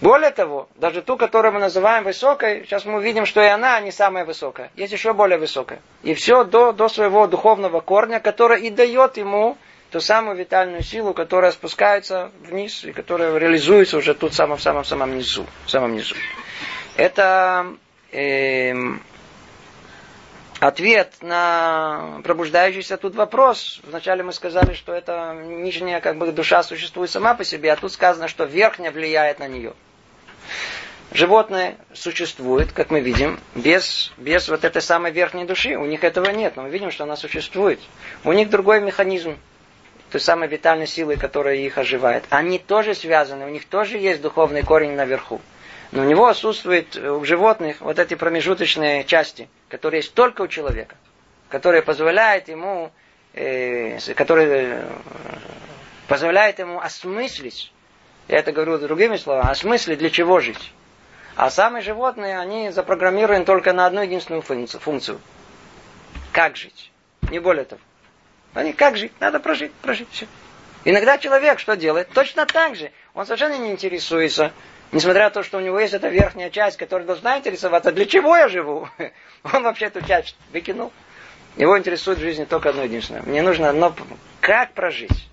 Более 0.00 0.30
того, 0.30 0.68
даже 0.76 1.02
ту, 1.02 1.16
которую 1.16 1.54
мы 1.54 1.60
называем 1.60 2.04
высокой, 2.04 2.64
сейчас 2.64 2.84
мы 2.84 2.98
увидим, 2.98 3.26
что 3.26 3.40
и 3.42 3.46
она 3.46 3.80
не 3.80 3.90
самая 3.90 4.24
высокая. 4.24 4.70
Есть 4.76 4.92
еще 4.92 5.14
более 5.14 5.38
высокая. 5.38 5.80
И 6.02 6.14
все 6.14 6.44
до, 6.44 6.72
до 6.72 6.88
своего 6.88 7.26
духовного 7.26 7.80
корня, 7.80 8.20
который 8.20 8.62
и 8.62 8.70
дает 8.70 9.16
ему 9.16 9.56
ту 9.94 10.00
самую 10.00 10.36
витальную 10.36 10.82
силу, 10.82 11.14
которая 11.14 11.52
спускается 11.52 12.32
вниз 12.40 12.82
и 12.82 12.90
которая 12.90 13.38
реализуется 13.38 13.96
уже 13.96 14.12
тут 14.14 14.34
самом 14.34 14.58
самом 14.58 14.84
самом 14.84 15.16
низу, 15.16 15.46
в 15.66 15.70
самом 15.70 15.94
низу. 15.94 16.16
Это 16.96 17.68
э, 18.10 18.74
ответ 20.58 21.12
на 21.20 22.20
пробуждающийся 22.24 22.96
тут 22.96 23.14
вопрос. 23.14 23.80
Вначале 23.84 24.24
мы 24.24 24.32
сказали, 24.32 24.74
что 24.74 24.92
это 24.92 25.32
нижняя 25.32 26.00
как 26.00 26.16
бы 26.16 26.32
душа 26.32 26.64
существует 26.64 27.08
сама 27.08 27.34
по 27.34 27.44
себе, 27.44 27.72
а 27.72 27.76
тут 27.76 27.92
сказано, 27.92 28.26
что 28.26 28.46
верхняя 28.46 28.90
влияет 28.90 29.38
на 29.38 29.46
нее. 29.46 29.74
Животное 31.12 31.76
существует, 31.92 32.72
как 32.72 32.90
мы 32.90 32.98
видим, 32.98 33.38
без, 33.54 34.12
без 34.16 34.48
вот 34.48 34.64
этой 34.64 34.82
самой 34.82 35.12
верхней 35.12 35.44
души. 35.44 35.76
У 35.76 35.86
них 35.86 36.02
этого 36.02 36.30
нет, 36.30 36.56
но 36.56 36.62
мы 36.62 36.70
видим, 36.70 36.90
что 36.90 37.04
она 37.04 37.14
существует. 37.14 37.78
У 38.24 38.32
них 38.32 38.50
другой 38.50 38.80
механизм 38.80 39.36
той 40.14 40.20
самой 40.20 40.46
витальной 40.46 40.86
силой, 40.86 41.16
которая 41.16 41.56
их 41.56 41.76
оживает. 41.76 42.22
Они 42.30 42.60
тоже 42.60 42.94
связаны, 42.94 43.46
у 43.46 43.48
них 43.48 43.64
тоже 43.64 43.98
есть 43.98 44.22
духовный 44.22 44.62
корень 44.62 44.92
наверху. 44.92 45.40
Но 45.90 46.02
у 46.02 46.04
него 46.04 46.28
отсутствует 46.28 46.96
у 46.96 47.24
животных 47.24 47.80
вот 47.80 47.98
эти 47.98 48.14
промежуточные 48.14 49.02
части, 49.02 49.48
которые 49.68 50.02
есть 50.02 50.14
только 50.14 50.42
у 50.42 50.46
человека, 50.46 50.94
которые 51.48 51.82
позволяют 51.82 52.46
ему, 52.46 52.92
э, 53.32 53.98
которые 54.14 54.48
э, 54.48 54.88
позволяют 56.06 56.60
ему 56.60 56.78
осмыслить, 56.78 57.72
я 58.28 58.38
это 58.38 58.52
говорю 58.52 58.78
другими 58.78 59.16
словами, 59.16 59.50
осмыслить, 59.50 59.98
для 59.98 60.10
чего 60.10 60.38
жить. 60.38 60.72
А 61.34 61.50
самые 61.50 61.82
животные, 61.82 62.38
они 62.38 62.70
запрограммированы 62.70 63.44
только 63.44 63.72
на 63.72 63.86
одну 63.86 64.02
единственную 64.02 64.42
функцию. 64.42 65.20
Как 66.30 66.54
жить. 66.54 66.92
Не 67.32 67.40
более 67.40 67.64
того. 67.64 67.80
Они 68.54 68.72
как 68.72 68.96
жить? 68.96 69.12
Надо 69.20 69.40
прожить, 69.40 69.72
прожить, 69.72 70.08
все. 70.10 70.26
Иногда 70.84 71.18
человек 71.18 71.58
что 71.58 71.76
делает? 71.76 72.08
Точно 72.10 72.46
так 72.46 72.76
же. 72.76 72.92
Он 73.14 73.26
совершенно 73.26 73.56
не 73.56 73.70
интересуется, 73.70 74.52
несмотря 74.92 75.24
на 75.24 75.30
то, 75.30 75.42
что 75.42 75.58
у 75.58 75.60
него 75.60 75.78
есть 75.80 75.94
эта 75.94 76.08
верхняя 76.08 76.50
часть, 76.50 76.76
которая 76.76 77.06
должна 77.06 77.38
интересоваться, 77.38 77.90
для 77.90 78.06
чего 78.06 78.36
я 78.36 78.48
живу? 78.48 78.88
Он 79.52 79.62
вообще 79.62 79.86
эту 79.86 80.06
часть 80.06 80.36
выкинул. 80.52 80.92
Его 81.56 81.78
интересует 81.78 82.18
в 82.18 82.22
жизни 82.22 82.44
только 82.44 82.70
одно 82.70 82.82
единственное. 82.82 83.22
Мне 83.22 83.42
нужно 83.42 83.70
одно, 83.70 83.94
как 84.40 84.72
прожить. 84.72 85.28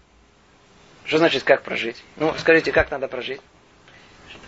Что 1.03 1.17
значит 1.17 1.43
как 1.43 1.63
прожить? 1.63 2.03
Ну, 2.17 2.33
скажите, 2.37 2.71
как 2.71 2.91
надо 2.91 3.07
прожить? 3.07 3.41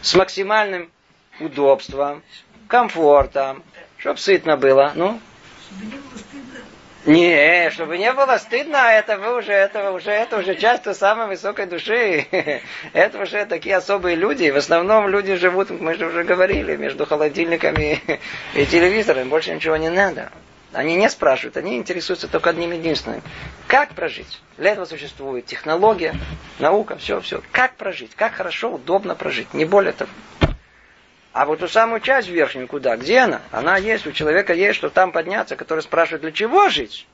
С 0.01 0.13
максимальным 0.15 0.91
удобством, 1.39 2.23
комфортом, 2.67 3.63
чтобы 3.97 4.19
сытно 4.19 4.55
было. 4.55 4.91
Ну, 4.95 5.19
Не, 7.05 7.69
чтобы 7.71 7.97
не 7.97 8.13
было 8.13 8.37
стыдно, 8.37 8.77
это 8.77 9.17
вы 9.17 9.37
уже, 9.37 9.51
это 9.51 9.91
уже, 9.91 10.11
это 10.11 10.37
уже 10.37 10.55
часть 10.55 10.83
той 10.83 10.95
самой 10.95 11.27
высокой 11.27 11.65
души. 11.65 12.27
Это 12.93 13.21
уже 13.21 13.45
такие 13.45 13.75
особые 13.75 14.15
люди. 14.15 14.49
В 14.49 14.55
основном 14.55 15.09
люди 15.09 15.35
живут, 15.35 15.69
мы 15.69 15.95
же 15.95 16.05
уже 16.05 16.23
говорили, 16.23 16.77
между 16.77 17.05
холодильниками 17.05 18.01
и 18.53 18.65
телевизором. 18.65 19.27
Больше 19.27 19.53
ничего 19.53 19.75
не 19.75 19.89
надо. 19.89 20.31
Они 20.71 20.95
не 20.95 21.09
спрашивают, 21.09 21.57
они 21.57 21.77
интересуются 21.77 22.27
только 22.27 22.49
одним 22.49 22.71
единственным. 22.71 23.21
Как 23.67 23.89
прожить? 23.93 24.41
Для 24.57 24.71
этого 24.71 24.85
существует 24.85 25.45
технология, 25.45 26.15
наука, 26.57 26.97
все, 26.97 27.19
все. 27.19 27.41
Как 27.51 27.75
прожить? 27.75 28.15
Как 28.15 28.33
хорошо, 28.33 28.71
удобно 28.71 29.13
прожить? 29.13 29.53
Не 29.53 29.65
более 29.65 29.93
того. 29.93 30.09
А 31.33 31.45
вот 31.45 31.59
ту 31.59 31.67
самую 31.67 31.99
часть 31.99 32.29
верхнюю 32.29 32.67
куда? 32.67 32.95
Где 32.95 33.19
она? 33.19 33.41
Она 33.51 33.77
есть, 33.77 34.05
у 34.05 34.11
человека 34.11 34.53
есть, 34.53 34.77
что 34.77 34.91
там 34.91 35.11
подняться, 35.11 35.55
который 35.55 35.81
спрашивает, 35.81 36.21
для 36.21 36.31
чего 36.31 36.69
жить? 36.69 37.07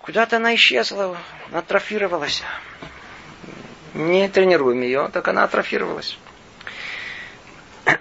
Куда-то 0.00 0.36
она 0.36 0.56
исчезла, 0.56 1.16
атрофировалась. 1.52 2.42
Не 3.94 4.28
тренируем 4.28 4.80
ее, 4.80 5.08
так 5.12 5.28
она 5.28 5.44
атрофировалась. 5.44 6.18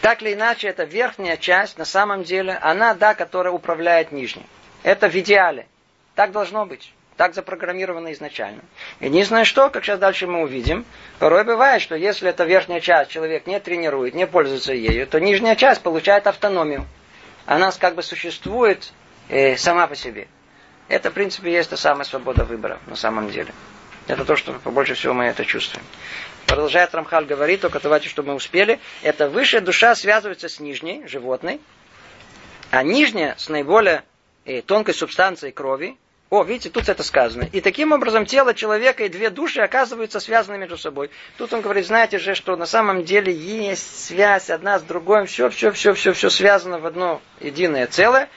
Так 0.00 0.22
или 0.22 0.34
иначе, 0.34 0.68
эта 0.68 0.84
верхняя 0.84 1.36
часть, 1.36 1.76
на 1.76 1.84
самом 1.84 2.22
деле, 2.22 2.54
она, 2.62 2.94
да, 2.94 3.14
которая 3.14 3.52
управляет 3.52 4.12
нижней. 4.12 4.46
Это 4.84 5.08
в 5.08 5.14
идеале. 5.16 5.66
Так 6.14 6.30
должно 6.30 6.64
быть. 6.66 6.94
Так 7.18 7.34
запрограммировано 7.34 8.12
изначально. 8.12 8.62
Единственное, 9.00 9.44
что, 9.44 9.70
как 9.70 9.84
сейчас 9.84 9.98
дальше 9.98 10.28
мы 10.28 10.40
увидим, 10.40 10.84
порой 11.18 11.42
бывает, 11.42 11.82
что 11.82 11.96
если 11.96 12.30
эта 12.30 12.44
верхняя 12.44 12.78
часть 12.78 13.10
человек 13.10 13.44
не 13.48 13.58
тренирует, 13.58 14.14
не 14.14 14.24
пользуется 14.24 14.72
ею, 14.72 15.04
то 15.04 15.18
нижняя 15.18 15.56
часть 15.56 15.82
получает 15.82 16.28
автономию. 16.28 16.86
Она 17.44 17.72
как 17.72 17.96
бы 17.96 18.04
существует 18.04 18.92
э, 19.28 19.56
сама 19.56 19.88
по 19.88 19.96
себе. 19.96 20.28
Это, 20.86 21.10
в 21.10 21.14
принципе, 21.14 21.52
есть 21.52 21.70
та 21.70 21.76
самая 21.76 22.04
свобода 22.04 22.44
выбора 22.44 22.78
на 22.86 22.94
самом 22.94 23.30
деле. 23.30 23.52
Это 24.06 24.24
то, 24.24 24.36
что 24.36 24.52
больше 24.64 24.94
всего 24.94 25.12
мы 25.12 25.24
это 25.24 25.44
чувствуем. 25.44 25.84
Продолжает 26.46 26.94
Рамхаль 26.94 27.24
говорить, 27.24 27.60
только 27.60 27.80
давайте, 27.80 28.08
чтобы 28.08 28.28
мы 28.28 28.34
успели. 28.36 28.78
Это 29.02 29.28
высшая 29.28 29.60
душа 29.60 29.96
связывается 29.96 30.48
с 30.48 30.60
нижней, 30.60 31.04
животной, 31.08 31.60
а 32.70 32.84
нижняя 32.84 33.34
с 33.36 33.48
наиболее 33.48 34.04
э, 34.44 34.62
тонкой 34.62 34.94
субстанцией 34.94 35.52
крови, 35.52 35.98
о, 36.30 36.42
видите, 36.42 36.68
тут 36.68 36.90
это 36.90 37.02
сказано. 37.02 37.48
И 37.52 37.62
таким 37.62 37.92
образом 37.92 38.26
тело 38.26 38.52
человека 38.52 39.04
и 39.04 39.08
две 39.08 39.30
души 39.30 39.60
оказываются 39.60 40.20
связаны 40.20 40.58
между 40.58 40.76
собой. 40.76 41.10
Тут 41.38 41.54
он 41.54 41.62
говорит, 41.62 41.86
знаете 41.86 42.18
же, 42.18 42.34
что 42.34 42.54
на 42.56 42.66
самом 42.66 43.04
деле 43.04 43.32
есть 43.32 44.04
связь 44.04 44.50
одна 44.50 44.78
с 44.78 44.82
другой, 44.82 45.24
все, 45.26 45.48
все, 45.48 45.72
все, 45.72 45.94
все, 45.94 46.12
все 46.12 46.28
связано 46.28 46.80
в 46.80 46.86
одно 46.86 47.22
единое 47.40 47.86
целое, 47.86 48.28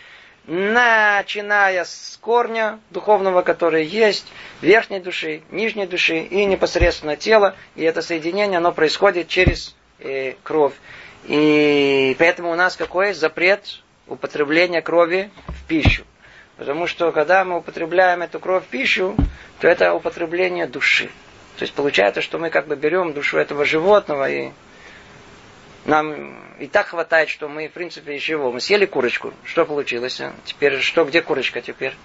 начиная 0.48 1.84
с 1.84 2.18
корня 2.22 2.80
духовного, 2.92 3.42
который 3.42 3.84
есть, 3.84 4.26
верхней 4.62 5.02
души, 5.02 5.42
нижней 5.52 5.86
души 5.86 6.20
и 6.20 6.46
непосредственно 6.46 7.18
тела. 7.18 7.58
И 7.76 7.84
это 7.84 8.02
соединение, 8.02 8.60
оно 8.60 8.72
происходит 8.72 9.28
через 9.28 9.76
э, 10.00 10.36
кровь. 10.44 10.74
И 11.26 12.16
поэтому 12.18 12.52
у 12.52 12.56
нас 12.56 12.78
какой 12.78 13.12
запрет 13.12 13.82
употребления 14.08 14.82
крови 14.82 15.30
в 15.48 15.68
пищу. 15.68 16.06
Потому 16.62 16.86
что 16.86 17.12
когда 17.12 17.44
мы 17.44 17.58
употребляем 17.58 18.22
эту 18.22 18.40
кровь 18.40 18.64
в 18.64 18.68
пищу, 18.68 19.16
то 19.60 19.68
это 19.68 19.96
употребление 19.96 20.68
души. 20.68 21.08
То 21.58 21.64
есть 21.64 21.74
получается, 21.74 22.22
что 22.22 22.38
мы 22.38 22.52
как 22.52 22.68
бы 22.68 22.76
берем 22.76 23.14
душу 23.14 23.40
этого 23.40 23.66
животного 23.66 24.30
и 24.30 24.52
нам 25.86 26.38
и 26.60 26.68
так 26.68 26.90
хватает, 26.90 27.30
что 27.30 27.50
мы, 27.50 27.68
в 27.68 27.72
принципе, 27.72 28.20
чего? 28.20 28.52
Мы 28.52 28.62
съели 28.62 28.86
курочку. 28.86 29.34
Что 29.44 29.66
получилось? 29.66 30.22
Теперь 30.46 30.80
что? 30.82 31.04
Где 31.04 31.24
курочка 31.24 31.62
теперь? 31.62 31.96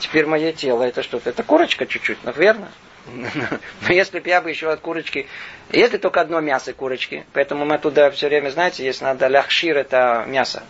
Теперь 0.00 0.26
мое 0.26 0.50
тело 0.50 0.82
это 0.82 1.04
что-то. 1.04 1.30
Это 1.30 1.44
курочка 1.44 1.86
чуть-чуть, 1.86 2.18
ну 2.24 2.32
верно? 2.32 2.72
Но 3.06 3.92
если 3.94 4.18
бы 4.18 4.28
я 4.28 4.40
бы 4.40 4.50
еще 4.50 4.68
от 4.68 4.80
курочки... 4.80 5.28
Если 5.70 5.98
только 5.98 6.20
одно 6.20 6.40
мясо 6.40 6.72
курочки, 6.72 7.24
поэтому 7.32 7.64
мы 7.64 7.78
туда 7.78 8.10
все 8.10 8.26
время, 8.26 8.50
знаете, 8.50 8.84
если 8.84 9.04
надо 9.04 9.28
ляхшир, 9.28 9.76
это 9.76 10.24
мясо 10.26 10.64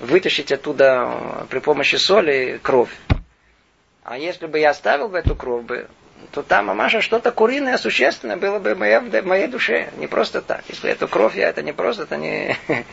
вытащить 0.00 0.52
оттуда 0.52 1.06
э, 1.06 1.44
при 1.48 1.58
помощи 1.58 1.96
соли 1.96 2.60
кровь. 2.62 2.90
А 4.02 4.18
если 4.18 4.46
бы 4.46 4.58
я 4.58 4.70
оставил 4.70 5.08
бы 5.08 5.18
эту 5.18 5.34
кровь, 5.34 5.64
бы, 5.64 5.88
то 6.32 6.42
там, 6.42 6.66
мамаша, 6.66 7.00
что-то 7.00 7.32
куриное, 7.32 7.78
существенное 7.78 8.36
было 8.36 8.58
бы 8.58 8.74
в 8.74 8.78
моей, 8.78 8.98
в 8.98 9.26
моей 9.26 9.46
душе. 9.46 9.90
Не 9.96 10.06
просто 10.06 10.42
так. 10.42 10.62
Если 10.68 10.90
эту 10.90 11.08
кровь 11.08 11.36
я, 11.36 11.48
это 11.48 11.62
не 11.62 11.72
просто, 11.72 12.04
это 12.04 12.16
не... 12.16 12.56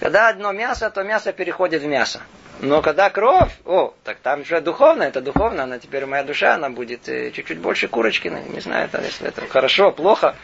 Когда 0.00 0.28
одно 0.28 0.52
мясо, 0.52 0.90
то 0.90 1.02
мясо 1.02 1.32
переходит 1.32 1.82
в 1.82 1.86
мясо. 1.86 2.20
Но 2.60 2.82
когда 2.82 3.10
кровь, 3.10 3.52
о, 3.64 3.94
так 4.04 4.18
там 4.18 4.42
уже 4.42 4.60
духовно, 4.60 5.02
это 5.02 5.20
духовно, 5.20 5.64
она 5.64 5.78
теперь 5.78 6.06
моя 6.06 6.22
душа, 6.22 6.54
она 6.54 6.70
будет 6.70 7.08
э, 7.08 7.30
чуть-чуть 7.32 7.58
больше 7.58 7.88
курочки, 7.88 8.28
не 8.28 8.60
знаю, 8.60 8.86
это, 8.86 9.02
если 9.02 9.28
это 9.28 9.46
хорошо, 9.48 9.90
плохо. 9.90 10.36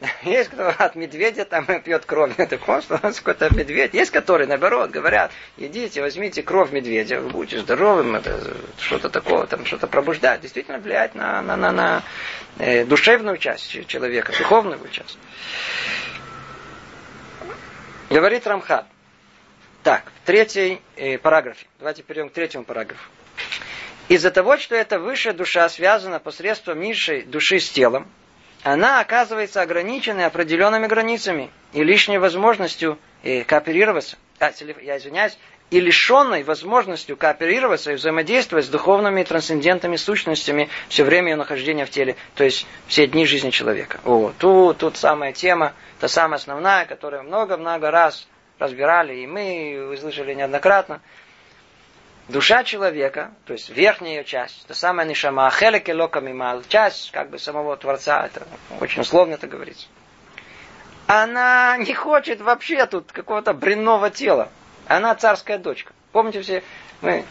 Есть 0.22 0.50
кто 0.50 0.68
от 0.68 0.94
медведя 0.94 1.44
там 1.44 1.66
пьет 1.82 2.04
кровь. 2.04 2.32
Это 2.38 2.56
просто 2.58 2.98
какой-то 2.98 3.54
медведь. 3.54 3.94
Есть 3.94 4.10
которые, 4.10 4.46
наоборот, 4.46 4.90
говорят, 4.90 5.32
идите, 5.56 6.00
возьмите 6.00 6.42
кровь 6.42 6.70
медведя, 6.70 7.20
вы 7.20 7.30
будете 7.30 7.58
здоровым, 7.60 8.14
это 8.14 8.54
что-то 8.78 9.08
такое, 9.10 9.46
там 9.46 9.64
что-то 9.66 9.86
пробуждать. 9.86 10.40
Действительно 10.40 10.78
влияет 10.78 11.14
на, 11.14 11.42
на, 11.42 11.56
на, 11.56 11.72
на 11.72 12.02
э, 12.58 12.84
душевную 12.84 13.38
часть 13.38 13.86
человека, 13.86 14.32
духовную 14.36 14.78
часть. 14.90 15.18
Говорит 18.10 18.46
Рамхат. 18.46 18.86
Так, 19.82 20.04
в 20.22 20.26
третьей 20.26 20.80
э, 20.96 21.18
параграфе. 21.18 21.66
Давайте 21.78 22.02
перейдем 22.02 22.30
к 22.30 22.32
третьему 22.32 22.64
параграфу. 22.64 23.08
Из-за 24.08 24.30
того, 24.30 24.56
что 24.56 24.74
эта 24.74 24.98
высшая 24.98 25.34
душа 25.34 25.68
связана 25.68 26.18
посредством 26.18 26.80
низшей 26.80 27.22
души 27.22 27.60
с 27.60 27.68
телом, 27.68 28.08
она 28.62 29.00
оказывается 29.00 29.62
ограниченной 29.62 30.26
определенными 30.26 30.86
границами 30.86 31.50
и 31.72 31.84
лишней 31.84 32.18
возможностью 32.18 32.98
кооперироваться. 33.46 34.16
А, 34.40 34.52
я 34.82 34.98
извиняюсь, 34.98 35.36
и 35.70 35.80
лишенной 35.80 36.44
возможностью 36.44 37.16
кооперироваться 37.16 37.92
и 37.92 37.94
взаимодействовать 37.94 38.64
с 38.64 38.68
духовными 38.68 39.22
трансцендентными 39.22 39.96
сущностями 39.96 40.68
все 40.88 41.04
время 41.04 41.30
ее 41.30 41.36
нахождения 41.36 41.84
в 41.84 41.90
теле, 41.90 42.16
то 42.34 42.44
есть 42.44 42.66
все 42.86 43.06
дни 43.06 43.26
жизни 43.26 43.50
человека. 43.50 44.00
О, 44.04 44.32
тут, 44.38 44.78
тут 44.78 44.96
самая 44.96 45.32
тема, 45.32 45.74
та 46.00 46.08
самая 46.08 46.38
основная, 46.38 46.86
которую 46.86 47.24
много-много 47.24 47.90
раз 47.90 48.26
разбирали, 48.58 49.16
и 49.16 49.26
мы 49.26 49.90
услышали 49.92 50.34
неоднократно. 50.34 51.00
Душа 52.28 52.62
человека, 52.62 53.30
то 53.46 53.54
есть 53.54 53.70
верхняя 53.70 54.16
ее 54.16 54.24
часть, 54.24 54.64
это 54.66 54.74
самая 54.74 55.06
нишама, 55.06 55.50
хелеке 55.50 55.94
локамимал, 55.94 56.62
часть 56.68 57.10
как 57.10 57.30
бы 57.30 57.38
самого 57.38 57.74
Творца, 57.78 58.26
это 58.26 58.46
очень 58.80 59.00
условно 59.00 59.34
это 59.34 59.46
говорится. 59.46 59.86
Она 61.06 61.78
не 61.78 61.94
хочет 61.94 62.42
вообще 62.42 62.84
тут 62.84 63.12
какого-то 63.12 63.54
бренного 63.54 64.10
тела. 64.10 64.50
Она 64.86 65.14
царская 65.14 65.56
дочка. 65.56 65.94
Помните 66.12 66.42
все, 66.42 66.62
мы 67.00 67.24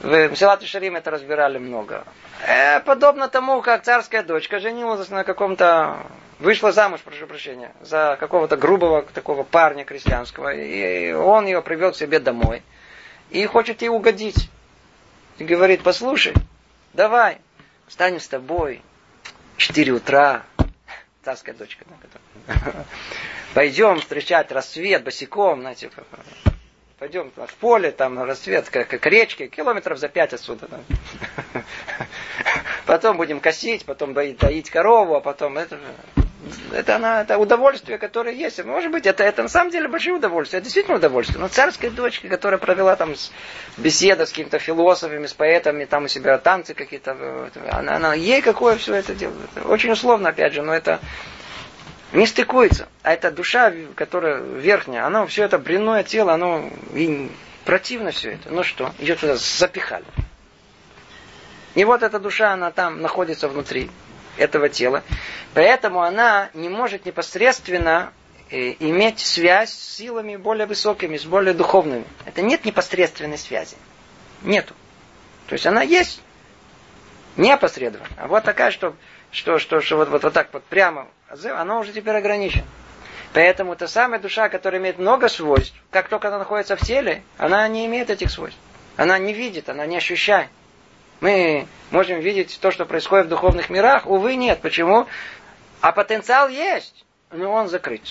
в 0.00 0.34
Силат 0.34 0.64
Шарим 0.64 0.96
это 0.96 1.12
разбирали 1.12 1.58
много. 1.58 2.04
Э, 2.44 2.80
подобно 2.80 3.28
тому, 3.28 3.62
как 3.62 3.84
царская 3.84 4.24
дочка 4.24 4.58
женилась 4.58 5.10
на 5.10 5.22
каком-то 5.22 5.98
вышла 6.40 6.72
замуж, 6.72 7.02
прошу 7.04 7.28
прощения, 7.28 7.72
за 7.82 8.16
какого-то 8.18 8.56
грубого 8.56 9.02
такого 9.02 9.44
парня 9.44 9.84
крестьянского, 9.84 10.52
и 10.52 11.12
он 11.12 11.46
ее 11.46 11.62
привел 11.62 11.92
к 11.92 11.96
себе 11.96 12.18
домой 12.18 12.62
и 13.30 13.44
хочет 13.46 13.82
ей 13.82 13.88
угодить. 13.88 14.48
И 15.38 15.44
говорит, 15.44 15.82
послушай, 15.82 16.34
давай, 16.92 17.38
станем 17.88 18.20
с 18.20 18.28
тобой. 18.28 18.82
Четыре 19.56 19.92
утра. 19.92 20.44
Царская 21.24 21.54
дочка. 21.54 21.84
Пойдем 23.54 24.00
встречать 24.00 24.50
рассвет 24.52 25.04
босиком, 25.04 25.60
знаете, 25.60 25.90
пойдем 26.98 27.30
в 27.34 27.54
поле, 27.54 27.90
там 27.90 28.22
рассвет, 28.22 28.70
как, 28.70 28.88
как 28.88 29.04
речки, 29.06 29.48
километров 29.48 29.98
за 29.98 30.08
пять 30.08 30.32
отсюда. 30.32 30.68
Да. 30.68 31.64
Потом 32.86 33.16
будем 33.16 33.40
косить, 33.40 33.84
потом 33.84 34.14
доить, 34.14 34.38
доить 34.38 34.68
корову, 34.68 35.14
а 35.14 35.20
потом 35.20 35.58
это 35.58 35.78
это, 36.72 36.96
она, 36.96 37.22
это 37.22 37.38
удовольствие, 37.38 37.98
которое 37.98 38.34
есть. 38.34 38.62
Может 38.64 38.90
быть, 38.90 39.06
это, 39.06 39.24
это 39.24 39.42
на 39.42 39.48
самом 39.48 39.70
деле 39.70 39.88
большое 39.88 40.16
удовольствие. 40.16 40.58
Это 40.58 40.64
действительно 40.64 40.96
удовольствие. 40.96 41.40
Но 41.40 41.48
царская 41.48 41.90
дочка, 41.90 42.28
которая 42.28 42.58
провела 42.58 42.96
там 42.96 43.14
беседы 43.76 44.26
с 44.26 44.30
какими-то 44.30 44.58
философами, 44.58 45.26
с 45.26 45.32
поэтами, 45.32 45.84
там 45.84 46.04
у 46.04 46.08
себя 46.08 46.38
танцы 46.38 46.74
какие-то, 46.74 47.50
она, 47.70 47.96
она, 47.96 48.14
ей 48.14 48.42
какое 48.42 48.76
все 48.76 48.94
это 48.94 49.14
делает. 49.14 49.50
Очень 49.64 49.92
условно, 49.92 50.30
опять 50.30 50.52
же, 50.52 50.62
но 50.62 50.74
это 50.74 51.00
не 52.12 52.26
стыкуется. 52.26 52.88
А 53.02 53.12
эта 53.12 53.30
душа, 53.30 53.72
которая 53.94 54.38
верхняя, 54.40 55.06
она 55.06 55.26
все 55.26 55.44
это 55.44 55.58
бренное 55.58 56.02
тело, 56.02 56.34
оно 56.34 56.70
и 56.94 57.30
противно 57.64 58.10
все 58.10 58.32
это. 58.32 58.50
Ну 58.50 58.62
что, 58.62 58.92
ее 58.98 59.14
туда 59.14 59.36
запихали. 59.36 60.04
И 61.74 61.84
вот 61.84 62.02
эта 62.02 62.18
душа, 62.18 62.52
она 62.52 62.72
там 62.72 63.00
находится 63.00 63.48
внутри 63.48 63.90
этого 64.40 64.68
тела. 64.68 65.02
Поэтому 65.54 66.02
она 66.02 66.50
не 66.54 66.68
может 66.68 67.06
непосредственно 67.06 68.12
э, 68.50 68.74
иметь 68.80 69.20
связь 69.20 69.70
с 69.70 69.96
силами 69.96 70.36
более 70.36 70.66
высокими, 70.66 71.16
с 71.16 71.24
более 71.24 71.54
духовными. 71.54 72.04
Это 72.24 72.42
нет 72.42 72.64
непосредственной 72.64 73.38
связи. 73.38 73.76
Нету. 74.42 74.74
То 75.46 75.54
есть 75.54 75.66
она 75.66 75.82
есть, 75.82 76.22
непосредственно. 77.36 78.06
А 78.16 78.28
вот 78.28 78.44
такая, 78.44 78.70
что, 78.70 78.94
что, 79.30 79.58
что, 79.58 79.80
что 79.80 79.96
вот, 79.96 80.08
вот, 80.08 80.22
вот 80.22 80.32
так 80.32 80.48
вот 80.52 80.64
прямо, 80.64 81.08
она 81.28 81.78
уже 81.78 81.92
теперь 81.92 82.16
ограничена. 82.16 82.64
Поэтому 83.32 83.76
та 83.76 83.86
самая 83.86 84.18
душа, 84.18 84.48
которая 84.48 84.80
имеет 84.80 84.98
много 84.98 85.28
свойств, 85.28 85.74
как 85.90 86.08
только 86.08 86.28
она 86.28 86.38
находится 86.38 86.76
в 86.76 86.80
теле, 86.80 87.22
она 87.38 87.66
не 87.68 87.86
имеет 87.86 88.10
этих 88.10 88.30
свойств. 88.30 88.58
Она 88.96 89.18
не 89.18 89.32
видит, 89.32 89.68
она 89.68 89.86
не 89.86 89.96
ощущает. 89.96 90.48
Мы 91.20 91.66
можем 91.90 92.20
видеть 92.20 92.58
то, 92.60 92.70
что 92.70 92.86
происходит 92.86 93.26
в 93.26 93.30
духовных 93.30 93.68
мирах. 93.68 94.06
Увы, 94.06 94.36
нет. 94.36 94.60
Почему? 94.60 95.06
А 95.80 95.92
потенциал 95.92 96.48
есть, 96.48 97.04
но 97.30 97.52
он 97.52 97.68
закрыт. 97.68 98.02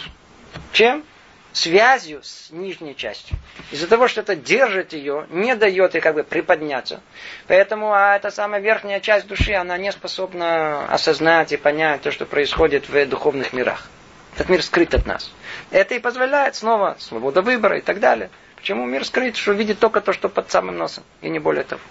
Чем? 0.72 1.04
Связью 1.52 2.22
с 2.24 2.52
нижней 2.52 2.96
частью. 2.96 3.36
Из-за 3.72 3.88
того, 3.88 4.08
что 4.08 4.22
это 4.22 4.36
держит 4.36 4.94
ее, 4.94 5.26
не 5.32 5.56
дает 5.56 5.96
ей 5.96 6.02
как 6.02 6.14
бы 6.14 6.24
приподняться. 6.24 7.02
Поэтому 7.48 7.92
а 7.92 8.16
эта 8.16 8.30
самая 8.30 8.62
верхняя 8.62 9.00
часть 9.00 9.26
души, 9.26 9.54
она 9.54 9.78
не 9.78 9.92
способна 9.92 10.86
осознать 10.86 11.52
и 11.52 11.58
понять 11.58 12.04
то, 12.04 12.12
что 12.12 12.28
происходит 12.28 12.88
в 12.88 13.06
духовных 13.08 13.52
мирах. 13.54 13.88
Этот 14.36 14.50
мир 14.50 14.64
скрыт 14.64 14.94
от 14.94 15.08
нас. 15.08 15.32
Это 15.72 15.96
и 15.96 16.00
позволяет 16.00 16.56
снова 16.56 16.96
свобода 17.00 17.42
выбора 17.42 17.80
и 17.80 17.82
так 17.82 18.00
далее. 18.00 18.30
Почему 18.56 18.86
мир 18.86 19.04
скрыт? 19.04 19.36
Что 19.36 19.54
видит 19.54 19.80
только 19.80 20.02
то, 20.02 20.14
что 20.14 20.30
под 20.30 20.52
самым 20.52 20.78
носом, 20.78 21.04
и 21.22 21.30
не 21.30 21.40
более 21.40 21.64
того. 21.64 21.82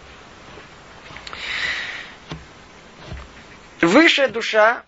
Высшая 3.81 4.29
душа 4.29 4.83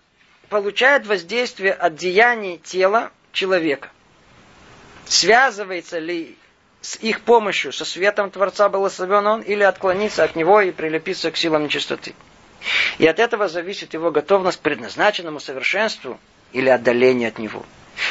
получает 0.49 1.07
воздействие 1.07 1.73
от 1.73 1.95
деяний 1.95 2.57
тела 2.57 3.11
человека. 3.31 3.89
Связывается 5.05 5.99
ли 5.99 6.37
с 6.81 6.97
их 6.97 7.21
помощью, 7.21 7.71
со 7.71 7.85
светом 7.85 8.31
Творца 8.31 8.67
благословен 8.67 9.25
он, 9.27 9.41
или 9.41 9.63
отклониться 9.63 10.23
от 10.23 10.35
него 10.35 10.61
и 10.61 10.71
прилепиться 10.71 11.31
к 11.31 11.37
силам 11.37 11.63
нечистоты. 11.63 12.15
И 12.97 13.07
от 13.07 13.19
этого 13.19 13.47
зависит 13.47 13.93
его 13.93 14.11
готовность 14.11 14.59
к 14.59 14.61
предназначенному 14.61 15.39
совершенству 15.39 16.19
или 16.51 16.69
отдаление 16.69 17.29
от 17.29 17.39
него. 17.39 17.65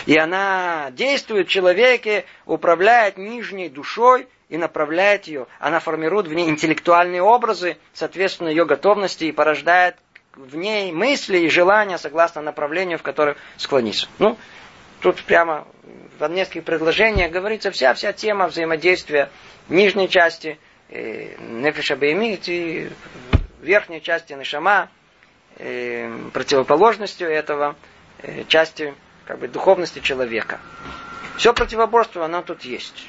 И 0.06 0.16
она 0.16 0.90
действует 0.92 1.48
в 1.48 1.50
человеке, 1.50 2.24
управляет 2.46 3.18
нижней 3.18 3.68
душой 3.68 4.28
и 4.48 4.56
направляет 4.56 5.26
ее. 5.26 5.46
Она 5.58 5.80
формирует 5.80 6.26
в 6.26 6.32
ней 6.32 6.48
интеллектуальные 6.48 7.22
образы, 7.22 7.76
соответственно 7.92 8.48
ее 8.48 8.64
готовности 8.64 9.24
и 9.24 9.32
порождает 9.32 9.96
в 10.34 10.56
ней 10.56 10.92
мысли 10.92 11.38
и 11.38 11.48
желания 11.48 11.98
согласно 11.98 12.42
направлению, 12.42 12.98
в 12.98 13.02
котором 13.02 13.36
склониться. 13.56 14.08
Ну, 14.18 14.38
тут 15.00 15.22
прямо 15.24 15.66
в 16.18 16.28
нескольких 16.28 16.64
предложениях 16.64 17.32
говорится 17.32 17.70
вся-вся 17.70 18.12
тема 18.12 18.46
взаимодействия 18.46 19.30
нижней 19.68 20.08
части 20.08 20.58
э, 20.88 21.36
Нефиша 21.38 21.94
и 21.94 22.90
верхней 23.60 24.00
части 24.02 24.32
Нишама, 24.32 24.88
э, 25.56 26.10
противоположностью 26.32 27.28
этого 27.28 27.76
э, 28.22 28.44
части 28.48 28.94
как 29.26 29.38
бы, 29.38 29.48
духовности 29.48 30.00
человека. 30.00 30.60
Все 31.36 31.52
противоборство, 31.54 32.24
оно 32.24 32.42
тут 32.42 32.62
есть. 32.62 33.08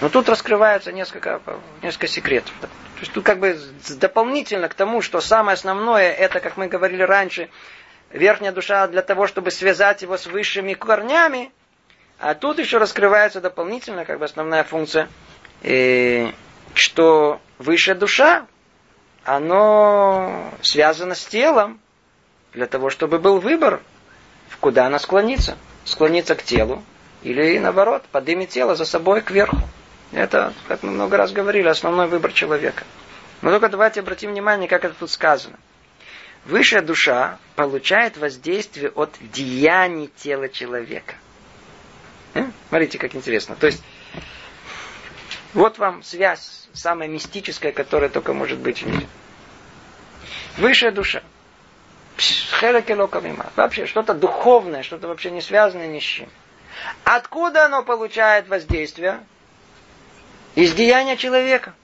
Но 0.00 0.08
тут 0.08 0.28
раскрывается 0.28 0.92
несколько, 0.92 1.40
несколько 1.82 2.06
секретов. 2.06 2.52
То 2.60 3.00
есть 3.00 3.12
тут 3.12 3.24
как 3.24 3.38
бы 3.38 3.58
дополнительно 3.98 4.68
к 4.68 4.74
тому, 4.74 5.02
что 5.02 5.20
самое 5.20 5.54
основное, 5.54 6.12
это, 6.12 6.40
как 6.40 6.56
мы 6.56 6.68
говорили 6.68 7.02
раньше, 7.02 7.48
верхняя 8.10 8.52
душа 8.52 8.86
для 8.88 9.02
того, 9.02 9.26
чтобы 9.26 9.50
связать 9.50 10.02
его 10.02 10.16
с 10.16 10.26
высшими 10.26 10.74
корнями, 10.74 11.50
а 12.18 12.34
тут 12.34 12.58
еще 12.58 12.78
раскрывается 12.78 13.40
дополнительно, 13.40 14.04
как 14.04 14.18
бы 14.18 14.24
основная 14.24 14.64
функция, 14.64 15.08
э, 15.62 16.30
что 16.74 17.40
высшая 17.58 17.94
душа, 17.94 18.46
оно 19.24 20.52
связано 20.62 21.14
с 21.14 21.24
телом, 21.24 21.80
для 22.52 22.66
того, 22.66 22.88
чтобы 22.88 23.18
был 23.18 23.40
выбор, 23.40 23.80
в 24.48 24.58
куда 24.58 24.86
она 24.86 24.98
склонится. 24.98 25.58
Склониться 25.84 26.34
к 26.34 26.42
телу, 26.42 26.82
или 27.22 27.58
наоборот, 27.58 28.04
поднимет 28.10 28.48
тело 28.48 28.74
за 28.74 28.86
собой 28.86 29.20
кверху. 29.20 29.58
Это, 30.14 30.52
как 30.68 30.82
мы 30.84 30.92
много 30.92 31.16
раз 31.16 31.32
говорили, 31.32 31.66
основной 31.66 32.06
выбор 32.06 32.32
человека. 32.32 32.84
Но 33.42 33.50
только 33.50 33.68
давайте 33.68 34.00
обратим 34.00 34.30
внимание, 34.30 34.68
как 34.68 34.84
это 34.84 34.94
тут 34.94 35.10
сказано. 35.10 35.58
Высшая 36.44 36.82
душа 36.82 37.38
получает 37.56 38.16
воздействие 38.16 38.90
от 38.90 39.10
деяний 39.20 40.06
тела 40.16 40.48
человека. 40.48 41.14
Э? 42.34 42.44
Смотрите, 42.68 42.98
как 42.98 43.14
интересно. 43.14 43.56
То 43.56 43.66
есть, 43.66 43.82
вот 45.52 45.78
вам 45.78 46.02
связь, 46.02 46.68
самая 46.72 47.08
мистическая, 47.08 47.72
которая 47.72 48.08
только 48.08 48.32
может 48.32 48.58
быть 48.58 48.82
в 48.82 48.86
мире. 48.86 49.06
Высшая 50.58 50.92
душа. 50.92 51.22
Вообще, 53.56 53.86
что-то 53.86 54.14
духовное, 54.14 54.84
что-то 54.84 55.08
вообще 55.08 55.32
не 55.32 55.40
связанное 55.40 55.88
ни 55.88 55.98
с 55.98 56.02
чем. 56.02 56.28
Откуда 57.04 57.66
оно 57.66 57.82
получает 57.82 58.48
воздействие? 58.48 59.20
Из 60.54 60.72
деяния 60.72 61.16
человека. 61.16 61.74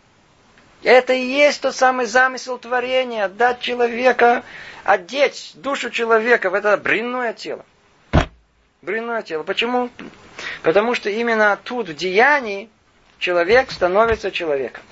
Это 0.83 1.13
и 1.13 1.21
есть 1.21 1.61
тот 1.61 1.75
самый 1.75 2.07
замысел 2.07 2.57
творения, 2.57 3.29
дать 3.29 3.61
человека, 3.61 4.45
одеть 4.85 5.53
душу 5.57 5.91
человека 5.91 6.51
в 6.51 6.55
это 6.55 6.77
бренное 6.77 7.35
тело. 7.35 7.65
Бренное 8.81 9.23
тело. 9.23 9.43
Почему? 9.43 9.91
Потому 10.63 10.95
что 10.95 11.11
именно 11.11 11.59
тут, 11.63 11.89
в 11.89 11.95
деянии, 11.95 12.71
человек 13.19 13.71
становится 13.71 14.31
человеком. 14.31 14.83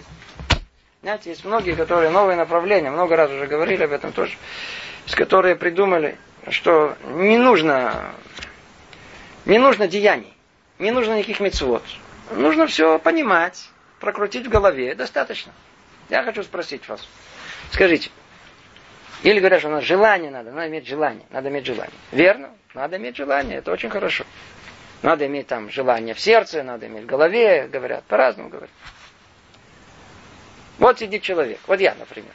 Знаете, 1.02 1.30
есть 1.30 1.44
многие, 1.44 1.74
которые 1.74 2.10
новые 2.10 2.36
направления, 2.36 2.90
много 2.90 3.16
раз 3.16 3.30
уже 3.30 3.46
говорили 3.46 3.84
об 3.84 3.92
этом 3.92 4.12
тоже, 4.12 4.36
с 5.06 5.14
которые 5.14 5.56
придумали, 5.56 6.18
что 6.50 6.96
не 7.04 7.38
нужно, 7.38 8.12
не 9.46 9.58
нужно 9.58 9.88
деяний, 9.88 10.34
не 10.78 10.90
нужно 10.90 11.14
никаких 11.14 11.40
мецвод. 11.40 11.82
Нужно 12.30 12.66
все 12.66 12.98
понимать, 12.98 13.68
прокрутить 14.00 14.46
в 14.46 14.50
голове. 14.50 14.94
Достаточно. 14.94 15.52
Я 16.08 16.22
хочу 16.22 16.42
спросить 16.42 16.88
вас. 16.88 17.06
Скажите, 17.70 18.10
или 19.22 19.40
говорят, 19.40 19.60
что 19.60 19.68
у 19.68 19.72
нас 19.72 19.84
желание 19.84 20.30
надо, 20.30 20.52
надо 20.52 20.68
иметь 20.68 20.86
желание, 20.86 21.26
надо 21.30 21.48
иметь 21.48 21.66
желание. 21.66 21.94
Верно? 22.12 22.50
Надо 22.74 22.96
иметь 22.96 23.16
желание, 23.16 23.58
это 23.58 23.72
очень 23.72 23.90
хорошо. 23.90 24.24
Надо 25.02 25.26
иметь 25.26 25.46
там 25.46 25.70
желание 25.70 26.14
в 26.14 26.20
сердце, 26.20 26.62
надо 26.62 26.86
иметь 26.86 27.04
в 27.04 27.06
голове, 27.06 27.68
говорят, 27.68 28.04
по-разному 28.04 28.48
говорят. 28.48 28.70
Вот 30.78 30.98
сидит 30.98 31.22
человек, 31.22 31.58
вот 31.66 31.80
я, 31.80 31.94
например. 31.94 32.32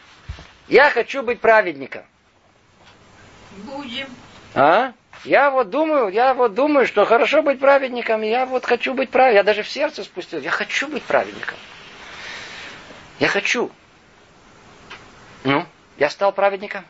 Я 0.67 0.89
хочу 0.89 1.23
быть 1.23 1.39
праведником. 1.39 2.03
Будем. 3.51 4.07
А? 4.55 4.93
Я 5.23 5.51
вот 5.51 5.69
думаю, 5.69 6.09
я 6.09 6.33
вот 6.33 6.53
думаю, 6.53 6.85
что 6.85 7.05
хорошо 7.05 7.41
быть 7.41 7.59
праведником, 7.59 8.21
я 8.23 8.45
вот 8.45 8.65
хочу 8.65 8.93
быть 8.93 9.09
праведником. 9.09 9.37
Я 9.37 9.43
даже 9.43 9.63
в 9.63 9.69
сердце 9.69 10.03
спустил, 10.03 10.41
я 10.41 10.51
хочу 10.51 10.87
быть 10.87 11.03
праведником. 11.03 11.57
Я 13.19 13.29
хочу. 13.29 13.71
Ну, 15.45 15.65
я 15.97 16.09
стал 16.09 16.33
праведником? 16.33 16.85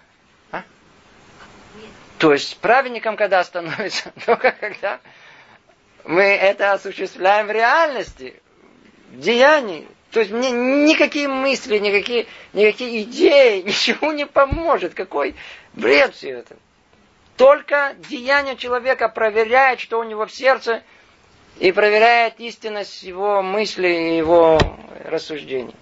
А? 0.52 0.64
То 2.18 2.34
есть 2.34 2.58
праведником 2.58 3.18
когда 3.18 3.44
становится? 3.44 4.12
Только 4.26 4.52
когда 4.52 5.00
мы 6.06 6.24
это 6.24 6.74
осуществляем 6.74 7.48
в 7.48 7.52
реальности, 7.52 8.42
в 9.12 9.20
деянии. 9.20 9.88
То 10.10 10.20
есть 10.20 10.32
мне 10.32 10.52
никакие 10.52 11.28
мысли, 11.28 11.78
никакие, 11.78 12.28
никакие 12.54 13.04
идеи, 13.04 13.62
ничего 13.66 14.12
не 14.12 14.26
поможет. 14.26 14.96
Какой 14.96 15.36
бред 15.74 16.16
все 16.16 16.30
это. 16.30 16.56
Только 17.38 17.96
деяние 18.10 18.56
человека 18.56 19.10
проверяет, 19.10 19.80
что 19.80 20.00
у 20.00 20.04
него 20.04 20.26
в 20.26 20.32
сердце, 20.32 20.84
и 21.60 21.72
проверяет 21.72 22.40
истинность 22.40 23.04
его 23.04 23.42
мысли 23.42 23.88
и 23.88 24.18
его 24.18 24.60
рассуждений. 25.06 25.76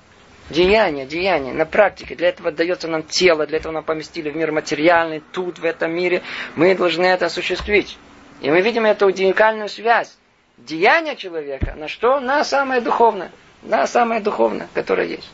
Деяние, 0.50 1.06
деяние, 1.06 1.54
на 1.54 1.66
практике. 1.66 2.16
Для 2.16 2.30
этого 2.30 2.52
дается 2.52 2.88
нам 2.88 3.04
тело, 3.04 3.46
для 3.48 3.58
этого 3.58 3.72
нам 3.72 3.84
поместили 3.84 4.30
в 4.30 4.36
мир 4.36 4.52
материальный, 4.52 5.22
тут, 5.32 5.60
в 5.60 5.66
этом 5.66 5.94
мире. 5.94 6.24
Мы 6.56 6.76
должны 6.76 7.06
это 7.06 7.28
осуществить. 7.28 7.98
И 8.42 8.50
мы 8.50 8.62
видим 8.62 8.86
эту 8.86 9.06
уникальную 9.06 9.70
связь. 9.70 10.18
Деяние 10.58 11.16
человека 11.16 11.76
на 11.78 11.88
что? 11.88 12.20
На 12.20 12.44
самое 12.44 12.82
духовное. 12.82 13.32
На 13.62 13.88
самое 13.88 14.20
духовное, 14.20 14.68
которое 14.74 15.08
есть. 15.08 15.30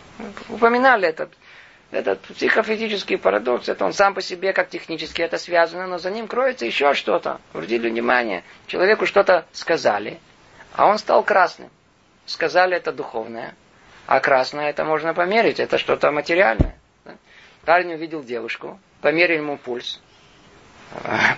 Упоминали 0.49 1.07
этот 1.07 1.31
этот 1.97 2.21
психофизический 2.21 3.17
парадокс, 3.17 3.67
это 3.69 3.83
он 3.85 3.93
сам 3.93 4.13
по 4.13 4.21
себе, 4.21 4.53
как 4.53 4.69
технически 4.69 5.21
это 5.21 5.37
связано, 5.37 5.87
но 5.87 5.97
за 5.97 6.11
ним 6.11 6.27
кроется 6.27 6.65
еще 6.65 6.93
что-то. 6.93 7.41
Обратили 7.53 7.89
внимание, 7.89 8.43
человеку 8.67 9.05
что-то 9.05 9.45
сказали, 9.51 10.19
а 10.73 10.85
он 10.87 10.99
стал 10.99 11.23
красным. 11.23 11.69
Сказали 12.25 12.75
это 12.75 12.91
духовное, 12.91 13.55
а 14.05 14.19
красное 14.19 14.69
это 14.69 14.85
можно 14.85 15.13
померить, 15.13 15.59
это 15.59 15.77
что-то 15.77 16.11
материальное. 16.11 16.77
Парень 17.65 17.93
увидел 17.93 18.23
девушку, 18.23 18.79
померили 19.01 19.37
ему 19.37 19.57
пульс. 19.57 19.99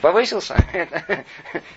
повысился. 0.01 0.55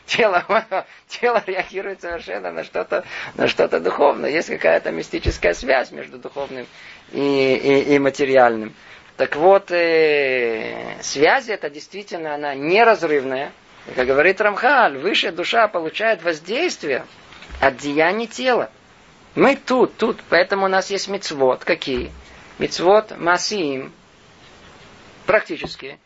тело, 0.07 0.45
тело 1.09 1.43
реагирует 1.47 2.01
совершенно 2.01 2.51
на 2.51 2.65
что-то, 2.65 3.05
на 3.35 3.49
что-то 3.49 3.81
духовное. 3.81 4.31
Есть 4.31 4.49
какая-то 4.49 4.91
мистическая 4.91 5.55
связь 5.55 5.91
между 5.93 6.19
духовным 6.19 6.67
и, 7.13 7.55
и, 7.55 7.95
и 7.95 7.99
материальным. 7.99 8.75
Так 9.17 9.37
вот, 9.37 9.71
э, 9.71 10.97
связь 11.03 11.49
это 11.49 11.71
действительно 11.71 12.35
она 12.35 12.55
неразрывная. 12.55 13.53
И, 13.89 13.93
как 13.93 14.07
говорит 14.07 14.41
Рамхаль, 14.41 14.99
высшая 14.99 15.33
душа 15.33 15.69
получает 15.69 16.23
воздействие 16.23 17.05
от 17.61 17.77
деяний 17.77 18.27
тела. 18.27 18.71
Мы 19.35 19.57
тут, 19.57 19.97
тут, 19.97 20.21
поэтому 20.29 20.67
у 20.67 20.69
нас 20.69 20.91
есть 20.91 21.09
мецвод. 21.09 21.65
Какие? 21.65 22.11
Мецвод 22.59 23.19
масиим, 23.19 23.93
практически, 25.27 25.99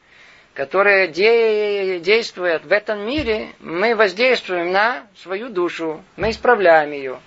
которые 0.55 1.09
де- 1.09 1.99
действуют 2.01 2.65
в 2.65 2.73
этом 2.73 3.07
мире, 3.07 3.49
мы 3.61 3.95
воздействуем 3.97 4.73
на 4.73 5.07
свою 5.17 5.49
душу, 5.49 6.03
мы 6.17 6.31
исправляем 6.31 6.93
ее. 6.93 7.19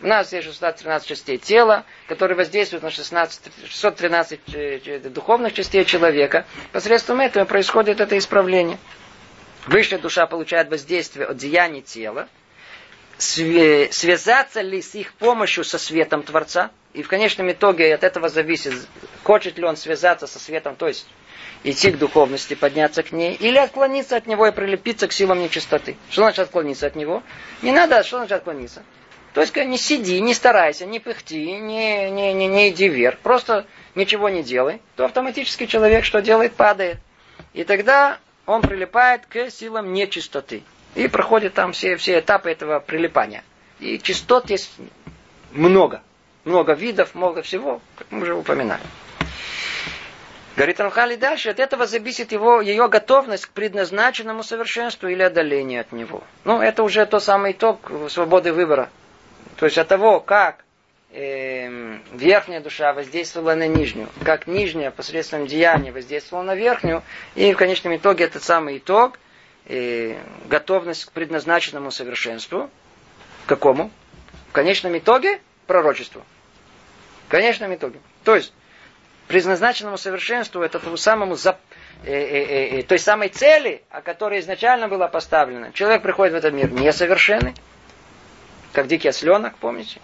У 0.00 0.06
нас 0.06 0.32
есть 0.32 0.46
613 0.46 1.08
частей 1.08 1.38
тела, 1.38 1.84
которые 2.06 2.36
воздействуют 2.36 2.84
на 2.84 2.90
16, 2.90 3.52
613 3.68 4.40
э, 4.54 4.98
духовных 5.10 5.52
частей 5.54 5.84
человека. 5.84 6.46
Посредством 6.72 7.20
этого 7.20 7.44
происходит 7.44 8.00
это 8.00 8.16
исправление. 8.16 8.78
Высшая 9.66 9.98
душа 9.98 10.26
получает 10.26 10.70
воздействие 10.70 11.26
от 11.26 11.36
деяний 11.36 11.82
тела. 11.82 12.28
Связаться 13.18 14.60
ли 14.60 14.80
с 14.80 14.94
их 14.94 15.12
помощью 15.14 15.64
со 15.64 15.78
светом 15.78 16.22
Творца? 16.22 16.70
И 16.94 17.02
в 17.02 17.08
конечном 17.08 17.50
итоге 17.50 17.92
от 17.92 18.04
этого 18.04 18.28
зависит, 18.28 18.72
хочет 19.24 19.58
ли 19.58 19.64
он 19.64 19.76
связаться 19.76 20.28
со 20.28 20.38
светом, 20.38 20.76
то 20.76 20.86
есть 20.86 21.06
идти 21.64 21.90
к 21.90 21.98
духовности, 21.98 22.54
подняться 22.54 23.02
к 23.02 23.10
ней, 23.10 23.34
или 23.34 23.58
отклониться 23.58 24.16
от 24.16 24.28
него 24.28 24.46
и 24.46 24.52
прилепиться 24.52 25.08
к 25.08 25.12
силам 25.12 25.40
нечистоты. 25.40 25.96
Что 26.08 26.22
значит 26.22 26.38
отклониться 26.38 26.86
от 26.86 26.94
него? 26.94 27.24
Не 27.62 27.72
надо, 27.72 28.02
что 28.04 28.18
значит 28.18 28.32
отклониться? 28.32 28.84
То 29.34 29.40
есть 29.40 29.54
не 29.56 29.78
сиди, 29.78 30.20
не 30.20 30.34
старайся, 30.34 30.86
не 30.86 31.00
пыхти, 31.00 31.52
не, 31.58 32.10
не, 32.10 32.32
не, 32.32 32.46
не 32.46 32.70
иди 32.70 32.88
вверх, 32.88 33.18
просто 33.18 33.66
ничего 33.94 34.28
не 34.28 34.42
делай, 34.42 34.80
то 34.96 35.04
автоматически 35.04 35.66
человек 35.66 36.04
что 36.04 36.22
делает? 36.22 36.54
Падает. 36.54 36.98
И 37.52 37.64
тогда 37.64 38.18
он 38.46 38.62
прилипает 38.62 39.26
к 39.26 39.50
силам 39.50 39.92
нечистоты. 39.92 40.62
И 40.94 41.06
проходит 41.08 41.54
там 41.54 41.72
все, 41.72 41.96
все 41.96 42.18
этапы 42.18 42.50
этого 42.50 42.80
прилипания. 42.80 43.44
И 43.78 43.98
частот 43.98 44.50
есть 44.50 44.70
много. 45.52 46.02
Много 46.44 46.72
видов, 46.72 47.14
много 47.14 47.42
всего, 47.42 47.80
как 47.96 48.06
мы 48.10 48.22
уже 48.22 48.34
упоминали. 48.34 48.82
Говорит 50.56 50.80
Рамхали 50.80 51.14
дальше, 51.14 51.50
от 51.50 51.60
этого 51.60 51.86
зависит 51.86 52.32
его, 52.32 52.60
ее 52.60 52.88
готовность 52.88 53.46
к 53.46 53.50
предназначенному 53.50 54.42
совершенству 54.42 55.06
или 55.06 55.22
отдалению 55.22 55.82
от 55.82 55.92
него. 55.92 56.24
Ну, 56.42 56.60
это 56.60 56.82
уже 56.82 57.06
тот 57.06 57.22
самый 57.22 57.52
итог 57.52 57.92
свободы 58.08 58.52
выбора. 58.52 58.88
То 59.58 59.66
есть 59.66 59.76
от 59.76 59.88
того, 59.88 60.20
как 60.20 60.64
э, 61.10 61.98
верхняя 62.12 62.60
душа 62.60 62.92
воздействовала 62.92 63.56
на 63.56 63.66
нижнюю, 63.66 64.08
как 64.24 64.46
нижняя 64.46 64.92
посредством 64.92 65.48
деяния 65.48 65.90
воздействовала 65.90 66.44
на 66.44 66.54
верхнюю, 66.54 67.02
и 67.34 67.52
в 67.52 67.56
конечном 67.56 67.96
итоге 67.96 68.24
этот 68.24 68.44
самый 68.44 68.78
итог, 68.78 69.18
э, 69.66 70.14
готовность 70.48 71.06
к 71.06 71.12
предназначенному 71.12 71.90
совершенству, 71.90 72.70
какому? 73.46 73.90
В 74.50 74.52
конечном 74.52 74.96
итоге 74.96 75.40
пророчеству. 75.66 76.22
В 77.26 77.30
конечном 77.30 77.74
итоге. 77.74 77.98
То 78.22 78.36
есть, 78.36 78.52
предназначенному 79.26 79.98
совершенству, 79.98 80.62
это 80.62 80.78
тому 80.78 80.96
самому 80.96 81.34
зап... 81.34 81.58
э, 82.04 82.12
э, 82.12 82.78
э, 82.78 82.82
той 82.84 83.00
самой 83.00 83.28
цели, 83.28 83.82
о 83.90 84.02
которой 84.02 84.38
изначально 84.38 84.86
была 84.86 85.08
поставлена. 85.08 85.72
Человек 85.72 86.02
приходит 86.02 86.34
в 86.34 86.36
этот 86.36 86.54
мир 86.54 86.70
несовершенный, 86.70 87.54
как 88.72 88.86
дикий 88.86 89.08
осленок, 89.08 89.56
помните? 89.56 90.00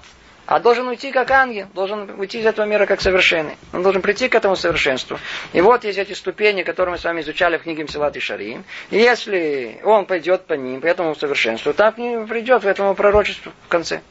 А 0.46 0.60
должен 0.60 0.86
уйти 0.88 1.10
как 1.10 1.30
ангел, 1.30 1.66
должен 1.72 2.10
уйти 2.18 2.40
из 2.40 2.46
этого 2.46 2.66
мира 2.66 2.84
как 2.84 3.00
совершенный. 3.00 3.56
Он 3.72 3.82
должен 3.82 4.02
прийти 4.02 4.28
к 4.28 4.34
этому 4.34 4.56
совершенству. 4.56 5.18
И 5.54 5.60
вот 5.62 5.84
есть 5.84 5.98
эти 5.98 6.12
ступени, 6.12 6.62
которые 6.62 6.92
мы 6.92 6.98
с 6.98 7.04
вами 7.04 7.22
изучали 7.22 7.56
в 7.56 7.62
книге 7.62 7.84
Мсилат 7.84 8.14
и 8.16 8.20
Шарим. 8.20 8.64
И 8.90 8.98
если 8.98 9.80
он 9.84 10.04
пойдет 10.04 10.44
по 10.44 10.52
ним, 10.52 10.82
по 10.82 10.86
этому 10.86 11.14
совершенству, 11.14 11.72
так 11.72 11.96
не 11.96 12.26
придет 12.26 12.62
в 12.62 12.66
этому 12.66 12.94
пророчеству 12.94 13.52
в 13.64 13.68
конце. 13.68 14.02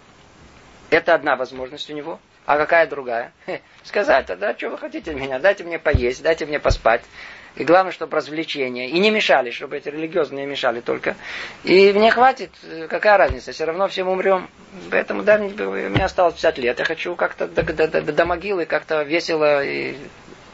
Это 0.90 1.14
одна 1.14 1.36
возможность 1.36 1.90
у 1.92 1.94
него. 1.94 2.20
А 2.46 2.58
какая 2.58 2.88
другая? 2.88 3.32
Сказать, 3.84 4.26
да, 4.38 4.56
что 4.58 4.70
вы 4.70 4.78
хотите 4.78 5.12
от 5.12 5.18
меня? 5.18 5.40
Дайте 5.40 5.64
мне 5.64 5.78
поесть, 5.78 6.24
дайте 6.24 6.46
мне 6.46 6.60
поспать. 6.60 7.04
И 7.56 7.64
главное, 7.64 7.92
чтобы 7.92 8.18
развлечения. 8.18 8.90
И 8.90 9.00
не 9.00 9.12
мешали, 9.12 9.52
чтобы 9.52 9.78
эти 9.78 9.90
религиозные 9.90 10.46
мешали 10.46 10.82
только. 10.82 11.16
И 11.64 11.94
мне 11.94 12.10
хватит, 12.12 12.52
какая 12.90 13.18
разница, 13.18 13.52
все 13.52 13.66
равно 13.66 13.88
всем 13.88 14.08
умрем. 14.08 14.50
Поэтому 14.90 15.24
да, 15.24 15.38
меня 15.38 16.06
осталось 16.06 16.34
50 16.36 16.58
лет. 16.58 16.80
Я 16.80 16.86
хочу 16.86 17.16
как-то 17.16 17.48
до, 17.48 17.62
до, 17.62 17.88
до, 17.88 18.02
до 18.02 18.26
могилы 18.26 18.66
как-то 18.66 19.04
весело 19.04 19.64
и 19.64 19.96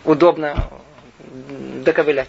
удобно 0.03 0.69
доковылять. 1.83 2.27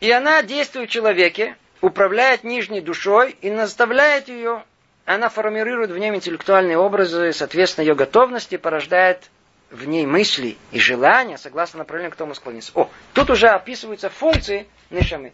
И 0.00 0.10
она 0.10 0.42
действует 0.42 0.88
в 0.88 0.92
человеке, 0.92 1.56
управляет 1.80 2.44
нижней 2.44 2.80
душой 2.80 3.34
и 3.40 3.50
наставляет 3.50 4.28
ее 4.28 4.62
она 5.06 5.28
формирует 5.28 5.92
в 5.92 5.98
нем 5.98 6.16
интеллектуальные 6.16 6.76
образы, 6.76 7.32
соответственно, 7.32 7.84
ее 7.84 7.94
готовности 7.94 8.56
порождает 8.56 9.30
в 9.70 9.86
ней 9.86 10.06
мысли 10.06 10.56
и 10.72 10.78
желания, 10.78 11.38
согласно 11.38 11.78
направлению 11.78 12.12
к 12.12 12.16
тому 12.16 12.34
склониться. 12.34 12.72
О, 12.74 12.88
тут 13.14 13.30
уже 13.30 13.48
описываются 13.48 14.10
функции 14.10 14.66
нишамы. 14.90 15.32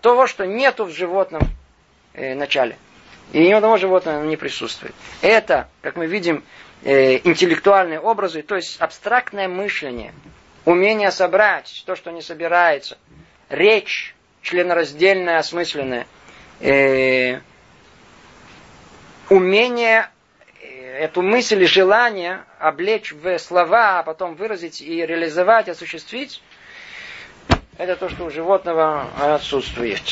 Того, 0.00 0.26
что 0.26 0.46
нету 0.46 0.84
в 0.84 0.90
животном 0.90 1.42
э, 2.14 2.34
начале. 2.34 2.76
И 3.32 3.40
ни 3.40 3.52
одного 3.52 3.76
животного 3.76 4.22
не 4.24 4.36
присутствует. 4.36 4.94
Это, 5.20 5.68
как 5.82 5.96
мы 5.96 6.06
видим, 6.06 6.44
э, 6.84 7.16
интеллектуальные 7.28 7.98
образы, 7.98 8.42
то 8.42 8.54
есть 8.54 8.80
абстрактное 8.80 9.48
мышление, 9.48 10.14
умение 10.64 11.10
собрать 11.10 11.82
то, 11.86 11.96
что 11.96 12.12
не 12.12 12.22
собирается, 12.22 12.98
речь 13.48 14.14
членораздельная, 14.42 15.38
осмысленная, 15.38 16.06
э, 16.60 17.40
умение 19.28 20.08
эту 20.96 21.22
мысль 21.22 21.62
и 21.62 21.66
желание 21.66 22.44
облечь 22.58 23.12
в 23.12 23.38
слова, 23.38 24.00
а 24.00 24.02
потом 24.02 24.34
выразить 24.34 24.80
и 24.80 25.04
реализовать, 25.04 25.68
осуществить, 25.68 26.42
это 27.78 27.96
то, 27.96 28.08
что 28.08 28.24
у 28.24 28.30
животного 28.30 29.06
отсутствует. 29.34 30.02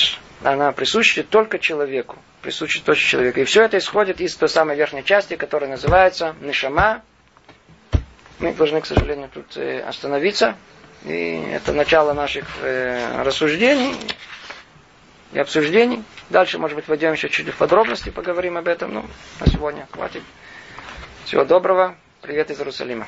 Она 0.43 0.72
присуща 0.72 1.22
только 1.22 1.59
человеку. 1.59 2.18
Присуща 2.43 2.82
только 2.85 3.01
человеку. 3.01 3.41
И 3.41 3.45
все 3.45 3.62
это 3.62 3.78
исходит 3.78 4.20
из 4.20 4.37
той 4.37 4.51
самой 4.51 4.76
верхней 4.76 5.03
части, 5.03 5.37
которая 5.37 5.70
называется 5.70 6.37
Нишама. 6.43 7.03
Мы 8.39 8.53
должны, 8.53 8.82
к 8.82 8.87
сожалению, 8.87 9.30
тут 9.32 9.57
э, 9.57 9.80
остановиться. 9.80 10.57
И 11.05 11.43
это 11.53 11.72
начало 11.72 12.12
наших 12.12 12.45
э, 12.61 13.22
рассуждений 13.22 13.95
и 15.32 15.39
обсуждений. 15.39 16.03
Дальше, 16.28 16.59
может 16.59 16.76
быть, 16.76 16.89
войдем 16.89 17.12
еще 17.12 17.30
чуть 17.30 17.49
в 17.49 17.57
подробности, 17.57 18.11
поговорим 18.11 18.59
об 18.59 18.68
этом. 18.68 18.93
Ну, 18.93 19.05
на 19.41 19.47
сегодня 19.47 19.87
хватит. 19.91 20.22
Всего 21.25 21.45
доброго. 21.45 21.97
Привет 22.20 22.51
из 22.51 22.59
Иерусалима. 22.59 23.07